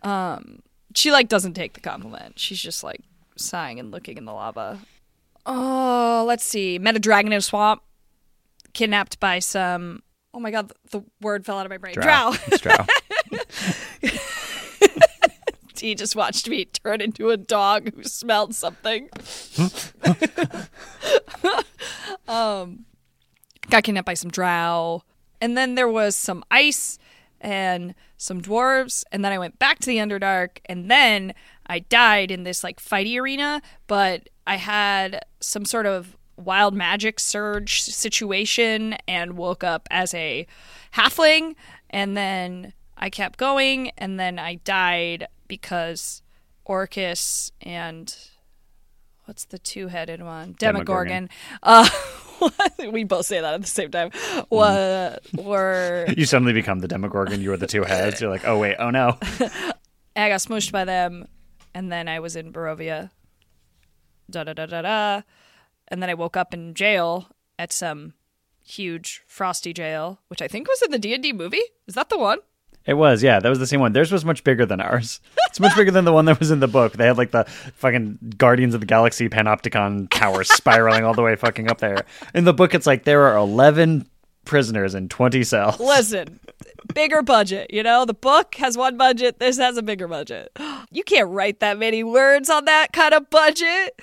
Um, 0.04 0.62
she 0.94 1.12
like 1.12 1.28
doesn't 1.28 1.56
take 1.56 1.74
the 1.74 1.80
compliment. 1.80 2.38
She's 2.38 2.62
just 2.62 2.84
like 2.84 3.02
sighing 3.36 3.80
and 3.80 3.90
looking 3.90 4.20
in 4.20 4.26
the 4.26 4.34
lava. 4.34 4.78
Oh, 5.48 6.24
let's 6.28 6.44
see. 6.44 6.78
Met 6.78 6.96
a 6.96 7.00
dragon 7.00 7.32
in 7.34 7.40
a 7.40 7.42
swamp. 7.42 7.82
Kidnapped 8.74 9.20
by 9.20 9.40
some. 9.40 10.04
Oh 10.36 10.40
my 10.40 10.52
god, 10.52 10.70
the, 10.70 11.00
the 11.00 11.06
word 11.20 11.48
fell 11.48 11.58
out 11.58 11.66
of 11.66 11.72
my 11.72 11.80
brain. 11.80 11.96
Drow. 11.96 12.36
It's 12.46 12.62
drow. 12.62 12.76
He 15.84 15.96
just 15.96 16.16
watched 16.16 16.48
me 16.48 16.64
turn 16.64 17.02
into 17.02 17.30
a 17.30 17.36
dog 17.36 17.94
who 17.94 18.06
smelled 18.06 18.56
something. 18.56 19.10
um, 22.26 22.86
got 23.70 23.84
kidnapped 23.84 24.06
by 24.06 24.14
some 24.14 24.32
drow. 24.32 25.04
And 25.42 25.58
then 25.58 25.76
there 25.76 25.90
was 25.90 26.16
some 26.16 26.42
ice 26.50 26.98
and 27.42 27.96
some 28.18 28.42
dwarves. 28.42 29.04
And 29.12 29.26
then 29.26 29.34
I 29.34 29.38
went 29.38 29.60
back 29.60 29.80
to 29.80 29.88
the 29.88 29.98
Underdark. 29.98 30.60
And 30.68 30.90
then 30.90 31.34
I 31.68 31.80
died 31.80 32.32
in 32.32 32.44
this 32.44 32.64
like 32.64 32.80
fighty 32.82 33.20
arena. 33.20 33.62
But 33.88 34.30
I 34.48 34.56
had 34.56 35.26
some 35.42 35.66
sort 35.66 35.86
of 35.86 36.16
wild 36.38 36.74
magic 36.74 37.20
surge 37.20 37.82
situation 37.82 38.96
and 39.06 39.36
woke 39.36 39.66
up 39.66 39.90
as 39.92 40.14
a 40.14 40.48
halfling. 40.94 41.56
And 41.90 42.16
then 42.16 42.72
I 42.98 43.10
kept 43.10 43.38
going. 43.38 43.90
And 43.98 44.18
then 44.18 44.40
I 44.40 44.56
died 44.64 45.28
because 45.48 46.22
Orcus 46.66 47.52
and 47.62 48.16
what's 49.26 49.46
the 49.46 49.60
two-headed 49.60 50.22
one? 50.22 50.56
Demogorgon. 50.58 51.30
Uh, 51.62 51.88
we 52.92 53.04
both 53.04 53.26
say 53.26 53.42
that 53.42 53.54
at 53.54 53.62
the 53.62 53.68
same 53.68 53.92
time. 53.92 54.12
Wa- 54.50 55.18
were 55.36 56.06
you 56.18 56.26
suddenly 56.26 56.54
become 56.54 56.80
the 56.80 56.88
Demogorgon. 56.88 57.42
You 57.42 57.54
are 57.54 57.58
the 57.58 57.68
two 57.68 57.84
heads. 57.84 58.22
You're 58.22 58.30
like, 58.30 58.46
oh 58.46 58.58
wait, 58.58 58.76
oh 58.80 58.90
no. 58.90 59.18
I 60.16 60.30
got 60.30 60.42
smushed 60.42 60.72
by 60.72 60.86
them, 60.86 61.28
and 61.74 61.92
then 61.92 62.08
I 62.08 62.20
was 62.20 62.36
in 62.36 62.54
Barovia. 62.54 63.10
Da 64.30 64.44
da 64.44 64.54
da 64.54 64.66
da 64.66 64.82
da, 64.82 65.22
and 65.88 66.02
then 66.02 66.10
I 66.10 66.14
woke 66.14 66.38
up 66.38 66.54
in 66.54 66.74
jail 66.74 67.28
at 67.60 67.74
some 67.74 68.14
huge 68.64 69.22
frosty 69.28 69.74
jail, 69.74 70.20
which 70.28 70.42
I 70.42 70.48
think 70.48 70.68
was 70.68 70.82
in 70.82 70.92
the 70.92 71.00
D 71.00 71.14
and 71.14 71.22
D 71.22 71.34
movie. 71.34 71.62
Is 71.88 71.96
that 71.96 72.10
the 72.10 72.18
one? 72.18 72.40
It 72.86 72.96
was, 72.96 73.24
yeah. 73.24 73.40
That 73.40 73.50
was 73.50 73.60
the 73.60 73.68
same 73.68 73.80
one. 73.80 73.94
Theirs 73.94 74.12
was 74.12 74.26
much 74.26 74.44
bigger 74.44 74.66
than 74.66 74.82
ours. 74.82 75.22
It's 75.48 75.60
much 75.60 75.76
bigger 75.76 75.92
than 75.92 76.04
the 76.04 76.12
one 76.12 76.26
that 76.26 76.40
was 76.40 76.52
in 76.52 76.60
the 76.60 76.68
book. 76.68 76.94
They 76.94 77.06
had 77.06 77.18
like 77.18 77.32
the 77.32 77.46
fucking 77.76 78.36
Guardians 78.38 78.74
of 78.74 78.82
the 78.82 78.86
Galaxy 78.88 79.30
Panopticon 79.30 80.10
tower 80.10 80.44
spiraling 80.44 81.06
all 81.06 81.14
the 81.14 81.22
way 81.22 81.36
fucking 81.36 81.70
up 81.70 81.78
there. 81.80 82.06
In 82.34 82.44
the 82.44 82.54
book, 82.54 82.74
it's 82.74 82.88
like 82.88 83.06
there 83.06 83.24
are 83.24 83.38
11 83.38 84.08
prisoners 84.46 84.96
in 84.96 85.08
20 85.10 85.44
cells. 85.44 85.80
Listen, 85.80 86.40
bigger 86.94 87.22
budget. 87.22 87.72
You 87.72 87.84
know, 87.84 88.04
the 88.06 88.14
book 88.14 88.56
has 88.56 88.78
one 88.78 88.98
budget. 88.98 89.40
This 89.40 89.58
has 89.58 89.78
a 89.78 89.84
bigger 89.84 90.08
budget. 90.08 90.52
You 90.92 91.04
can't 91.04 91.30
write 91.30 91.60
that 91.62 91.80
many 91.80 92.04
words 92.04 92.52
on 92.52 92.66
that 92.66 92.94
kind 92.94 93.16
of 93.16 93.28
budget. 93.32 94.00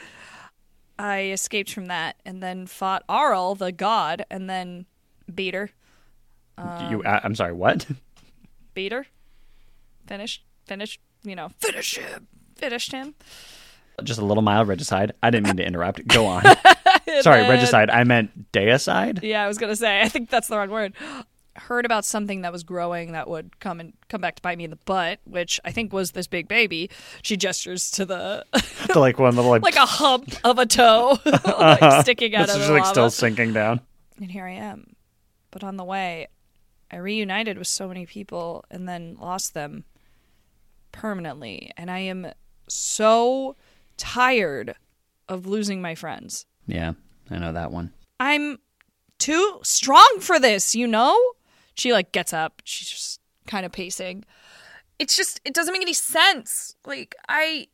I 0.99 1.27
escaped 1.27 1.73
from 1.73 1.87
that 1.87 2.17
and 2.27 2.43
then 2.43 2.67
fought 2.67 3.07
Auril, 3.09 3.57
the 3.57 3.71
god, 3.71 4.27
and 4.29 4.51
then 4.51 4.87
beat 5.33 5.55
her. 5.55 5.71
you, 6.91 7.05
I, 7.05 7.21
I'm 7.23 7.37
sorry, 7.37 7.53
what? 7.53 7.87
Her. 8.89 9.07
Finished. 10.07 10.45
Finished. 10.67 11.01
You 11.23 11.37
know, 11.37 11.51
finish 11.61 11.97
him. 11.99 12.27
Finished 12.57 12.93
him. 12.93 13.15
Just 14.03 14.19
a 14.21 14.25
little 14.25 14.43
mild 14.43 14.69
regicide. 14.69 15.13
I 15.23 15.29
didn't 15.31 15.47
mean 15.49 15.57
to 15.59 15.67
interrupt. 15.67 16.07
Go 16.09 16.25
on. 16.27 16.43
sorry, 17.21 17.43
then- 17.43 17.51
regicide. 17.51 17.91
I 17.91 18.05
meant 18.05 18.53
deicide. 18.53 19.23
Yeah, 19.23 19.45
I 19.45 19.49
was 19.49 19.59
gonna 19.59 19.77
say. 19.77 20.01
I 20.01 20.09
think 20.09 20.31
that's 20.31 20.49
the 20.49 20.57
wrong 20.57 20.71
word. 20.71 20.95
Heard 21.57 21.85
about 21.85 22.07
something 22.07 22.41
that 22.43 22.53
was 22.53 22.63
growing 22.63 23.13
that 23.13 23.29
would 23.29 23.59
come 23.61 23.81
and 23.81 23.93
come 24.09 24.21
back 24.23 24.37
to 24.37 24.43
bite 24.43 24.57
me 24.57 24.65
in 24.65 24.71
the 24.71 24.79
butt, 24.87 25.19
which 25.25 25.61
I 25.65 25.73
think 25.73 25.93
was 25.93 26.13
this 26.13 26.27
big 26.27 26.49
baby. 26.49 26.89
She 27.23 27.37
gestures 27.37 27.91
to 27.93 28.07
the 28.07 28.47
The 28.87 28.99
like 28.99 29.19
one 29.19 29.37
little 29.37 29.51
like, 29.51 29.63
like 29.63 29.77
a 29.77 29.85
hump 29.85 30.33
of 30.45 30.59
a 30.59 30.65
toe 30.65 31.19
like 31.27 32.03
sticking 32.03 32.35
out 32.35 32.45
it's 32.45 32.53
of 32.55 32.59
just 32.61 32.69
the 32.69 32.73
like 32.73 32.83
lava. 32.85 32.95
still 32.95 33.11
sinking 33.11 33.53
down. 33.53 33.81
And 34.19 34.31
here 34.31 34.47
I 34.47 34.53
am. 34.53 34.95
But 35.51 35.65
on 35.65 35.77
the 35.77 35.85
way, 35.85 36.29
I 36.91 36.97
reunited 36.97 37.59
with 37.59 37.69
so 37.69 37.89
many 37.89 38.07
people 38.07 38.65
and 38.71 38.89
then 38.89 39.17
lost 39.21 39.55
them 39.55 39.85
permanently. 40.93 41.71
And 41.77 41.91
I 41.91 42.01
am 42.01 42.33
so 42.69 43.57
tired 43.97 44.75
of 45.29 45.47
losing 45.47 45.81
my 45.81 45.95
friends. 45.95 46.47
Yeah, 46.67 46.93
I 47.31 47.39
know 47.39 47.53
that 47.53 47.71
one. 47.71 47.93
I'm 48.19 48.59
too 49.19 49.61
strong 49.63 50.19
for 50.21 50.41
this, 50.41 50.75
you 50.75 50.87
know? 50.87 51.19
She 51.75 51.93
like 51.93 52.13
gets 52.13 52.33
up. 52.33 52.63
She's 52.65 52.89
just 52.89 53.21
kind 53.47 53.65
of 53.65 53.73
pacing. 53.73 54.25
It's 54.99 55.17
just 55.17 55.41
it 55.45 55.55
doesn't 55.55 55.73
make 55.73 55.83
any 55.83 55.93
sense. 55.93 56.75
Like 56.85 57.15
I 57.29 57.69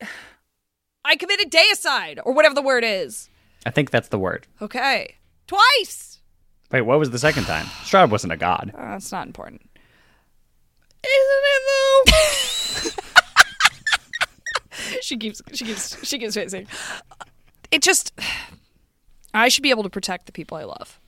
I 1.04 1.16
committed 1.16 1.50
deicide 1.50 2.20
or 2.24 2.32
whatever 2.32 2.54
the 2.54 2.62
word 2.62 2.84
is. 2.84 3.28
I 3.64 3.70
think 3.70 3.90
that's 3.90 4.08
the 4.08 4.18
word. 4.18 4.46
Okay. 4.62 5.16
Twice. 5.46 6.15
Wait, 6.72 6.82
what 6.82 6.98
was 6.98 7.10
the 7.10 7.18
second 7.18 7.44
time? 7.44 7.66
Strahd 7.84 8.10
wasn't 8.10 8.32
a 8.32 8.36
god. 8.36 8.72
Uh, 8.76 8.80
that's 8.92 9.12
not 9.12 9.26
important. 9.26 9.62
Isn't 11.04 11.44
it 11.44 11.62
though? 12.84 12.90
she 15.00 15.16
keeps 15.16 15.40
she 15.52 15.64
keeps 15.64 16.04
she 16.06 16.18
keeps 16.18 16.34
facing. 16.34 16.66
It 17.70 17.82
just 17.82 18.12
I 19.32 19.48
should 19.48 19.62
be 19.62 19.70
able 19.70 19.84
to 19.84 19.90
protect 19.90 20.26
the 20.26 20.32
people 20.32 20.56
I 20.56 20.64
love. 20.64 20.98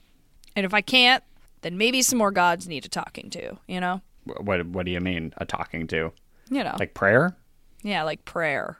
And 0.55 0.65
if 0.65 0.73
I 0.73 0.81
can't, 0.81 1.23
then 1.61 1.77
maybe 1.77 2.01
some 2.01 2.17
more 2.17 2.31
gods 2.31 2.67
need 2.67 2.85
a 2.85 2.89
talking 2.89 3.29
to, 3.31 3.57
you 3.67 3.79
know? 3.81 4.01
What 4.25 4.65
What 4.67 4.85
do 4.85 4.91
you 4.91 5.01
mean? 5.01 5.33
A 5.37 5.45
talking 5.45 5.87
to? 5.87 6.11
You 6.49 6.63
know. 6.63 6.75
Like 6.79 6.93
prayer? 6.93 7.35
yeah, 7.83 8.03
like 8.03 8.23
prayer. 8.25 8.77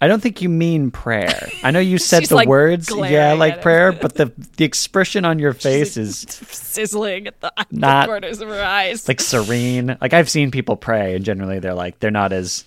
I 0.00 0.08
don't 0.08 0.20
think 0.20 0.42
you 0.42 0.48
mean 0.48 0.90
prayer. 0.90 1.48
I 1.62 1.70
know 1.70 1.78
you 1.80 1.98
said 2.10 2.24
the 2.26 2.34
like, 2.34 2.48
words, 2.48 2.92
yeah, 2.94 3.32
like 3.34 3.62
prayer, 3.62 3.92
but 3.92 4.14
the 4.16 4.32
the 4.56 4.64
expression 4.64 5.24
on 5.24 5.38
your 5.38 5.52
face 5.68 5.96
is 5.96 6.18
Sizzling 6.28 7.26
at 7.28 7.40
the, 7.40 7.52
the 7.56 7.66
Not- 7.78 8.06
corners 8.06 8.40
of 8.40 8.48
her 8.48 8.62
eyes. 8.62 9.06
like 9.08 9.20
serene. 9.20 9.96
Like 10.00 10.12
I've 10.12 10.28
seen 10.28 10.50
people 10.50 10.76
pray, 10.76 11.14
and 11.16 11.24
generally 11.24 11.58
they're 11.60 11.74
like 11.74 12.00
they're 12.00 12.10
not 12.10 12.32
as 12.32 12.64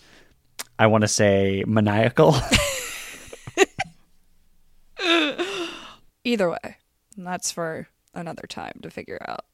I 0.80 0.88
want 0.88 1.04
to 1.04 1.08
say 1.08 1.64
maniacal. 1.68 2.36
Either 6.24 6.50
way. 6.50 6.78
That's 7.16 7.52
for 7.52 7.88
another 8.14 8.44
time 8.48 8.80
to 8.82 8.90
figure 8.90 9.20
out. 9.28 9.46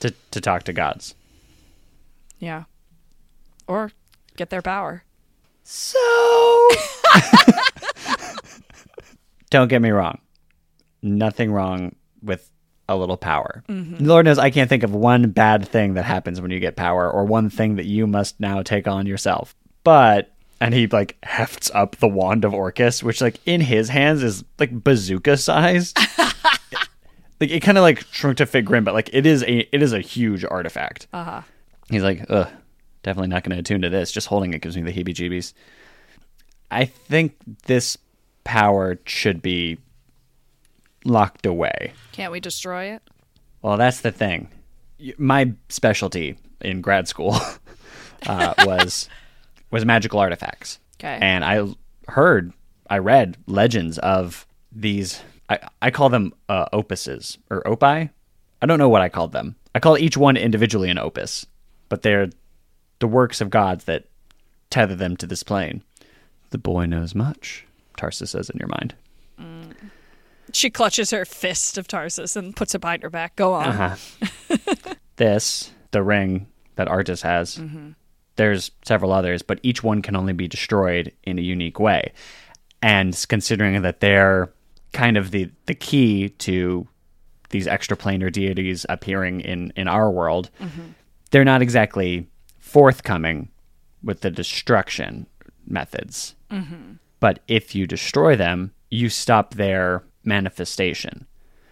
to 0.00 0.12
to 0.32 0.40
talk 0.40 0.64
to 0.64 0.72
gods. 0.72 1.14
Yeah. 2.38 2.64
Or 3.66 3.90
get 4.36 4.50
their 4.50 4.62
power. 4.62 5.02
So 5.68 5.98
don't 9.50 9.66
get 9.66 9.82
me 9.82 9.90
wrong. 9.90 10.20
Nothing 11.02 11.50
wrong 11.50 11.96
with 12.22 12.48
a 12.88 12.96
little 12.96 13.16
power. 13.16 13.64
Lord 13.68 14.26
knows 14.26 14.38
I 14.38 14.50
can't 14.50 14.68
think 14.68 14.84
of 14.84 14.94
one 14.94 15.30
bad 15.30 15.66
thing 15.66 15.94
that 15.94 16.04
happens 16.04 16.40
when 16.40 16.52
you 16.52 16.60
get 16.60 16.76
power 16.76 17.10
or 17.10 17.24
one 17.24 17.50
thing 17.50 17.74
that 17.76 17.86
you 17.86 18.06
must 18.06 18.38
now 18.38 18.62
take 18.62 18.86
on 18.86 19.06
yourself. 19.06 19.56
But 19.82 20.30
and 20.60 20.72
he 20.72 20.86
like 20.86 21.16
hefts 21.24 21.68
up 21.74 21.96
the 21.96 22.06
wand 22.06 22.44
of 22.44 22.54
Orcus, 22.54 23.02
which 23.02 23.20
like 23.20 23.40
in 23.44 23.60
his 23.60 23.88
hands 23.88 24.22
is 24.22 24.44
like 24.60 24.70
bazooka 24.84 25.36
sized. 25.36 25.98
like 27.40 27.50
it 27.50 27.60
kind 27.60 27.76
of 27.76 27.82
like 27.82 28.04
shrunk 28.12 28.36
to 28.36 28.46
fit 28.46 28.64
grim, 28.64 28.84
but 28.84 28.94
like 28.94 29.10
it 29.12 29.26
is 29.26 29.42
a 29.42 29.74
it 29.74 29.82
is 29.82 29.92
a 29.92 30.00
huge 30.00 30.44
artifact. 30.44 31.08
Uh-huh. 31.12 31.42
He's 31.90 32.04
like, 32.04 32.24
ugh, 32.28 32.48
definitely 33.06 33.28
not 33.28 33.44
going 33.44 33.54
to 33.54 33.60
attune 33.60 33.82
to 33.82 33.88
this. 33.88 34.10
Just 34.12 34.26
holding 34.26 34.52
it 34.52 34.60
gives 34.60 34.76
me 34.76 34.82
the 34.82 34.92
heebie 34.92 35.14
jeebies. 35.14 35.54
I 36.70 36.84
think 36.84 37.36
this 37.66 37.96
power 38.42 38.98
should 39.06 39.40
be 39.40 39.78
locked 41.04 41.46
away. 41.46 41.92
Can't 42.12 42.32
we 42.32 42.40
destroy 42.40 42.86
it? 42.92 43.02
Well, 43.62 43.76
that's 43.76 44.00
the 44.00 44.10
thing. 44.10 44.48
My 45.16 45.52
specialty 45.68 46.36
in 46.60 46.80
grad 46.80 47.06
school 47.06 47.36
uh, 48.26 48.54
was 48.64 49.08
was 49.70 49.84
magical 49.84 50.18
artifacts. 50.18 50.80
'Kay. 50.98 51.18
And 51.20 51.44
I 51.44 51.64
heard, 52.08 52.52
I 52.90 52.98
read 52.98 53.36
legends 53.46 53.98
of 53.98 54.46
these. 54.72 55.22
I, 55.48 55.60
I 55.80 55.90
call 55.92 56.08
them 56.08 56.32
uh, 56.48 56.66
opuses 56.72 57.38
or 57.50 57.62
opi. 57.62 58.10
I 58.62 58.66
don't 58.66 58.78
know 58.78 58.88
what 58.88 59.02
I 59.02 59.08
called 59.08 59.32
them. 59.32 59.54
I 59.74 59.78
call 59.78 59.96
each 59.96 60.16
one 60.16 60.36
individually 60.36 60.90
an 60.90 60.98
opus, 60.98 61.46
but 61.88 62.02
they're 62.02 62.30
the 62.98 63.08
works 63.08 63.40
of 63.40 63.50
gods 63.50 63.84
that 63.84 64.04
tether 64.70 64.94
them 64.94 65.16
to 65.16 65.26
this 65.26 65.42
plane. 65.42 65.82
The 66.50 66.58
boy 66.58 66.86
knows 66.86 67.14
much. 67.14 67.64
Tarsus 67.96 68.30
says 68.30 68.50
in 68.50 68.58
your 68.58 68.68
mind. 68.68 68.94
Mm. 69.40 69.74
She 70.52 70.70
clutches 70.70 71.10
her 71.10 71.24
fist 71.24 71.76
of 71.76 71.88
Tarsus 71.88 72.36
and 72.36 72.54
puts 72.54 72.74
it 72.74 72.80
behind 72.80 73.02
her 73.02 73.10
back. 73.10 73.36
Go 73.36 73.54
on. 73.54 73.68
Uh-huh. 73.68 74.94
this, 75.16 75.72
the 75.90 76.02
ring 76.02 76.46
that 76.76 76.88
Artus 76.88 77.22
has, 77.22 77.56
mm-hmm. 77.56 77.90
there's 78.36 78.70
several 78.84 79.12
others, 79.12 79.42
but 79.42 79.58
each 79.62 79.82
one 79.82 80.02
can 80.02 80.14
only 80.14 80.32
be 80.32 80.46
destroyed 80.46 81.12
in 81.24 81.38
a 81.38 81.42
unique 81.42 81.80
way. 81.80 82.12
And 82.82 83.24
considering 83.28 83.82
that 83.82 84.00
they're 84.00 84.52
kind 84.92 85.16
of 85.16 85.30
the, 85.30 85.50
the 85.66 85.74
key 85.74 86.28
to 86.28 86.86
these 87.50 87.66
extraplanar 87.66 88.30
deities 88.30 88.86
appearing 88.88 89.40
in, 89.40 89.72
in 89.76 89.88
our 89.88 90.10
world, 90.10 90.50
mm-hmm. 90.60 90.82
they're 91.30 91.44
not 91.44 91.62
exactly 91.62 92.26
forthcoming 92.66 93.48
with 94.02 94.22
the 94.22 94.30
destruction 94.30 95.26
methods. 95.66 96.34
Mm-hmm. 96.50 96.94
But 97.20 97.38
if 97.46 97.76
you 97.76 97.86
destroy 97.86 98.34
them, 98.34 98.72
you 98.90 99.08
stop 99.08 99.54
their 99.54 100.02
manifestation. 100.24 101.26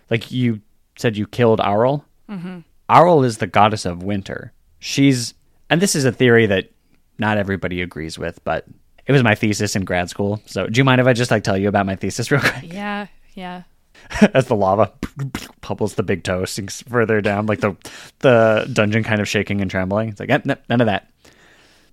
Like 0.09 0.31
you 0.31 0.61
said, 0.97 1.17
you 1.17 1.27
killed 1.27 1.59
Auril. 1.59 2.05
Mm-hmm. 2.31 2.61
Auril 2.89 3.25
is 3.25 3.39
the 3.39 3.49
goddess 3.49 3.85
of 3.85 4.05
winter. 4.05 4.53
She's, 4.79 5.35
and 5.69 5.83
this 5.83 5.97
is 5.97 6.05
a 6.05 6.13
theory 6.13 6.47
that 6.47 6.71
not 7.19 7.39
everybody 7.39 7.83
agrees 7.83 8.17
with, 8.17 8.43
but 8.45 8.65
it 9.07 9.13
was 9.13 9.25
my 9.25 9.35
thesis 9.35 9.75
in 9.75 9.85
grad 9.85 10.09
school. 10.09 10.41
So, 10.47 10.69
do 10.69 10.79
you 10.79 10.85
mind 10.85 11.01
if 11.01 11.09
I 11.09 11.13
just 11.13 11.33
like 11.33 11.43
tell 11.43 11.59
you 11.59 11.69
about 11.69 11.87
my 11.87 11.97
thesis 11.97 12.31
real 12.31 12.41
quick? 12.45 12.73
Yeah, 12.73 13.09
yeah. 13.35 13.65
As 14.35 14.47
the 14.47 14.57
lava 14.57 14.93
bubbles 15.61 15.95
the 15.95 16.03
big 16.03 16.25
toe 16.25 16.45
sinks 16.45 16.83
further 16.83 17.21
down, 17.21 17.47
like 17.47 17.61
the 17.61 17.77
the 18.21 18.69
dungeon 18.73 19.05
kind 19.05 19.21
of 19.21 19.29
shaking 19.29 19.61
and 19.61 19.71
trembling. 19.71 20.11
It's 20.11 20.21
like 20.21 20.31
eh, 20.31 20.41
no, 20.45 20.57
none 20.69 20.81
of 20.81 20.87
that. 20.87 21.11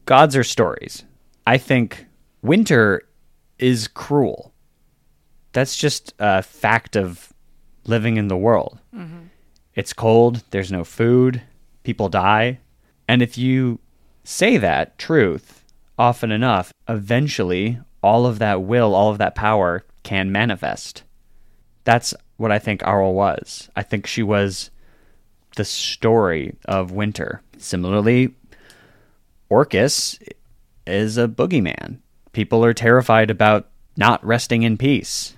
Gods 0.06 0.36
are 0.36 0.43
stories. 0.43 1.04
I 1.47 1.58
think 1.58 2.06
winter 2.41 3.04
is 3.60 3.88
cruel. 3.88 4.54
That's 5.54 5.78
just 5.78 6.14
a 6.20 6.41
fact 6.41 6.95
of 6.95 7.32
living 7.86 8.18
in 8.18 8.28
the 8.28 8.38
world. 8.38 8.80
It's 9.76 9.93
cold, 9.93 10.43
there's 10.52 10.72
no 10.72 10.84
food, 10.84 11.41
people 11.84 12.10
die. 12.10 12.60
And 13.08 13.22
if 13.22 13.38
you 13.38 13.80
say 14.24 14.58
that 14.58 14.97
truth 14.97 15.64
often 15.97 16.32
enough, 16.32 16.74
eventually 16.88 17.80
all 18.04 18.26
of 18.26 18.39
that 18.39 18.64
will, 18.64 18.95
all 18.95 19.12
of 19.12 19.18
that 19.20 19.36
power 19.36 19.86
can 20.04 20.32
manifest. 20.32 21.04
That's 21.84 22.13
what 22.38 22.51
I 22.51 22.59
think 22.59 22.82
Auril 22.82 23.13
was. 23.13 23.69
I 23.75 23.84
think 23.84 24.07
she 24.07 24.23
was 24.23 24.69
the 25.55 25.65
story 25.65 26.55
of 26.65 26.91
winter. 26.91 27.41
Similarly, 27.57 28.34
Orcus 29.49 30.17
is 30.88 31.17
a 31.17 31.27
boogeyman. 31.27 31.97
People 32.32 32.63
are 32.63 32.73
terrified 32.73 33.29
about 33.29 33.69
not 33.97 34.25
resting 34.25 34.63
in 34.63 34.77
peace. 34.77 35.36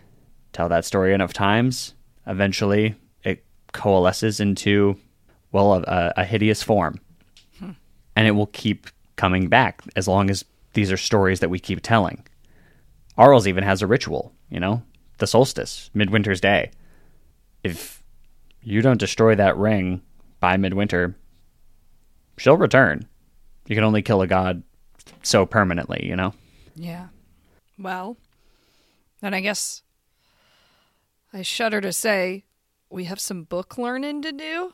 Tell 0.52 0.70
that 0.70 0.86
story 0.86 1.14
enough 1.14 1.34
times, 1.34 1.96
eventually 2.28 2.96
it 3.24 3.44
coalesces 3.72 4.40
into, 4.40 4.98
well, 5.52 5.74
a, 5.74 6.14
a 6.18 6.26
hideous 6.26 6.62
form. 6.62 7.00
Hmm. 7.58 7.72
And 8.16 8.28
it 8.28 8.32
will 8.32 8.48
keep 8.48 8.88
coming 9.16 9.48
back 9.48 9.82
as 9.96 10.08
long 10.08 10.30
as 10.30 10.46
these 10.74 10.92
are 10.92 10.98
stories 10.98 11.40
that 11.40 11.50
we 11.50 11.60
keep 11.60 11.82
telling. 11.82 12.24
Auril's 13.18 13.48
even 13.48 13.64
has 13.64 13.82
a 13.82 13.88
ritual, 13.88 14.34
you 14.50 14.60
know, 14.60 14.84
the 15.18 15.28
solstice, 15.28 15.90
midwinter's 15.94 16.42
day. 16.42 16.72
If 17.64 18.04
you 18.62 18.82
don't 18.82 19.00
destroy 19.00 19.36
that 19.36 19.58
ring 19.58 20.02
by 20.40 20.58
midwinter, 20.58 21.16
she'll 22.38 22.58
return. 22.58 23.08
You 23.68 23.76
can 23.76 23.84
only 23.84 24.02
kill 24.02 24.22
a 24.22 24.28
god 24.28 24.64
so 25.22 25.46
permanently, 25.46 26.06
you 26.06 26.16
know? 26.16 26.34
Yeah. 26.76 27.08
Well, 27.78 28.18
then 29.22 29.34
I 29.34 29.42
guess 29.42 29.84
I 31.34 31.42
shudder 31.42 31.82
to 31.82 31.94
say 31.94 32.44
we 32.90 33.06
have 33.06 33.20
some 33.20 33.44
book 33.44 33.78
learning 33.78 34.22
to 34.24 34.32
do. 34.32 34.74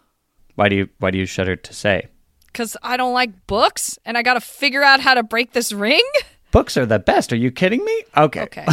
Why 0.56 0.70
do 0.70 0.76
you 0.76 0.90
why 1.00 1.12
do 1.12 1.18
you 1.18 1.26
shudder 1.26 1.56
to 1.56 1.74
say? 1.74 2.08
Because 2.48 2.76
I 2.82 2.98
don't 2.98 3.14
like 3.14 3.48
books 3.48 3.98
and 4.04 4.18
I 4.18 4.24
got 4.24 4.34
to 4.34 4.42
figure 4.42 4.84
out 4.84 5.00
how 5.00 5.14
to 5.14 5.24
break 5.24 5.54
this 5.54 5.72
ring. 5.72 6.04
Books 6.52 6.76
are 6.78 6.86
the 6.86 7.00
best. 7.00 7.32
Are 7.32 7.38
you 7.38 7.52
kidding 7.52 7.86
me? 7.86 8.04
Okay. 8.18 8.42
Okay. 8.42 8.66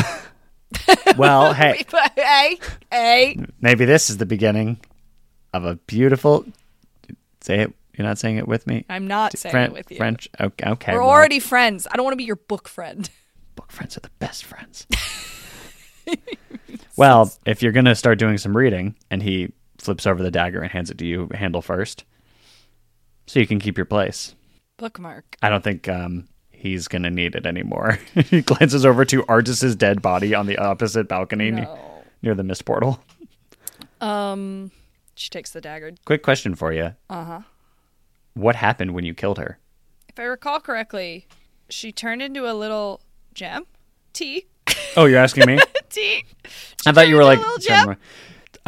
Well, 1.16 1.54
hey, 1.54 1.84
hey, 2.16 2.58
hey. 2.90 3.38
maybe 3.60 3.84
this 3.86 4.10
is 4.10 4.18
the 4.18 4.26
beginning 4.26 4.80
of 5.54 5.64
a 5.64 5.76
beautiful 5.76 6.44
say 7.40 7.60
it 7.60 7.74
you're 7.96 8.06
not 8.06 8.18
saying 8.18 8.36
it 8.36 8.46
with 8.46 8.66
me? 8.66 8.84
I'm 8.88 9.06
not 9.06 9.36
saying 9.38 9.52
Fren- 9.52 9.70
it 9.70 9.72
with 9.72 9.90
you. 9.90 9.96
French. 9.96 10.28
Okay. 10.38 10.68
okay 10.70 10.92
We're 10.92 11.00
well, 11.00 11.08
already 11.08 11.40
friends. 11.40 11.86
I 11.90 11.96
don't 11.96 12.04
want 12.04 12.12
to 12.12 12.18
be 12.18 12.24
your 12.24 12.36
book 12.36 12.68
friend. 12.68 13.08
book 13.54 13.72
friends 13.72 13.96
are 13.96 14.00
the 14.00 14.10
best 14.18 14.44
friends. 14.44 14.86
well, 16.96 17.32
if 17.46 17.62
you're 17.62 17.72
gonna 17.72 17.94
start 17.94 18.18
doing 18.18 18.36
some 18.38 18.56
reading, 18.56 18.96
and 19.10 19.22
he 19.22 19.52
flips 19.78 20.06
over 20.06 20.22
the 20.22 20.30
dagger 20.30 20.60
and 20.60 20.70
hands 20.70 20.90
it 20.90 20.98
to 20.98 21.06
you, 21.06 21.28
handle 21.32 21.62
first, 21.62 22.04
so 23.26 23.40
you 23.40 23.46
can 23.46 23.58
keep 23.58 23.78
your 23.78 23.86
place. 23.86 24.34
Bookmark. 24.76 25.36
I 25.40 25.48
don't 25.48 25.64
think 25.64 25.88
um, 25.88 26.28
he's 26.70 26.88
gonna 26.88 27.10
need 27.10 27.34
it 27.34 27.46
anymore. 27.46 27.98
he 28.14 28.42
glances 28.42 28.84
over 28.84 29.04
to 29.06 29.24
Artus's 29.26 29.76
dead 29.76 30.02
body 30.02 30.34
on 30.34 30.46
the 30.46 30.58
opposite 30.58 31.08
balcony 31.08 31.50
No. 31.50 31.78
near 32.22 32.34
the 32.34 32.42
mist 32.44 32.64
portal. 32.64 33.00
Um, 34.00 34.70
she 35.14 35.30
takes 35.30 35.50
the 35.50 35.60
dagger. 35.60 35.92
Quick 36.04 36.22
question 36.22 36.54
for 36.54 36.72
you: 36.72 36.94
Uh 37.08 37.24
huh. 37.24 37.40
What 38.34 38.56
happened 38.56 38.92
when 38.94 39.04
you 39.04 39.14
killed 39.14 39.38
her? 39.38 39.58
If 40.08 40.18
I 40.18 40.24
recall 40.24 40.60
correctly, 40.60 41.26
she 41.70 41.92
turned 41.92 42.22
into 42.22 42.50
a 42.50 42.54
little 42.54 43.00
gem. 43.34 43.64
Tea. 44.12 44.46
Oh, 44.96 45.04
you're 45.06 45.18
asking 45.18 45.46
me? 45.46 45.58
Tea. 45.90 46.24
I 46.86 46.92
thought 46.92 47.08
you 47.08 47.16
were 47.16 47.24
like. 47.24 47.38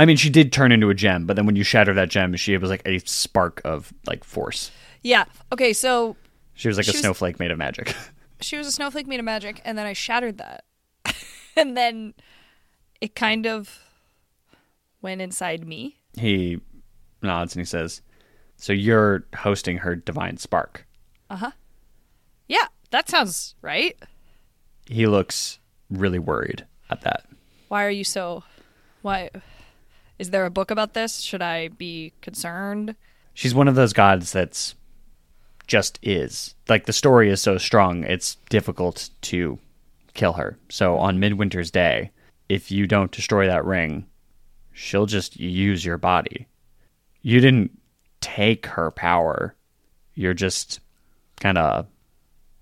I 0.01 0.05
mean, 0.05 0.17
she 0.17 0.31
did 0.31 0.53
turn 0.53 0.71
into 0.71 0.91
a 0.91 0.95
gem, 0.95 1.27
but 1.27 1.35
then 1.35 1.45
when 1.45 1.57
you 1.57 1.65
shatter 1.65 1.93
that 1.95 2.09
gem, 2.09 2.37
she 2.37 2.57
was 2.57 2.71
like 2.71 2.83
a 2.87 2.99
spark 3.01 3.61
of 3.65 3.93
like 4.07 4.23
force. 4.23 4.71
Yeah. 5.03 5.25
Okay, 5.53 5.73
so 5.73 6.17
She 6.59 6.67
was 6.67 6.77
like 6.77 6.87
She 6.87 6.91
a 6.91 6.95
was- 6.95 7.01
snowflake 7.03 7.39
made 7.39 7.53
of 7.53 7.59
magic. 7.59 7.95
she 8.41 8.57
was 8.57 8.67
a 8.67 8.73
snowflake 8.73 9.07
made 9.07 9.21
of 9.21 9.25
magic, 9.25 9.63
and 9.65 9.79
then 9.79 9.87
I 9.87 9.93
shattered 9.93 10.39
that. 10.39 10.65
and 11.57 11.77
then 11.77 12.15
it 13.01 13.15
kind 13.15 13.47
of 13.47 13.79
went 15.01 15.21
inside 15.21 15.65
me. 15.67 15.99
he 16.19 16.61
nods 17.23 17.55
and 17.55 17.61
he 17.61 17.65
says, 17.65 18.03
"So 18.57 18.73
you're 18.73 19.25
hosting 19.37 19.79
her 19.79 19.95
divine 19.95 20.37
spark." 20.37 20.85
Uh 21.31 21.37
huh. 21.37 21.51
Yeah, 22.49 22.67
that 22.91 23.09
sounds 23.09 23.55
right. 23.63 23.97
He 24.87 25.07
looks 25.07 25.61
really 25.91 26.19
worried 26.19 26.67
at 26.91 27.03
that. 27.03 27.25
Why 27.69 27.85
are 27.85 27.91
you 27.91 28.05
so. 28.05 28.43
Why. 29.03 29.31
Is 30.19 30.31
there 30.31 30.45
a 30.45 30.51
book 30.51 30.73
about 30.73 30.95
this? 30.95 31.21
Should 31.21 31.43
I 31.43 31.69
be 31.69 32.13
concerned? 32.21 32.97
She's 33.35 33.55
one 33.55 33.69
of 33.69 33.77
those 33.77 33.93
gods 33.93 34.33
that's 34.33 34.75
just 35.69 35.99
is. 36.03 36.55
Like 36.69 36.87
the 36.87 36.93
story 36.93 37.31
is 37.31 37.41
so 37.41 37.59
strong, 37.59 38.03
it's 38.05 38.37
difficult 38.51 39.11
to 39.23 39.59
kill 40.15 40.33
her. 40.35 40.59
So 40.69 40.97
on 40.99 41.21
Midwinter's 41.21 41.71
Day, 41.71 42.11
if 42.49 42.71
you 42.71 42.87
don't 42.87 43.13
destroy 43.13 43.47
that 43.47 43.65
ring, 43.65 44.07
she'll 44.73 45.07
just 45.07 45.39
use 45.39 45.85
your 45.85 45.99
body. 45.99 46.47
You 47.23 47.41
didn't 47.41 47.79
take 48.21 48.67
her 48.67 48.91
power. 48.91 49.55
You're 50.15 50.35
just 50.35 50.81
kind 51.41 51.59
of 51.59 51.87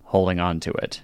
holding 0.05 0.41
on 0.41 0.61
to 0.61 0.71
it. 0.73 1.03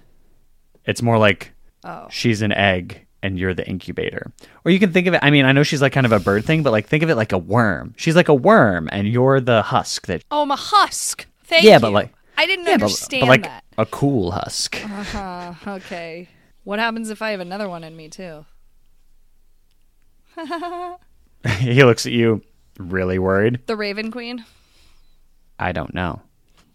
It's 0.85 1.01
more 1.01 1.17
like 1.17 1.51
Oh. 1.85 2.07
she's 2.09 2.41
an 2.41 2.51
egg 2.53 3.05
and 3.21 3.37
you're 3.37 3.53
the 3.53 3.67
incubator. 3.67 4.31
Or 4.63 4.71
you 4.71 4.79
can 4.79 4.91
think 4.93 5.07
of 5.07 5.13
it, 5.15 5.19
I 5.23 5.31
mean, 5.31 5.43
I 5.45 5.51
know 5.51 5.63
she's 5.63 5.81
like 5.81 5.91
kind 5.93 6.05
of 6.05 6.11
a 6.13 6.19
bird 6.19 6.45
thing, 6.45 6.63
but 6.63 6.71
like 6.71 6.87
think 6.87 7.03
of 7.03 7.09
it 7.09 7.15
like 7.15 7.31
a 7.33 7.37
worm. 7.37 7.93
She's 7.97 8.15
like 8.15 8.29
a 8.29 8.33
worm 8.33 8.87
and 8.91 9.07
you're 9.07 9.39
the 9.41 9.61
husk 9.63 10.07
that 10.07 10.23
Oh, 10.31 10.43
I'm 10.43 10.51
a 10.51 10.55
husk. 10.55 11.25
Thank 11.53 11.65
Yeah, 11.65 11.75
you. 11.75 11.79
but 11.81 11.91
like- 11.93 12.11
I 12.35 12.47
didn't 12.47 12.65
Yeah, 12.65 12.77
but- 12.77 12.83
understand 12.85 13.21
but, 13.21 13.27
like 13.29 13.43
that. 13.43 13.63
a 13.77 13.85
cool 13.85 14.31
husk. 14.31 14.75
Uh, 15.13 15.53
okay. 15.67 16.27
What 16.63 16.79
happens 16.79 17.11
if 17.11 17.21
I 17.21 17.29
have 17.29 17.39
another 17.41 17.69
one 17.69 17.83
in 17.83 17.95
me 17.95 18.09
too? 18.09 18.45
he 21.59 21.83
looks 21.83 22.05
at 22.07 22.11
you 22.11 22.41
really 22.79 23.19
worried. 23.19 23.59
The 23.67 23.75
Raven 23.75 24.09
Queen. 24.11 24.45
I 25.59 25.71
don't 25.73 25.93
know. 25.93 26.21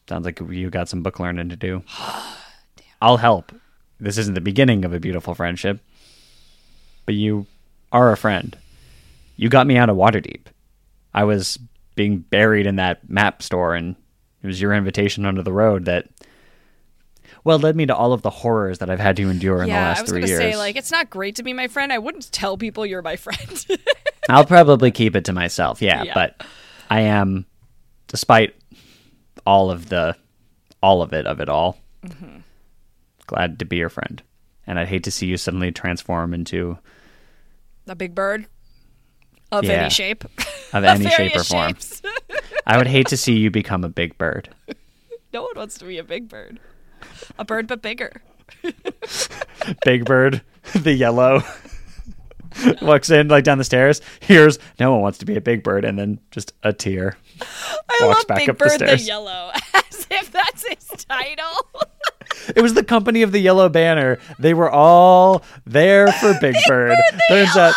Sounds 0.08 0.24
like 0.24 0.38
you 0.48 0.70
got 0.70 0.88
some 0.88 1.02
book 1.02 1.18
learning 1.18 1.48
to 1.48 1.56
do. 1.56 1.82
I'll 3.02 3.16
help. 3.16 3.52
This 3.98 4.16
isn't 4.18 4.34
the 4.34 4.40
beginning 4.40 4.84
of 4.84 4.92
a 4.94 5.00
beautiful 5.00 5.34
friendship, 5.34 5.80
but 7.04 7.16
you 7.16 7.46
are 7.90 8.12
a 8.12 8.16
friend. 8.16 8.56
You 9.36 9.48
got 9.48 9.66
me 9.66 9.76
out 9.76 9.90
of 9.90 9.96
Waterdeep. 9.96 10.42
I 11.12 11.24
was 11.24 11.58
being 11.96 12.18
buried 12.20 12.66
in 12.66 12.76
that 12.76 13.08
map 13.10 13.42
store, 13.42 13.74
and 13.74 13.96
it 14.42 14.46
was 14.46 14.60
your 14.60 14.72
invitation 14.74 15.24
under 15.26 15.42
the 15.42 15.52
road 15.52 15.84
that, 15.86 16.08
well, 17.44 17.58
led 17.58 17.76
me 17.76 17.86
to 17.86 17.94
all 17.96 18.12
of 18.12 18.22
the 18.22 18.30
horrors 18.30 18.78
that 18.78 18.90
I've 18.90 19.00
had 19.00 19.16
to 19.16 19.28
endure 19.30 19.62
in 19.62 19.68
the 19.68 19.74
last 19.74 19.98
I 19.98 20.02
was 20.02 20.10
three 20.10 20.20
gonna 20.20 20.30
years. 20.30 20.40
say 20.40 20.56
like 20.56 20.76
it's 20.76 20.90
not 20.90 21.10
great 21.10 21.36
to 21.36 21.42
be 21.42 21.52
my 21.52 21.68
friend. 21.68 21.92
I 21.92 21.98
wouldn't 21.98 22.30
tell 22.32 22.56
people 22.56 22.84
you're 22.86 23.02
my 23.02 23.16
friend. 23.16 23.66
I'll 24.28 24.44
probably 24.44 24.90
keep 24.90 25.16
it 25.16 25.24
to 25.26 25.32
myself, 25.32 25.80
yeah, 25.82 26.02
Yeah. 26.02 26.14
But 26.14 26.44
I 26.90 27.00
am, 27.02 27.46
despite 28.08 28.54
all 29.46 29.70
of 29.70 29.88
the, 29.88 30.16
all 30.82 31.02
of 31.02 31.12
it 31.12 31.26
of 31.26 31.40
it 31.40 31.48
all, 31.48 31.78
Mm-hmm. 32.06 32.38
glad 33.26 33.58
to 33.58 33.64
be 33.64 33.76
your 33.76 33.88
friend. 33.88 34.22
And 34.66 34.78
I'd 34.78 34.86
hate 34.88 35.04
to 35.04 35.10
see 35.10 35.26
you 35.26 35.36
suddenly 35.36 35.72
transform 35.72 36.32
into 36.32 36.78
a 37.88 37.96
big 37.96 38.14
bird 38.14 38.46
of 39.50 39.64
Yeah. 39.64 39.72
any 39.72 39.90
shape, 39.90 40.24
of 40.72 40.84
any 40.84 41.08
shape 41.08 41.34
or 41.34 41.42
form. 41.42 41.72
I 42.68 42.76
would 42.76 42.86
hate 42.86 43.08
to 43.08 43.16
see 43.16 43.38
you 43.38 43.50
become 43.50 43.82
a 43.82 43.88
big 43.88 44.16
bird. 44.18 44.50
no 45.32 45.42
one 45.42 45.52
wants 45.56 45.78
to 45.78 45.86
be 45.86 45.96
a 45.98 46.04
big 46.04 46.28
bird. 46.28 46.60
A 47.38 47.44
bird, 47.44 47.66
but 47.66 47.82
bigger. 47.82 48.22
Big 49.84 50.04
bird, 50.06 50.40
the 50.74 50.92
yellow, 50.92 51.42
walks 52.80 53.10
in 53.10 53.28
like 53.28 53.44
down 53.44 53.58
the 53.58 53.64
stairs. 53.64 54.00
Hears 54.20 54.58
no 54.80 54.92
one 54.92 55.02
wants 55.02 55.18
to 55.18 55.26
be 55.26 55.36
a 55.36 55.40
big 55.40 55.62
bird, 55.62 55.84
and 55.84 55.98
then 55.98 56.18
just 56.30 56.54
a 56.62 56.72
tear. 56.72 57.18
I 57.40 57.98
Walks 58.00 58.18
love 58.20 58.26
back 58.26 58.38
Big 58.38 58.50
up 58.50 58.58
the 58.58 58.64
Bird 58.64 58.80
the, 58.80 58.86
stairs. 58.86 59.06
Yellow, 59.06 59.50
as 59.74 60.06
if 60.10 60.32
that's 60.32 60.66
his 60.66 61.04
title. 61.04 61.68
It 62.56 62.62
was 62.62 62.74
the 62.74 62.84
company 62.84 63.22
of 63.22 63.32
the 63.32 63.38
Yellow 63.38 63.68
Banner. 63.68 64.18
They 64.38 64.54
were 64.54 64.70
all 64.70 65.42
there 65.66 66.10
for 66.10 66.34
Big, 66.40 66.56
Bird. 66.66 66.96
Turns 67.28 67.56
out, 67.56 67.74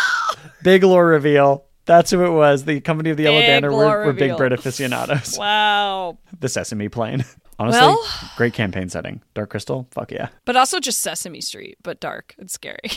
big 0.62 0.82
lore 0.84 1.06
reveal. 1.06 1.66
That's 1.84 2.10
who 2.10 2.24
it 2.24 2.30
was. 2.30 2.64
The 2.64 2.80
company 2.80 3.10
of 3.10 3.16
the 3.16 3.24
Yellow 3.24 3.40
Banner 3.40 3.72
were, 3.72 4.06
were 4.06 4.12
Big. 4.12 4.36
Bird 4.36 4.52
aficionados. 4.52 5.36
wow. 5.38 6.16
The 6.40 6.48
Sesame 6.48 6.88
Plane. 6.88 7.24
Honestly, 7.58 7.80
Well- 7.80 8.04
great 8.36 8.54
campaign 8.54 8.88
setting. 8.88 9.20
Dark 9.34 9.50
Crystal. 9.50 9.86
Fuck 9.90 10.10
yeah. 10.12 10.28
But 10.44 10.56
also 10.56 10.80
just 10.80 11.00
Sesame 11.00 11.40
Street, 11.40 11.76
but 11.82 12.00
dark 12.00 12.34
and 12.38 12.50
scary. 12.50 12.78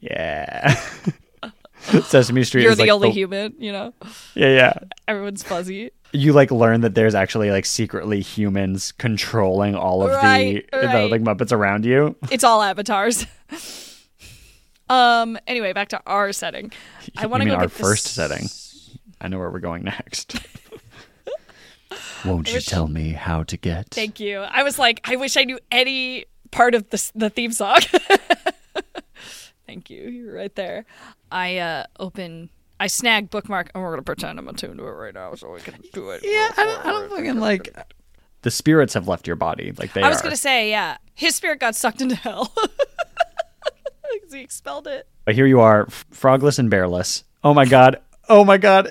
Yeah. 0.00 0.80
Sesame 2.04 2.44
Street 2.44 2.62
You're 2.62 2.72
is 2.72 2.78
the 2.78 2.84
like 2.84 2.90
only 2.90 3.10
human, 3.10 3.52
you 3.58 3.70
know? 3.70 3.92
Yeah, 4.34 4.48
yeah. 4.48 4.72
Everyone's 5.06 5.42
fuzzy. 5.42 5.90
You 6.12 6.32
like 6.32 6.50
learn 6.50 6.80
that 6.80 6.94
there's 6.94 7.14
actually 7.14 7.50
like 7.50 7.66
secretly 7.66 8.22
humans 8.22 8.92
controlling 8.92 9.74
all 9.74 10.02
of 10.02 10.10
Right, 10.12 10.66
the 10.72 10.78
the 10.78 11.08
like 11.08 11.20
Muppets 11.20 11.52
around 11.52 11.84
you. 11.84 12.16
It's 12.30 12.44
all 12.44 12.62
avatars. 12.62 13.26
Um. 14.94 15.38
Anyway, 15.46 15.72
back 15.72 15.88
to 15.88 16.00
our 16.06 16.32
setting. 16.32 16.72
I 17.16 17.26
want 17.26 17.42
to 17.42 17.48
go 17.48 17.56
our 17.56 17.68
first 17.68 18.04
this- 18.04 18.12
setting. 18.12 18.48
I 19.20 19.28
know 19.28 19.38
where 19.38 19.50
we're 19.50 19.60
going 19.60 19.84
next. 19.84 20.36
Won't 22.24 22.48
you 22.48 22.54
wish- 22.54 22.66
tell 22.66 22.88
me 22.88 23.10
how 23.10 23.42
to 23.44 23.56
get? 23.56 23.88
Thank 23.90 24.18
you. 24.20 24.40
I 24.40 24.62
was 24.62 24.78
like, 24.78 25.00
I 25.08 25.16
wish 25.16 25.36
I 25.36 25.44
knew 25.44 25.58
any 25.70 26.24
part 26.50 26.74
of 26.74 26.88
the 26.90 27.10
the 27.14 27.30
theme 27.30 27.52
song. 27.52 27.78
Thank 29.66 29.90
you. 29.90 30.02
You're 30.08 30.34
right 30.34 30.54
there. 30.54 30.84
I 31.30 31.58
uh 31.58 31.84
open. 31.98 32.50
I 32.80 32.86
snag 32.88 33.30
bookmark, 33.30 33.70
and 33.74 33.82
we're 33.82 33.90
gonna 33.90 34.02
pretend 34.02 34.38
I'm 34.38 34.48
attuned 34.48 34.78
to 34.78 34.86
it 34.86 34.90
right 34.90 35.14
now, 35.14 35.34
so 35.36 35.50
we 35.52 35.60
can 35.60 35.74
do 35.92 36.10
it. 36.10 36.20
Yeah, 36.24 36.50
I 36.56 36.64
don't, 36.64 36.86
I 36.86 36.90
don't 36.90 37.10
fucking 37.10 37.40
like. 37.40 37.74
The 38.42 38.50
spirits 38.50 38.92
have 38.94 39.08
left 39.08 39.26
your 39.26 39.36
body, 39.36 39.72
like 39.78 39.92
they 39.94 40.02
I 40.02 40.08
was 40.08 40.20
are. 40.20 40.24
gonna 40.24 40.36
say, 40.36 40.70
yeah, 40.70 40.98
his 41.14 41.34
spirit 41.34 41.60
got 41.60 41.74
sucked 41.74 42.00
into 42.02 42.14
hell. 42.16 42.52
'Cause 44.22 44.32
he 44.32 44.40
expelled 44.40 44.86
it. 44.86 45.06
But 45.24 45.34
here 45.34 45.46
you 45.46 45.60
are, 45.60 45.86
f- 45.88 46.04
frogless 46.10 46.58
and 46.58 46.68
bearless. 46.70 47.24
Oh 47.42 47.54
my 47.54 47.64
god! 47.64 48.00
Oh 48.28 48.44
my 48.44 48.56
god! 48.58 48.90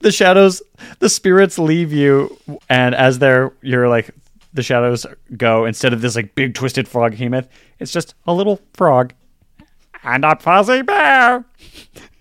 The 0.00 0.12
shadows, 0.12 0.62
the 0.98 1.08
spirits 1.08 1.58
leave 1.58 1.92
you, 1.92 2.36
and 2.68 2.94
as 2.94 3.18
they're 3.18 3.52
you're 3.62 3.88
like 3.88 4.10
the 4.54 4.62
shadows 4.62 5.06
go 5.36 5.64
instead 5.64 5.92
of 5.92 6.00
this 6.02 6.16
like 6.16 6.34
big 6.34 6.54
twisted 6.54 6.86
frog 6.88 7.12
behemoth, 7.12 7.48
it's 7.78 7.92
just 7.92 8.14
a 8.26 8.34
little 8.34 8.60
frog 8.74 9.14
and 10.04 10.24
a 10.24 10.36
fuzzy 10.38 10.82
bear. 10.82 11.44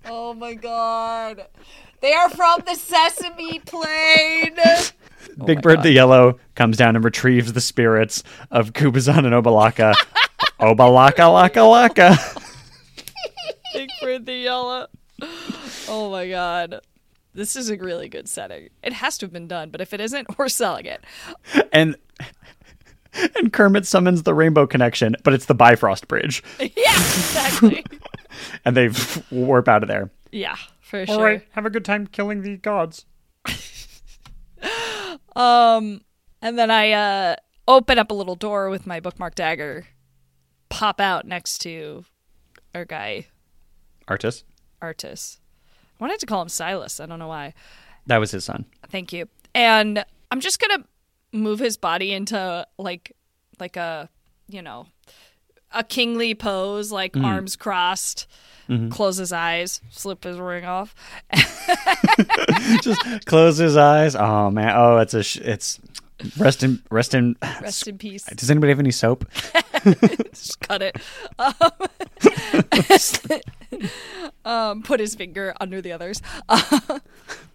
Oh 0.06 0.34
my 0.34 0.54
god. 0.54 1.46
They 2.02 2.14
are 2.14 2.30
from 2.30 2.62
the 2.66 2.76
Sesame 2.76 3.60
Plane. 3.60 4.56
Big 5.46 5.60
oh 5.60 5.62
Bird 5.62 5.84
the 5.84 5.92
Yellow 5.92 6.40
comes 6.56 6.76
down 6.78 6.96
and 6.96 7.06
retrieves 7.06 7.54
the 7.54 7.62
spirits 7.62 8.24
of 8.50 8.74
Kubazan 8.74 9.20
and 9.20 9.36
Obalaka. 9.36 9.94
Obalaka 10.62 11.26
laka 11.28 11.64
laka. 11.66 12.44
Big 13.74 13.90
Bird 14.02 14.26
the 14.26 14.34
Yellow. 14.34 14.88
Oh 15.88 16.10
my 16.12 16.30
god. 16.30 16.82
This 17.34 17.56
is 17.56 17.70
a 17.70 17.78
really 17.78 18.10
good 18.10 18.28
setting. 18.28 18.70
It 18.84 18.94
has 18.94 19.18
to 19.20 19.26
have 19.26 19.34
been 19.34 19.48
done, 19.48 19.70
but 19.70 19.82
if 19.82 19.94
it 19.94 20.02
isn't, 20.02 20.28
we're 20.38 20.50
selling 20.50 20.86
it. 20.86 21.04
And 21.72 21.96
and 23.36 23.52
Kermit 23.52 23.86
summons 23.86 24.24
the 24.24 24.34
Rainbow 24.34 24.68
Connection, 24.68 25.16
but 25.24 25.34
it's 25.34 25.46
the 25.46 25.56
Bifrost 25.56 26.08
Bridge. 26.08 26.44
yeah, 26.60 26.68
exactly. 26.96 27.84
And 28.64 28.76
they 28.78 28.90
warp 29.32 29.68
out 29.68 29.84
of 29.84 29.90
there. 29.90 30.12
yeah, 30.32 30.56
for 30.80 31.06
sure. 31.06 31.16
All 31.16 31.24
right, 31.24 31.46
have 31.52 31.66
a 31.66 31.70
good 31.70 31.86
time 31.86 32.08
killing 32.08 32.42
the 32.42 32.58
gods. 32.58 33.06
Um, 35.36 36.02
and 36.42 36.60
then 36.60 36.70
I 36.70 36.92
uh 36.92 37.36
open 37.68 37.98
up 37.98 38.12
a 38.12 38.14
little 38.14 38.36
door 38.36 38.70
with 38.70 38.86
my 38.86 39.00
bookmark 39.00 39.36
dagger, 39.36 39.86
pop 40.82 41.00
out 41.00 41.28
next 41.28 41.60
to 41.60 42.04
our 42.74 42.86
guy 42.86 43.28
Artus. 44.08 44.44
Artus. 44.82 45.40
I 46.00 46.04
wanted 46.04 46.20
to 46.22 46.26
call 46.26 46.42
him 46.42 46.50
Silas. 46.50 47.00
I 47.00 47.06
don't 47.06 47.20
know 47.20 47.28
why. 47.28 47.54
That 48.08 48.18
was 48.18 48.32
his 48.32 48.46
son. 48.46 48.66
Thank 48.90 49.14
you. 49.14 49.30
And 49.54 50.04
I'm 50.32 50.40
just 50.40 50.60
gonna 50.60 50.84
move 51.32 51.60
his 51.60 51.78
body 51.78 52.12
into 52.12 52.66
like 52.80 53.16
like 53.60 53.78
a 53.78 54.10
you 54.48 54.64
know 54.64 54.88
a 55.72 55.84
kingly 55.84 56.34
pose, 56.34 56.92
like 56.92 57.14
mm-hmm. 57.14 57.26
arms 57.26 57.56
crossed, 57.56 58.26
mm-hmm. 58.68 58.90
close 58.90 59.18
his 59.18 59.32
eyes, 59.32 59.82
slip 59.92 60.24
his 60.24 60.40
ring 60.40 60.66
off. 60.66 60.96
Just 62.82 63.26
close 63.28 63.58
his 63.58 63.78
eyes. 63.78 64.16
Oh 64.16 64.50
man. 64.50 64.74
Oh, 64.76 64.98
it's 64.98 65.14
a. 65.14 65.22
Sh- 65.22 65.38
it's 65.38 65.80
rest 66.38 66.64
in 66.64 66.82
rest 66.90 67.14
in. 67.14 67.36
Rest 67.62 67.88
in 67.88 68.00
peace. 68.00 68.24
Does 68.24 68.50
anybody 68.50 68.72
have 68.72 68.80
any 68.80 68.92
soap? 68.92 69.30
Just 70.34 70.60
cut 70.62 70.82
it. 70.82 70.96
Um, 71.40 71.54
um, 74.46 74.84
put 74.84 75.00
his 75.00 75.16
finger 75.16 75.54
under 75.60 75.82
the 75.82 75.92
others. 75.92 76.22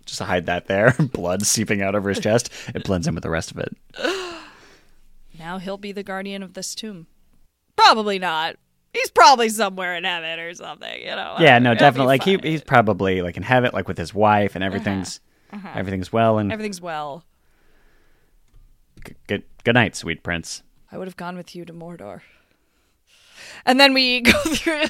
Just 0.06 0.20
hide 0.22 0.46
that 0.46 0.66
there. 0.66 0.94
Blood 1.12 1.42
seeping 1.46 1.82
out 1.82 1.94
over 1.94 2.08
his 2.08 2.20
chest. 2.20 2.50
It 2.74 2.84
blends 2.84 3.06
in 3.06 3.14
with 3.14 3.22
the 3.24 3.30
rest 3.30 3.50
of 3.50 3.58
it. 3.58 3.76
Now 5.38 5.58
he'll 5.58 5.76
be 5.76 5.92
the 5.92 6.02
guardian 6.02 6.42
of 6.42 6.54
this 6.54 6.74
tomb. 6.74 7.06
Probably 7.76 8.18
not. 8.18 8.56
He's 8.94 9.10
probably 9.10 9.50
somewhere 9.50 9.94
in 9.94 10.04
heaven 10.04 10.38
or 10.40 10.54
something. 10.54 11.00
You 11.00 11.08
know. 11.14 11.36
Yeah, 11.38 11.58
no, 11.58 11.74
definitely. 11.74 12.06
Like 12.06 12.22
he, 12.22 12.38
he's 12.42 12.62
probably 12.64 13.20
like 13.20 13.36
in 13.36 13.42
heaven, 13.42 13.70
like 13.74 13.86
with 13.86 13.98
his 13.98 14.14
wife, 14.14 14.54
and 14.54 14.64
everything's 14.64 15.20
everything's 15.74 16.10
well. 16.10 16.38
And 16.38 16.50
Everything's 16.50 16.80
well. 16.80 17.22
g- 19.04 19.14
good 19.26 19.42
good 19.62 19.74
night, 19.74 19.94
sweet 19.94 20.22
prince. 20.22 20.62
I 20.96 20.98
would 20.98 21.08
have 21.08 21.16
gone 21.18 21.36
with 21.36 21.54
you 21.54 21.66
to 21.66 21.74
Mordor. 21.74 22.22
And 23.66 23.78
then 23.78 23.92
we 23.92 24.20
go 24.22 24.32
through 24.32 24.86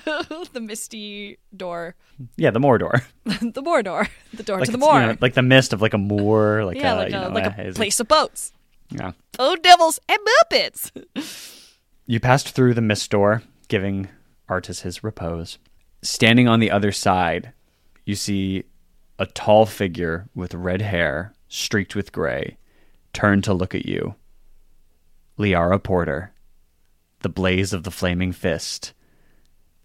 the 0.53 0.61
misty 0.61 1.39
door, 1.57 1.97
Yeah, 2.37 2.53
the 2.53 2.61
Mordor. 2.61 3.03
the 3.25 3.61
Mordor, 3.61 4.09
the 4.33 4.45
door 4.45 4.59
like 4.59 4.67
to 4.67 4.71
the 4.73 4.79
it's, 4.79 4.87
you 4.87 4.93
Moor. 4.93 5.01
know, 5.09 5.17
like 5.21 5.35
the 5.35 5.43
mist 5.43 5.73
of 5.73 5.83
like 5.83 5.95
a 5.95 5.99
moor, 5.99 6.65
like 6.65 6.77
yeah, 6.77 6.95
a, 6.95 6.97
like 6.97 7.11
you 7.11 7.17
a 7.19 7.21
know, 7.23 7.29
like 7.31 7.43
a 7.43 7.49
uh, 7.49 7.51
hazy- 7.51 7.75
place 7.75 7.99
of 7.99 8.07
boats. 8.07 8.53
Yeah. 8.91 9.13
Oh, 9.41 9.57
devils 9.57 9.99
and 10.09 10.19
muppets. 10.45 10.93
You 12.09 12.21
passed 12.21 12.51
through 12.51 12.75
the 12.75 12.81
mist 12.83 13.11
door, 13.11 13.43
giving 13.67 14.09
Artus 14.49 14.83
his 14.83 15.03
repose. 15.03 15.59
Standing 16.03 16.47
on 16.47 16.61
the 16.61 16.71
other 16.71 16.93
side, 16.93 17.53
you 18.05 18.15
see 18.15 18.63
a 19.19 19.27
tall 19.27 19.67
figure 19.67 20.29
with 20.33 20.55
red 20.55 20.83
hair, 20.83 21.33
streaked 21.49 21.97
with 21.97 22.13
gray, 22.13 22.59
turn 23.13 23.43
to 23.43 23.53
look 23.53 23.75
at 23.75 23.87
you. 23.87 24.15
Liara 25.39 25.79
Portyr, 25.79 26.31
the 27.21 27.29
blaze 27.29 27.73
of 27.73 27.83
the 27.83 27.91
flaming 27.91 28.33
fist, 28.33 28.93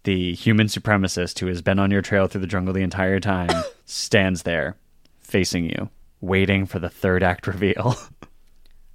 the 0.04 0.34
human 0.34 0.66
supremacist 0.66 1.38
who 1.38 1.46
has 1.46 1.62
been 1.62 1.78
on 1.78 1.90
your 1.90 2.02
trail 2.02 2.26
through 2.26 2.40
the 2.40 2.46
jungle 2.46 2.72
the 2.72 2.82
entire 2.82 3.20
time, 3.20 3.50
stands 3.84 4.42
there, 4.42 4.76
facing 5.20 5.64
you, 5.66 5.90
waiting 6.20 6.66
for 6.66 6.78
the 6.78 6.88
third 6.88 7.22
act 7.22 7.46
reveal. 7.46 7.96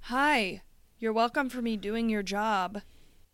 Hi, 0.00 0.62
you're 0.98 1.12
welcome 1.12 1.48
for 1.48 1.62
me 1.62 1.76
doing 1.76 2.08
your 2.08 2.22
job, 2.22 2.80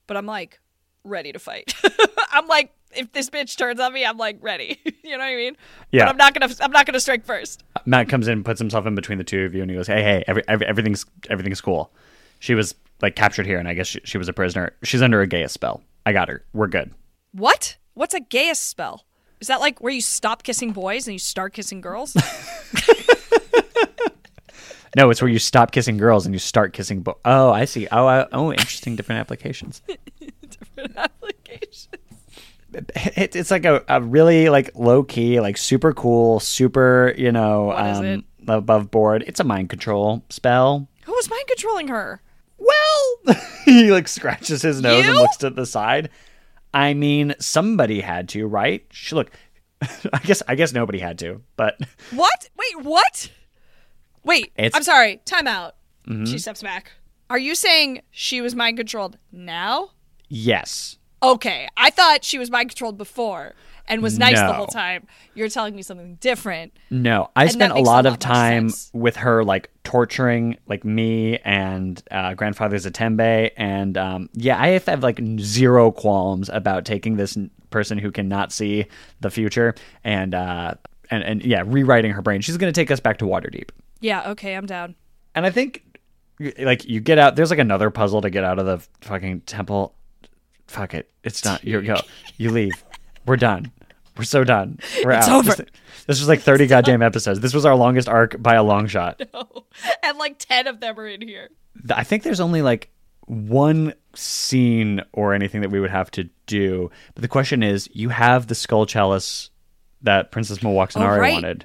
but 0.06 0.16
I'm 0.16 0.26
like 0.26 0.60
ready 1.02 1.32
to 1.32 1.38
fight. 1.38 1.74
I'm 2.32 2.46
like, 2.46 2.72
if 2.94 3.12
this 3.12 3.30
bitch 3.30 3.56
turns 3.56 3.80
on 3.80 3.92
me, 3.92 4.04
I'm 4.04 4.18
like 4.18 4.38
ready. 4.40 4.80
you 5.02 5.12
know 5.12 5.18
what 5.18 5.24
I 5.24 5.36
mean? 5.36 5.56
Yeah. 5.90 6.04
But 6.04 6.10
I'm 6.10 6.16
not 6.16 6.34
gonna. 6.34 6.54
I'm 6.60 6.72
not 6.72 6.86
gonna 6.86 7.00
strike 7.00 7.24
first. 7.24 7.64
Uh, 7.74 7.80
Matt 7.86 8.08
comes 8.08 8.28
in, 8.28 8.44
puts 8.44 8.58
himself 8.58 8.86
in 8.86 8.94
between 8.94 9.18
the 9.18 9.24
two 9.24 9.44
of 9.44 9.54
you, 9.54 9.62
and 9.62 9.70
he 9.70 9.76
goes, 9.76 9.86
"Hey, 9.86 10.02
hey, 10.02 10.24
every, 10.26 10.42
every, 10.46 10.66
everything's 10.66 11.06
everything's 11.30 11.60
cool. 11.60 11.92
She 12.38 12.54
was 12.54 12.74
like 13.04 13.16
captured 13.16 13.46
here, 13.46 13.58
and 13.58 13.68
I 13.68 13.74
guess 13.74 13.86
she, 13.86 14.00
she 14.04 14.18
was 14.18 14.28
a 14.28 14.32
prisoner. 14.32 14.72
She's 14.82 15.02
under 15.02 15.20
a 15.20 15.26
geas 15.26 15.52
spell. 15.52 15.82
I 16.06 16.12
got 16.12 16.28
her. 16.28 16.44
We're 16.52 16.68
good. 16.68 16.92
What? 17.32 17.76
What's 17.94 18.14
a 18.14 18.20
geas 18.20 18.58
spell? 18.58 19.04
Is 19.40 19.48
that 19.48 19.60
like 19.60 19.80
where 19.80 19.92
you 19.92 20.00
stop 20.00 20.42
kissing 20.42 20.72
boys 20.72 21.06
and 21.06 21.12
you 21.12 21.18
start 21.18 21.52
kissing 21.52 21.80
girls? 21.80 22.16
No, 24.96 25.10
it's 25.10 25.20
where 25.20 25.30
you 25.30 25.38
stop 25.38 25.72
kissing 25.72 25.96
girls 25.96 26.24
and 26.24 26.34
you 26.34 26.38
start 26.38 26.72
kissing. 26.72 27.00
Bo- 27.00 27.18
oh, 27.24 27.50
I 27.50 27.64
see. 27.64 27.88
Oh, 27.90 28.06
I, 28.06 28.26
oh, 28.32 28.52
interesting. 28.52 28.94
Different 28.94 29.20
applications. 29.20 29.82
Different 30.48 30.96
applications. 30.96 31.88
It, 32.72 33.36
it's 33.36 33.50
like 33.50 33.64
a, 33.64 33.84
a 33.88 34.00
really 34.00 34.48
like 34.48 34.70
low 34.74 35.02
key, 35.02 35.40
like 35.40 35.56
super 35.56 35.92
cool, 35.92 36.40
super 36.40 37.14
you 37.16 37.30
know 37.30 37.72
um, 37.72 38.24
above 38.48 38.90
board. 38.90 39.24
It's 39.26 39.40
a 39.40 39.44
mind 39.44 39.70
control 39.70 40.24
spell. 40.28 40.88
Who 41.04 41.12
was 41.12 41.30
mind 41.30 41.44
controlling 41.46 41.88
her? 41.88 42.20
Well, 42.64 43.36
he 43.64 43.90
like 43.92 44.08
scratches 44.08 44.62
his 44.62 44.80
nose 44.80 45.04
and 45.04 45.16
looks 45.16 45.36
to 45.38 45.50
the 45.50 45.66
side. 45.66 46.10
I 46.72 46.94
mean, 46.94 47.34
somebody 47.38 48.00
had 48.00 48.28
to, 48.30 48.46
right? 48.46 48.84
Sh- 48.90 49.12
Look, 49.12 49.30
I 50.12 50.18
guess 50.24 50.42
I 50.48 50.54
guess 50.54 50.72
nobody 50.72 50.98
had 50.98 51.18
to, 51.20 51.42
but 51.56 51.78
What? 52.10 52.48
Wait, 52.58 52.84
what? 52.84 53.30
Wait, 54.24 54.52
It's- 54.56 54.70
Mm-hmm. 54.70 54.76
I'm 54.76 54.82
sorry. 54.82 55.20
Time 55.24 55.46
out. 55.46 55.76
She 56.26 56.38
steps 56.38 56.62
back. 56.62 56.92
Are 57.30 57.38
you 57.38 57.54
saying 57.54 58.02
she 58.10 58.40
was 58.42 58.54
mind 58.54 58.76
controlled 58.76 59.16
now? 59.32 59.90
yes, 60.28 60.96
Okay, 61.22 61.68
I 61.78 61.88
thought 61.88 62.22
she 62.24 62.38
was 62.38 62.50
mind 62.50 62.68
controlled 62.68 62.98
before 62.98 63.54
and 63.86 64.02
was 64.02 64.18
nice 64.18 64.38
the 64.38 64.52
whole 64.52 64.66
time. 64.66 65.06
You're 65.34 65.48
telling 65.48 65.74
me 65.76 65.82
something 65.82 66.16
different. 66.16 66.72
No, 66.90 67.30
I 67.36 67.44
that 67.46 67.52
spent 67.52 67.72
a 67.72 67.74
makes 67.76 67.86
a 67.88 67.90
lot 67.90 68.04
lot 68.04 68.12
of 68.12 68.18
time 68.18 68.70
with 68.92 69.16
her, 69.16 69.44
like 69.44 69.70
torturing, 69.84 70.56
like 70.66 70.84
me 70.84 71.38
and 71.38 72.02
uh, 72.10 72.34
grandfather 72.34 72.76
Zatembe, 72.76 73.50
and 73.56 73.96
um, 73.98 74.30
yeah, 74.32 74.60
I 74.60 74.68
have, 74.68 74.86
have 74.86 75.02
like 75.02 75.20
zero 75.38 75.90
qualms 75.90 76.48
about 76.48 76.84
taking 76.84 77.16
this 77.16 77.36
person 77.70 77.98
who 77.98 78.10
cannot 78.12 78.52
see 78.52 78.86
the 79.20 79.30
future 79.30 79.74
and 80.04 80.34
uh, 80.34 80.74
and 81.10 81.22
and 81.22 81.42
yeah, 81.44 81.62
rewriting 81.66 82.12
her 82.12 82.22
brain. 82.22 82.40
She's 82.40 82.56
going 82.56 82.72
to 82.72 82.78
take 82.80 82.90
us 82.90 83.00
back 83.00 83.18
to 83.18 83.24
Waterdeep, 83.24 83.70
Yeah, 84.00 84.30
okay, 84.30 84.54
I'm 84.54 84.66
down. 84.66 84.94
and 85.34 85.44
I 85.44 85.50
think 85.50 85.82
like 86.58 86.84
you 86.86 87.00
get 87.00 87.18
out. 87.18 87.36
There's 87.36 87.50
like 87.50 87.58
another 87.58 87.90
puzzle 87.90 88.22
to 88.22 88.30
get 88.30 88.44
out 88.44 88.58
of 88.58 88.66
the 88.66 88.78
fucking 89.06 89.42
temple. 89.42 89.94
Fuck 90.66 90.94
it, 90.94 91.10
it's 91.22 91.44
not. 91.44 91.62
You 91.62 91.82
go. 91.82 91.96
You 92.38 92.50
leave. 92.50 92.82
We're 93.26 93.36
done. 93.36 93.72
We're 94.16 94.24
so 94.24 94.44
done. 94.44 94.78
We're 95.04 95.12
It's 95.12 95.28
out. 95.28 95.38
over. 95.46 95.54
This, 95.56 95.66
this 96.06 96.20
was 96.20 96.28
like 96.28 96.40
30 96.40 96.66
goddamn 96.68 97.02
episodes. 97.02 97.40
This 97.40 97.52
was 97.54 97.64
our 97.66 97.74
longest 97.74 98.08
arc 98.08 98.40
by 98.40 98.54
a 98.54 98.62
long 98.62 98.86
shot. 98.86 99.20
and 100.02 100.18
like 100.18 100.38
10 100.38 100.66
of 100.68 100.80
them 100.80 100.98
are 100.98 101.06
in 101.08 101.20
here. 101.20 101.48
I 101.94 102.04
think 102.04 102.22
there's 102.22 102.40
only 102.40 102.62
like 102.62 102.90
one 103.26 103.94
scene 104.14 105.00
or 105.12 105.34
anything 105.34 105.62
that 105.62 105.70
we 105.70 105.80
would 105.80 105.90
have 105.90 106.10
to 106.12 106.28
do. 106.46 106.90
But 107.14 107.22
the 107.22 107.28
question 107.28 107.62
is, 107.62 107.88
you 107.92 108.10
have 108.10 108.46
the 108.46 108.54
skull 108.54 108.86
chalice 108.86 109.50
that 110.02 110.30
Princess 110.30 110.58
Mwaxanaré 110.58 111.16
Oh, 111.16 111.20
right. 111.20 111.32
wanted. 111.34 111.64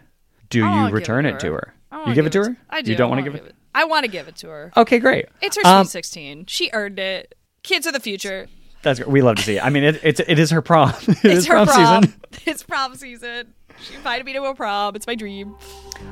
Do 0.49 0.59
you 0.59 0.89
return 0.89 1.25
it 1.27 1.35
it 1.35 1.39
to 1.41 1.47
her. 1.47 1.53
her? 1.53 1.73
I 1.91 1.97
wanna 1.97 2.09
You 2.11 2.15
give 2.15 2.25
it 2.25 2.31
to 2.33 2.43
her? 2.43 2.57
I 2.69 2.81
do. 2.81 2.91
You 2.91 2.97
don't 2.97 3.09
want 3.09 3.23
to 3.23 3.29
give 3.29 3.35
it? 3.39 3.53
I 3.75 3.83
want 3.85 4.05
to 4.05 4.11
give 4.11 4.27
it 4.27 4.35
to 4.37 4.47
her. 4.47 4.71
Okay, 4.75 4.97
great. 4.97 5.25
It's 5.41 5.55
her 5.57 5.67
Um, 5.67 5.83
sweet 5.85 5.91
16. 5.91 6.45
She 6.47 6.69
earned 6.73 6.97
it. 6.97 7.35
Kids 7.61 7.85
are 7.85 7.91
the 7.91 7.99
future. 7.99 8.47
That's 8.81 9.05
we 9.05 9.21
love 9.21 9.35
to 9.37 9.41
see. 9.43 9.57
it. 9.57 9.65
I 9.65 9.69
mean, 9.69 9.83
it, 9.83 9.99
it's 10.03 10.19
it 10.19 10.39
is 10.39 10.51
her 10.51 10.61
prom. 10.61 10.89
It 11.07 11.17
It's 11.23 11.25
is 11.25 11.47
her 11.47 11.65
prom, 11.65 11.67
prom. 11.67 12.03
season. 12.03 12.21
It's 12.45 12.63
prom 12.63 12.95
season. 12.95 13.53
She 13.81 13.95
invited 13.95 14.25
me 14.25 14.33
to 14.33 14.43
a 14.43 14.55
prom. 14.55 14.95
It's 14.95 15.07
my 15.07 15.15
dream. 15.15 15.55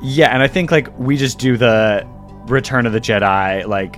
Yeah, 0.02 0.28
and 0.32 0.42
I 0.42 0.48
think 0.48 0.70
like 0.70 0.96
we 0.98 1.16
just 1.16 1.38
do 1.38 1.56
the 1.56 2.06
Return 2.46 2.86
of 2.86 2.92
the 2.92 3.00
Jedi, 3.00 3.66
like 3.66 3.96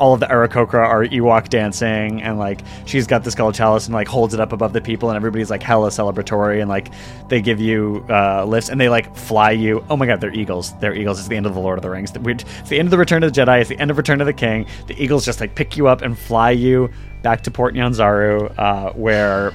all 0.00 0.12
of 0.14 0.18
the 0.18 0.26
Aarakocra 0.26 0.74
are 0.84 1.04
Ewok 1.04 1.48
dancing, 1.48 2.20
and 2.22 2.38
like 2.38 2.60
she's 2.86 3.06
got 3.06 3.22
the 3.22 3.30
skull 3.30 3.52
chalice 3.52 3.86
and 3.86 3.94
like 3.94 4.08
holds 4.08 4.34
it 4.34 4.40
up 4.40 4.52
above 4.52 4.72
the 4.72 4.80
people, 4.80 5.10
and 5.10 5.16
everybody's 5.16 5.50
like 5.50 5.62
hella 5.62 5.90
celebratory, 5.90 6.60
and 6.60 6.68
like 6.68 6.88
they 7.28 7.40
give 7.40 7.60
you 7.60 8.04
uh, 8.10 8.44
lifts, 8.44 8.68
and 8.68 8.80
they 8.80 8.88
like 8.88 9.14
fly 9.16 9.50
you. 9.52 9.84
Oh 9.90 9.96
my 9.96 10.06
god, 10.06 10.20
they're 10.20 10.34
eagles! 10.34 10.76
They're 10.80 10.94
eagles. 10.94 11.18
It's 11.20 11.28
the 11.28 11.36
end 11.36 11.46
of 11.46 11.54
the 11.54 11.60
Lord 11.60 11.78
of 11.78 11.82
the 11.82 11.90
Rings. 11.90 12.10
It's 12.14 12.68
the 12.68 12.78
end 12.78 12.88
of 12.88 12.90
the 12.90 12.98
Return 12.98 13.22
of 13.22 13.32
the 13.32 13.40
Jedi. 13.40 13.60
It's 13.60 13.68
the 13.70 13.78
end 13.78 13.90
of 13.92 13.96
Return 13.96 14.20
of 14.20 14.26
the 14.26 14.32
King. 14.32 14.66
The 14.88 15.00
eagles 15.00 15.24
just 15.24 15.40
like 15.40 15.54
pick 15.54 15.76
you 15.76 15.86
up 15.86 16.02
and 16.02 16.18
fly 16.18 16.50
you 16.50 16.90
back 17.24 17.42
to 17.42 17.50
Port 17.50 17.74
Nyanzaru, 17.74 18.56
uh, 18.58 18.92
where 18.92 19.48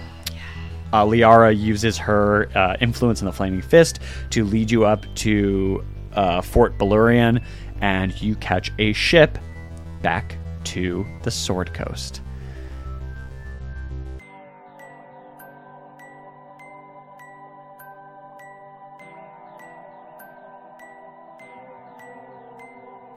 uh, 0.91 1.05
Liara 1.05 1.55
uses 1.57 1.97
her 1.99 2.49
uh, 2.57 2.76
influence 2.82 3.22
in 3.22 3.28
the 3.28 3.32
Flaming 3.32 3.61
Fist 3.61 3.99
to 4.32 4.43
lead 4.43 4.72
you 4.72 4.86
up 4.86 5.05
to 5.15 5.86
uh, 6.13 6.41
Fort 6.41 6.78
Beluarian, 6.80 7.41
and 7.80 8.20
you 8.20 8.36
catch 8.36 8.74
a 8.80 8.91
ship 8.93 9.38
back 10.01 10.36
to 10.65 11.05
the 11.22 11.32
Sword 11.32 11.74
Coast. 11.76 12.22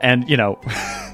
And, 0.02 0.28
you 0.28 0.36
know, 0.36 0.60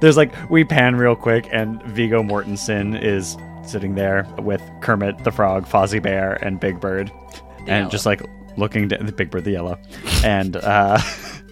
there's 0.00 0.16
like 0.16 0.32
we 0.50 0.64
pan 0.64 0.96
real 0.96 1.16
quick 1.16 1.48
and 1.50 1.82
Viggo 1.84 2.22
Mortensen 2.22 3.00
is 3.00 3.36
sitting 3.64 3.94
there 3.94 4.26
with 4.38 4.62
Kermit 4.80 5.24
the 5.24 5.32
Frog, 5.32 5.66
Fozzie 5.66 6.02
Bear, 6.02 6.34
and 6.44 6.58
Big 6.58 6.80
Bird, 6.80 7.12
and 7.60 7.68
yellow. 7.68 7.90
just 7.90 8.06
like 8.06 8.22
looking 8.56 8.88
down 8.88 9.06
the 9.06 9.12
Big 9.12 9.30
Bird 9.30 9.44
the 9.44 9.52
yellow, 9.52 9.78
and 10.24 10.56
uh, 10.56 11.00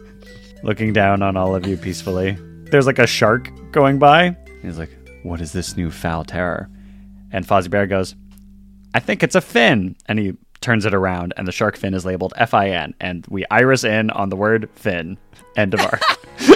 looking 0.62 0.92
down 0.92 1.22
on 1.22 1.36
all 1.36 1.54
of 1.54 1.66
you 1.66 1.76
peacefully. 1.76 2.36
There's 2.70 2.86
like 2.86 2.98
a 2.98 3.06
shark 3.06 3.50
going 3.72 3.98
by. 3.98 4.36
He's 4.62 4.78
like, 4.78 4.90
"What 5.22 5.40
is 5.40 5.52
this 5.52 5.76
new 5.76 5.90
foul 5.90 6.24
terror?" 6.24 6.68
And 7.32 7.46
Fozzie 7.46 7.70
Bear 7.70 7.86
goes, 7.86 8.14
"I 8.94 9.00
think 9.00 9.22
it's 9.22 9.34
a 9.34 9.40
fin," 9.40 9.96
and 10.06 10.18
he 10.18 10.36
turns 10.60 10.86
it 10.86 10.94
around, 10.94 11.34
and 11.36 11.46
the 11.46 11.52
shark 11.52 11.76
fin 11.76 11.94
is 11.94 12.04
labeled 12.04 12.32
F-I-N, 12.36 12.94
and 12.98 13.26
we 13.28 13.44
iris 13.50 13.84
in 13.84 14.10
on 14.10 14.30
the 14.30 14.36
word 14.36 14.68
fin. 14.74 15.18
End 15.56 15.74
of 15.74 15.80
arc. 15.80 16.02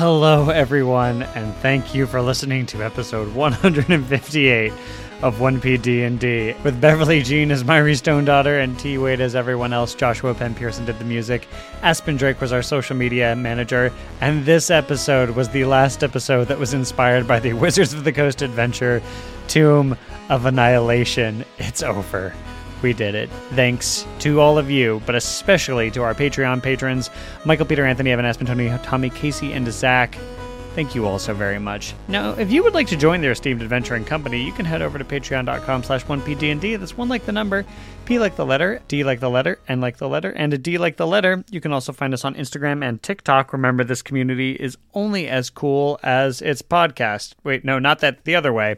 Hello, 0.00 0.48
everyone, 0.48 1.24
and 1.34 1.54
thank 1.56 1.94
you 1.94 2.06
for 2.06 2.22
listening 2.22 2.64
to 2.64 2.82
episode 2.82 3.34
158 3.34 4.72
of 5.20 5.36
1P 5.36 5.82
D&D. 5.82 6.54
With 6.64 6.80
Beverly 6.80 7.20
Jean 7.20 7.50
as 7.50 7.66
Mairi 7.66 7.94
Stone 7.94 8.24
Daughter 8.24 8.60
and 8.60 8.78
T 8.78 8.96
Wade 8.96 9.20
as 9.20 9.36
everyone 9.36 9.74
else, 9.74 9.94
Joshua 9.94 10.32
Penn 10.32 10.54
Pearson 10.54 10.86
did 10.86 10.98
the 10.98 11.04
music. 11.04 11.46
Aspen 11.82 12.16
Drake 12.16 12.40
was 12.40 12.50
our 12.50 12.62
social 12.62 12.96
media 12.96 13.36
manager, 13.36 13.92
and 14.22 14.46
this 14.46 14.70
episode 14.70 15.28
was 15.36 15.50
the 15.50 15.66
last 15.66 16.02
episode 16.02 16.48
that 16.48 16.58
was 16.58 16.72
inspired 16.72 17.28
by 17.28 17.38
the 17.38 17.52
Wizards 17.62 17.92
of 17.92 18.04
the 18.04 18.12
Coast 18.12 18.40
adventure, 18.40 19.02
Tomb 19.48 19.98
of 20.30 20.46
Annihilation. 20.46 21.44
It's 21.58 21.82
over. 21.82 22.32
We 22.82 22.92
did 22.92 23.14
it. 23.14 23.28
Thanks 23.50 24.06
to 24.20 24.40
all 24.40 24.58
of 24.58 24.70
you, 24.70 25.02
but 25.06 25.14
especially 25.14 25.90
to 25.92 26.02
our 26.02 26.14
Patreon 26.14 26.62
patrons 26.62 27.10
Michael, 27.44 27.66
Peter, 27.66 27.84
Anthony, 27.84 28.10
Evan, 28.10 28.24
Aspen, 28.24 28.46
Tony, 28.46 28.70
Tommy, 28.82 29.10
Casey, 29.10 29.52
and 29.52 29.70
Zach. 29.72 30.16
Thank 30.74 30.94
you 30.94 31.04
all 31.04 31.18
so 31.18 31.34
very 31.34 31.58
much. 31.58 31.94
Now, 32.06 32.30
if 32.34 32.52
you 32.52 32.62
would 32.62 32.74
like 32.74 32.86
to 32.88 32.96
join 32.96 33.20
their 33.20 33.32
esteemed 33.32 33.60
adventuring 33.60 34.04
company, 34.04 34.40
you 34.40 34.52
can 34.52 34.64
head 34.64 34.82
over 34.82 34.98
to 34.98 35.04
patreon.com 35.04 35.82
slash 35.82 36.04
1pdnd. 36.04 36.78
That's 36.78 36.96
one 36.96 37.08
like 37.08 37.26
the 37.26 37.32
number, 37.32 37.66
P 38.04 38.20
like 38.20 38.36
the 38.36 38.46
letter, 38.46 38.80
D 38.86 39.02
like 39.02 39.18
the 39.18 39.28
letter, 39.28 39.58
N 39.66 39.80
like 39.80 39.96
the 39.96 40.08
letter, 40.08 40.30
and 40.30 40.54
a 40.54 40.58
D 40.58 40.78
like 40.78 40.96
the 40.96 41.08
letter. 41.08 41.44
You 41.50 41.60
can 41.60 41.72
also 41.72 41.92
find 41.92 42.14
us 42.14 42.24
on 42.24 42.36
Instagram 42.36 42.84
and 42.88 43.02
TikTok. 43.02 43.52
Remember, 43.52 43.82
this 43.82 44.00
community 44.00 44.52
is 44.52 44.78
only 44.94 45.28
as 45.28 45.50
cool 45.50 45.98
as 46.04 46.40
its 46.40 46.62
podcast. 46.62 47.34
Wait, 47.42 47.64
no, 47.64 47.80
not 47.80 47.98
that, 47.98 48.24
the 48.24 48.36
other 48.36 48.52
way. 48.52 48.76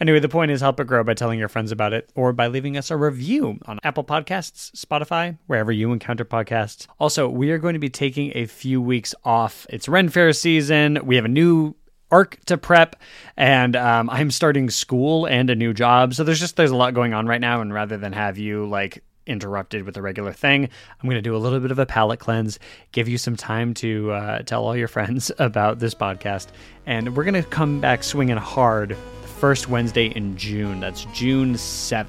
Anyway, 0.00 0.18
the 0.18 0.28
point 0.28 0.50
is 0.50 0.60
help 0.60 0.80
it 0.80 0.86
grow 0.86 1.04
by 1.04 1.14
telling 1.14 1.38
your 1.38 1.48
friends 1.48 1.72
about 1.72 1.92
it 1.92 2.10
or 2.14 2.32
by 2.32 2.46
leaving 2.46 2.76
us 2.76 2.90
a 2.90 2.96
review 2.96 3.58
on 3.66 3.78
Apple 3.82 4.04
Podcasts, 4.04 4.72
Spotify, 4.72 5.38
wherever 5.46 5.72
you 5.72 5.92
encounter 5.92 6.24
podcasts. 6.24 6.86
Also, 6.98 7.28
we 7.28 7.50
are 7.50 7.58
going 7.58 7.74
to 7.74 7.78
be 7.78 7.90
taking 7.90 8.32
a 8.34 8.46
few 8.46 8.80
weeks 8.80 9.14
off. 9.24 9.66
It's 9.70 9.88
Ren 9.88 10.08
Fair 10.08 10.32
season. 10.32 10.98
We 11.04 11.16
have 11.16 11.24
a 11.24 11.28
new 11.28 11.74
arc 12.10 12.38
to 12.44 12.56
prep 12.56 12.94
and 13.36 13.74
um, 13.74 14.08
i'm 14.10 14.30
starting 14.30 14.70
school 14.70 15.26
and 15.26 15.50
a 15.50 15.54
new 15.54 15.72
job 15.72 16.14
so 16.14 16.22
there's 16.22 16.38
just 16.38 16.54
there's 16.54 16.70
a 16.70 16.76
lot 16.76 16.94
going 16.94 17.12
on 17.12 17.26
right 17.26 17.40
now 17.40 17.60
and 17.60 17.72
rather 17.72 17.96
than 17.96 18.12
have 18.12 18.38
you 18.38 18.66
like 18.66 19.02
interrupted 19.26 19.84
with 19.84 19.96
a 19.96 20.02
regular 20.02 20.32
thing 20.32 20.64
i'm 20.64 21.08
going 21.08 21.16
to 21.16 21.22
do 21.22 21.34
a 21.34 21.38
little 21.38 21.58
bit 21.58 21.70
of 21.70 21.78
a 21.78 21.86
palate 21.86 22.20
cleanse 22.20 22.58
give 22.92 23.08
you 23.08 23.16
some 23.18 23.34
time 23.34 23.72
to 23.72 24.12
uh, 24.12 24.38
tell 24.42 24.64
all 24.64 24.76
your 24.76 24.86
friends 24.96 25.32
about 25.38 25.78
this 25.78 25.94
podcast 25.94 26.48
and 26.86 27.16
we're 27.16 27.24
going 27.24 27.42
to 27.42 27.48
come 27.48 27.80
back 27.80 28.04
swinging 28.04 28.36
hard 28.36 28.96
first 29.44 29.68
wednesday 29.68 30.06
in 30.06 30.34
june. 30.38 30.80
That's 30.80 31.04
june 31.12 31.52
7th 31.52 32.08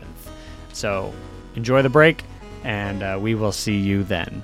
so 0.71 1.13
enjoy 1.55 1.81
the 1.81 1.89
break 1.89 2.23
and 2.63 3.03
uh, 3.03 3.19
we 3.21 3.35
will 3.35 3.51
see 3.51 3.75
you 3.75 4.05
then 4.05 4.41